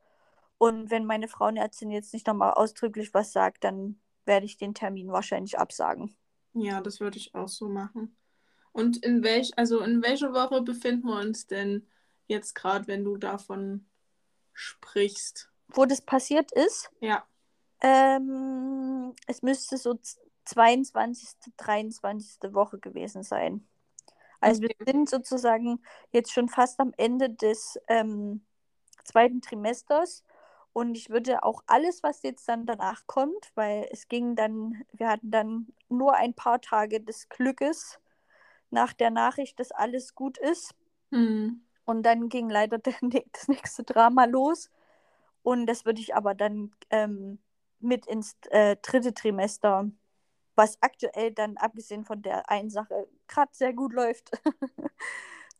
Und 0.58 0.90
wenn 0.90 1.06
meine 1.06 1.28
Frauenärztin 1.28 1.92
jetzt 1.92 2.14
nicht 2.14 2.28
nochmal 2.28 2.54
ausdrücklich 2.54 3.14
was 3.14 3.32
sagt, 3.32 3.64
dann 3.64 4.00
werde 4.26 4.46
ich 4.46 4.58
den 4.58 4.74
Termin 4.74 5.12
wahrscheinlich 5.12 5.58
absagen. 5.58 6.16
Ja, 6.54 6.82
das 6.82 7.00
würde 7.00 7.18
ich 7.18 7.36
auch 7.36 7.48
so 7.48 7.68
machen. 7.68 8.16
Und 8.72 8.98
in 9.04 9.24
welch, 9.24 9.58
also 9.58 9.82
in 9.82 10.02
welcher 10.02 10.34
Woche 10.34 10.62
befinden 10.62 11.08
wir 11.08 11.20
uns 11.20 11.48
denn 11.48 11.88
jetzt 12.28 12.56
gerade, 12.56 12.88
wenn 12.88 13.04
du 13.04 13.18
davon 13.18 13.86
sprichst? 14.54 15.52
Wo 15.70 15.86
das 15.86 16.02
passiert 16.02 16.52
ist? 16.52 16.90
Ja. 17.02 17.26
Ähm, 17.82 18.79
es 19.28 19.42
müsste 19.42 19.78
so 19.78 20.00
22., 20.46 21.30
23. 21.58 22.54
Woche 22.54 22.80
gewesen 22.80 23.24
sein. 23.24 23.68
Also 24.42 24.62
wir 24.62 24.76
sind 24.86 25.10
sozusagen 25.10 25.82
jetzt 26.12 26.32
schon 26.32 26.48
fast 26.48 26.80
am 26.80 26.94
Ende 26.98 27.30
des 27.30 27.78
ähm, 27.88 28.46
zweiten 29.04 29.42
Trimesters 29.42 30.24
und 30.74 30.96
ich 30.96 31.10
würde 31.10 31.44
auch 31.44 31.64
alles, 31.68 32.04
was 32.04 32.22
jetzt 32.24 32.48
dann 32.48 32.66
danach 32.66 33.06
kommt, 33.08 33.52
weil 33.56 33.88
es 33.92 34.08
ging 34.08 34.36
dann, 34.36 34.84
wir 34.94 35.10
hatten 35.10 35.32
dann 35.32 35.68
nur 35.90 36.16
ein 36.16 36.34
paar 36.34 36.62
Tage 36.62 37.02
des 37.02 37.28
Glückes 37.28 38.00
nach 38.70 38.94
der 38.94 39.10
Nachricht, 39.10 39.60
dass 39.60 39.72
alles 39.72 40.16
gut 40.16 40.38
ist. 40.38 40.76
Mhm. 41.10 41.64
Und 41.86 42.04
dann 42.04 42.30
ging 42.30 42.50
leider 42.50 42.78
das 43.32 43.48
nächste 43.48 43.84
Drama 43.84 44.26
los. 44.26 44.70
Und 45.42 45.66
das 45.66 45.86
würde 45.86 46.02
ich 46.02 46.16
aber 46.16 46.36
dann 46.36 46.72
ähm, 46.92 47.40
mit 47.80 48.06
ins 48.08 48.36
äh, 48.50 48.76
dritte 48.82 49.14
Trimester 49.14 49.90
was 50.60 50.78
aktuell 50.82 51.32
dann, 51.32 51.56
abgesehen 51.56 52.04
von 52.04 52.22
der 52.22 52.50
einen 52.50 52.70
Sache, 52.70 53.08
gerade 53.30 53.52
sehr 53.54 53.72
gut 53.72 53.94
läuft, 53.94 54.30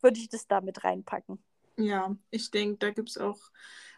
würde 0.02 0.20
ich 0.20 0.28
das 0.28 0.46
da 0.46 0.60
mit 0.60 0.84
reinpacken. 0.84 1.42
Ja, 1.78 2.14
ich 2.30 2.50
denke, 2.50 2.76
da 2.76 2.90
gibt 2.90 3.08
es 3.08 3.16
auch 3.16 3.40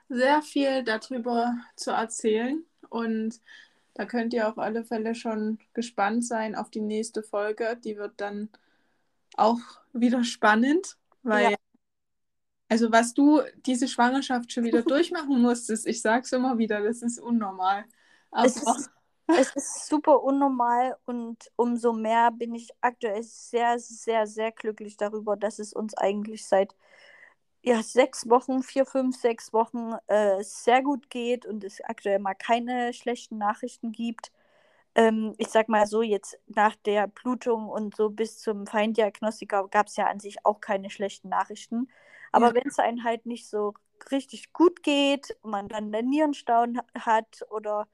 sehr 0.08 0.42
viel 0.42 0.84
darüber 0.84 1.56
zu 1.74 1.90
erzählen. 1.90 2.64
Und 2.88 3.40
da 3.94 4.06
könnt 4.06 4.32
ihr 4.32 4.48
auf 4.48 4.58
alle 4.58 4.84
Fälle 4.84 5.16
schon 5.16 5.58
gespannt 5.74 6.24
sein 6.24 6.54
auf 6.54 6.70
die 6.70 6.80
nächste 6.80 7.24
Folge. 7.24 7.76
Die 7.84 7.96
wird 7.96 8.20
dann 8.20 8.48
auch 9.36 9.58
wieder 9.92 10.22
spannend, 10.22 10.98
weil, 11.24 11.50
ja. 11.50 11.56
also 12.68 12.92
was 12.92 13.12
du 13.12 13.40
diese 13.66 13.88
Schwangerschaft 13.88 14.52
schon 14.52 14.62
wieder 14.64 14.82
durchmachen 14.82 15.42
musstest, 15.42 15.84
ich 15.88 16.00
sag's 16.00 16.30
immer 16.30 16.58
wieder, 16.58 16.80
das 16.80 17.02
ist 17.02 17.18
unnormal. 17.18 17.86
Es 18.32 18.56
ist, 18.56 18.90
es 19.26 19.56
ist 19.56 19.86
super 19.86 20.22
unnormal 20.22 20.96
und 21.04 21.50
umso 21.56 21.92
mehr 21.92 22.30
bin 22.30 22.54
ich 22.54 22.70
aktuell 22.80 23.22
sehr, 23.22 23.78
sehr, 23.78 24.26
sehr 24.26 24.52
glücklich 24.52 24.96
darüber, 24.96 25.36
dass 25.36 25.58
es 25.58 25.72
uns 25.72 25.94
eigentlich 25.96 26.46
seit 26.46 26.74
ja, 27.62 27.82
sechs 27.82 28.28
Wochen, 28.28 28.62
vier, 28.62 28.84
fünf, 28.86 29.16
sechs 29.16 29.52
Wochen 29.52 29.92
äh, 30.08 30.42
sehr 30.42 30.82
gut 30.82 31.10
geht 31.10 31.46
und 31.46 31.62
es 31.62 31.80
aktuell 31.80 32.18
mal 32.18 32.34
keine 32.34 32.92
schlechten 32.92 33.38
Nachrichten 33.38 33.92
gibt. 33.92 34.32
Ähm, 34.94 35.34
ich 35.38 35.48
sag 35.48 35.68
mal 35.68 35.86
so, 35.86 36.02
jetzt 36.02 36.38
nach 36.48 36.74
der 36.74 37.06
Blutung 37.06 37.68
und 37.68 37.96
so 37.96 38.10
bis 38.10 38.38
zum 38.40 38.66
Feindiagnostiker 38.66 39.68
gab 39.68 39.86
es 39.86 39.96
ja 39.96 40.06
an 40.08 40.18
sich 40.20 40.44
auch 40.44 40.60
keine 40.60 40.90
schlechten 40.90 41.28
Nachrichten. 41.28 41.88
Aber 42.32 42.48
ja. 42.48 42.54
wenn 42.54 42.66
es 42.66 42.78
einem 42.78 43.04
halt 43.04 43.26
nicht 43.26 43.48
so 43.48 43.74
richtig 44.10 44.52
gut 44.52 44.82
geht, 44.82 45.36
man 45.42 45.68
dann 45.68 45.92
den 45.92 46.08
Nierenstauen 46.08 46.80
hat 46.98 47.46
oder 47.50 47.86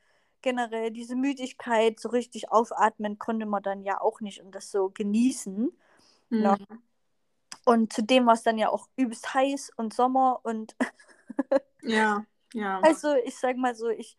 generell 0.42 0.90
diese 0.90 1.16
Müdigkeit, 1.16 1.98
so 2.00 2.08
richtig 2.08 2.50
aufatmen 2.50 3.18
konnte 3.18 3.46
man 3.46 3.62
dann 3.62 3.82
ja 3.82 4.00
auch 4.00 4.20
nicht 4.20 4.42
und 4.42 4.54
das 4.54 4.70
so 4.70 4.90
genießen. 4.90 5.72
Mhm. 6.30 6.42
Ja. 6.42 6.56
Und 7.64 7.92
zudem 7.92 8.26
war 8.26 8.34
es 8.34 8.42
dann 8.42 8.58
ja 8.58 8.70
auch 8.70 8.88
übelst 8.96 9.34
heiß 9.34 9.72
und 9.76 9.92
Sommer 9.92 10.40
und 10.42 10.74
ja, 11.82 12.24
ja. 12.54 12.80
Also 12.80 13.14
ich 13.24 13.36
sag 13.36 13.56
mal 13.56 13.74
so, 13.74 13.88
ich, 13.88 14.16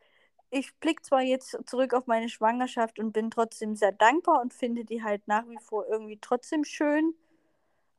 ich 0.52 0.76
blicke 0.80 1.02
zwar 1.02 1.22
jetzt 1.22 1.58
zurück 1.66 1.94
auf 1.94 2.06
meine 2.06 2.30
Schwangerschaft 2.30 3.00
und 3.00 3.12
bin 3.12 3.32
trotzdem 3.32 3.76
sehr 3.76 3.92
dankbar 3.92 4.42
und 4.42 4.54
finde 4.54 4.86
die 4.86 5.04
halt 5.04 5.28
nach 5.28 5.48
wie 5.48 5.58
vor 5.60 5.88
irgendwie 5.88 6.20
trotzdem 6.22 6.64
schön, 6.64 7.16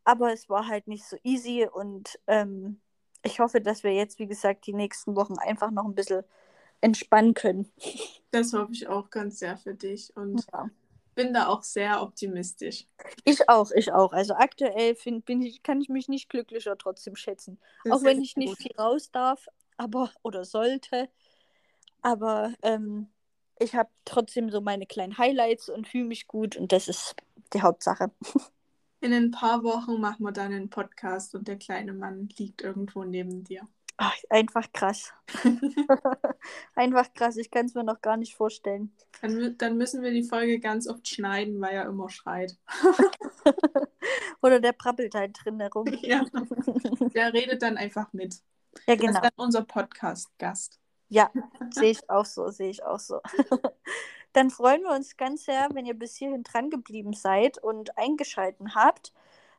aber 0.05 0.33
es 0.33 0.49
war 0.49 0.69
halt 0.69 0.87
nicht 0.87 1.05
so 1.05 1.17
easy 1.25 1.67
und 1.67 2.19
ähm, 2.27 2.81
ich 3.23 3.41
hoffe, 3.41 3.61
dass 3.61 3.83
wir 3.83 3.93
jetzt, 3.93 4.19
wie 4.19 4.27
gesagt, 4.27 4.67
die 4.67 4.73
nächsten 4.73 5.17
Wochen 5.17 5.39
einfach 5.39 5.71
noch 5.71 5.85
ein 5.85 5.95
bisschen 5.95 6.25
entspannen 6.81 7.35
können. 7.35 7.71
Das 8.31 8.53
hoffe 8.53 8.73
ich 8.73 8.87
auch 8.87 9.11
ganz 9.11 9.41
sehr 9.41 9.57
für 9.57 9.75
dich 9.75 10.17
und 10.17 10.47
ja. 10.53 10.71
bin 11.15 11.35
da 11.35 11.49
auch 11.49 11.63
sehr 11.63 12.01
optimistisch. 12.03 12.87
Ich 13.25 13.49
auch, 13.49 13.71
ich 13.73 13.93
auch. 13.93 14.13
Also 14.13 14.35
aktuell 14.35 14.95
find, 14.95 15.25
bin 15.25 15.43
ich, 15.43 15.63
kann 15.63 15.81
ich 15.81 15.89
mich 15.89 16.09
nicht 16.09 16.29
glücklicher 16.29 16.79
trotzdem 16.79 17.17
schätzen. 17.17 17.59
Das 17.85 17.93
auch 17.93 18.05
wenn 18.05 18.23
ich 18.23 18.37
nicht 18.37 18.51
gut. 18.51 18.59
viel 18.59 18.77
raus 18.79 19.11
darf, 19.11 19.49
aber 19.77 20.11
oder 20.23 20.45
sollte. 20.45 21.09
Aber 22.03 22.55
ähm, 22.63 23.09
ich 23.59 23.75
habe 23.75 23.91
trotzdem 24.05 24.51
so 24.51 24.61
meine 24.61 24.87
kleinen 24.87 25.19
Highlights 25.19 25.69
und 25.69 25.89
fühle 25.89 26.05
mich 26.05 26.27
gut 26.27 26.57
und 26.57 26.73
das 26.73 26.89
ist 26.89 27.15
die 27.53 27.63
Hauptsache. 27.63 28.11
In 29.03 29.13
ein 29.15 29.31
paar 29.31 29.63
Wochen 29.65 30.01
machen 30.01 30.25
wir 30.25 30.33
dann 30.33 30.53
einen 30.53 30.71
Podcast 30.71 31.35
und 31.35 31.49
der 31.49 31.57
kleine 31.57 31.95
Mann 31.95 32.29
liegt 32.37 32.63
irgendwo 32.63 33.05
neben 33.05 33.45
dir. 33.45 33.67
Ach, 34.03 34.17
einfach 34.31 34.73
krass. 34.73 35.13
einfach 36.75 37.13
krass, 37.13 37.37
ich 37.37 37.51
kann 37.51 37.67
es 37.67 37.75
mir 37.75 37.85
noch 37.85 38.01
gar 38.01 38.17
nicht 38.17 38.35
vorstellen. 38.35 38.97
Dann, 39.21 39.59
dann, 39.59 39.77
müssen 39.77 40.03
wir 40.03 40.11
die 40.11 40.23
Folge 40.23 40.59
ganz 40.59 40.89
oft 40.89 41.07
schneiden, 41.07 41.61
weil 41.61 41.75
er 41.75 41.85
immer 41.85 42.09
schreit. 42.09 42.57
Oder 44.43 44.59
der 44.59 44.73
prappelt 44.73 45.15
halt 45.15 45.37
drin 45.45 45.61
herum. 45.61 45.87
ja. 46.01 46.25
Der 47.15 47.35
redet 47.35 47.61
dann 47.61 47.77
einfach 47.77 48.11
mit. 48.15 48.37
Ja, 48.87 48.95
genau. 48.95 49.09
Das 49.09 49.17
ist 49.17 49.23
dann 49.23 49.45
unser 49.45 49.65
Podcast-Gast. 49.65 50.81
Ja, 51.11 51.31
sehe 51.71 51.91
ich 51.91 52.09
auch 52.09 52.25
so, 52.25 52.49
sehe 52.49 52.71
ich 52.71 52.83
auch 52.83 53.01
so. 53.01 53.21
dann 54.33 54.49
freuen 54.49 54.81
wir 54.81 54.93
uns 54.93 55.19
ganz 55.19 55.45
sehr, 55.45 55.69
wenn 55.75 55.85
ihr 55.85 55.93
bis 55.93 56.17
hierhin 56.17 56.43
dran 56.43 56.71
geblieben 56.71 57.13
seid 57.13 57.63
und 57.63 57.99
eingeschalten 57.99 58.75
habt. 58.75 59.13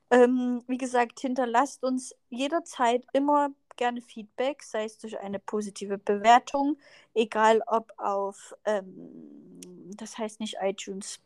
Ähm, 0.10 0.64
wie 0.66 0.80
gesagt, 0.80 1.20
hinterlasst 1.20 1.84
uns 1.84 2.16
jederzeit 2.30 3.06
immer 3.14 3.52
gerne 3.76 4.02
Feedback, 4.02 4.64
sei 4.64 4.86
es 4.86 4.98
durch 4.98 5.20
eine 5.20 5.40
positive 5.40 5.98
Bewertung, 5.98 6.78
egal 7.14 7.62
ob 7.68 7.92
auf 7.98 8.56
ähm, 8.66 9.60
das 9.98 10.18
heißt 10.18 10.40
nicht 10.40 10.58
iTunes. 10.62 11.20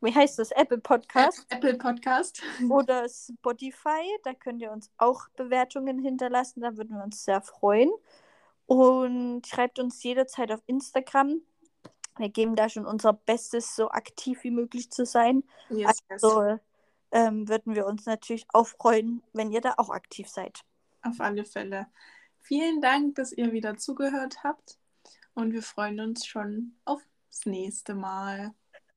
Wie 0.00 0.14
heißt 0.14 0.38
das? 0.38 0.50
Apple 0.52 0.78
Podcast? 0.78 1.46
Apple 1.50 1.76
Podcast. 1.76 2.42
Oder 2.70 3.06
Spotify. 3.08 4.02
Da 4.24 4.32
könnt 4.32 4.62
ihr 4.62 4.70
uns 4.72 4.90
auch 4.96 5.28
Bewertungen 5.36 5.98
hinterlassen. 5.98 6.62
Da 6.62 6.76
würden 6.76 6.96
wir 6.96 7.04
uns 7.04 7.24
sehr 7.24 7.42
freuen. 7.42 7.90
Und 8.66 9.46
schreibt 9.46 9.78
uns 9.78 10.02
jederzeit 10.02 10.52
auf 10.52 10.62
Instagram. 10.66 11.42
Wir 12.16 12.28
geben 12.30 12.56
da 12.56 12.68
schon 12.68 12.86
unser 12.86 13.12
Bestes, 13.12 13.76
so 13.76 13.90
aktiv 13.90 14.42
wie 14.42 14.50
möglich 14.50 14.90
zu 14.90 15.04
sein. 15.04 15.44
Yes, 15.68 15.98
also 16.08 16.44
yes. 16.44 16.60
ähm, 17.12 17.48
würden 17.48 17.74
wir 17.74 17.86
uns 17.86 18.06
natürlich 18.06 18.46
auch 18.52 18.66
freuen, 18.66 19.22
wenn 19.32 19.50
ihr 19.50 19.60
da 19.60 19.74
auch 19.76 19.90
aktiv 19.90 20.28
seid. 20.28 20.60
Auf 21.02 21.20
alle 21.20 21.44
Fälle. 21.44 21.86
Vielen 22.38 22.80
Dank, 22.80 23.14
dass 23.16 23.32
ihr 23.32 23.52
wieder 23.52 23.76
zugehört 23.76 24.42
habt. 24.44 24.78
Und 25.34 25.52
wir 25.52 25.62
freuen 25.62 26.00
uns 26.00 26.26
schon 26.26 26.76
aufs 26.84 27.46
nächste 27.46 27.94
Mal. 27.94 28.52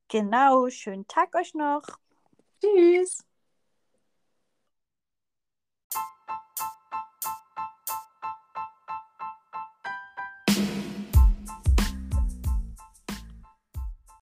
Genau, 0.08 0.70
schönen 0.70 1.08
Tag 1.08 1.36
euch 1.36 1.54
noch. 1.54 1.84
Tschüss. 2.62 3.24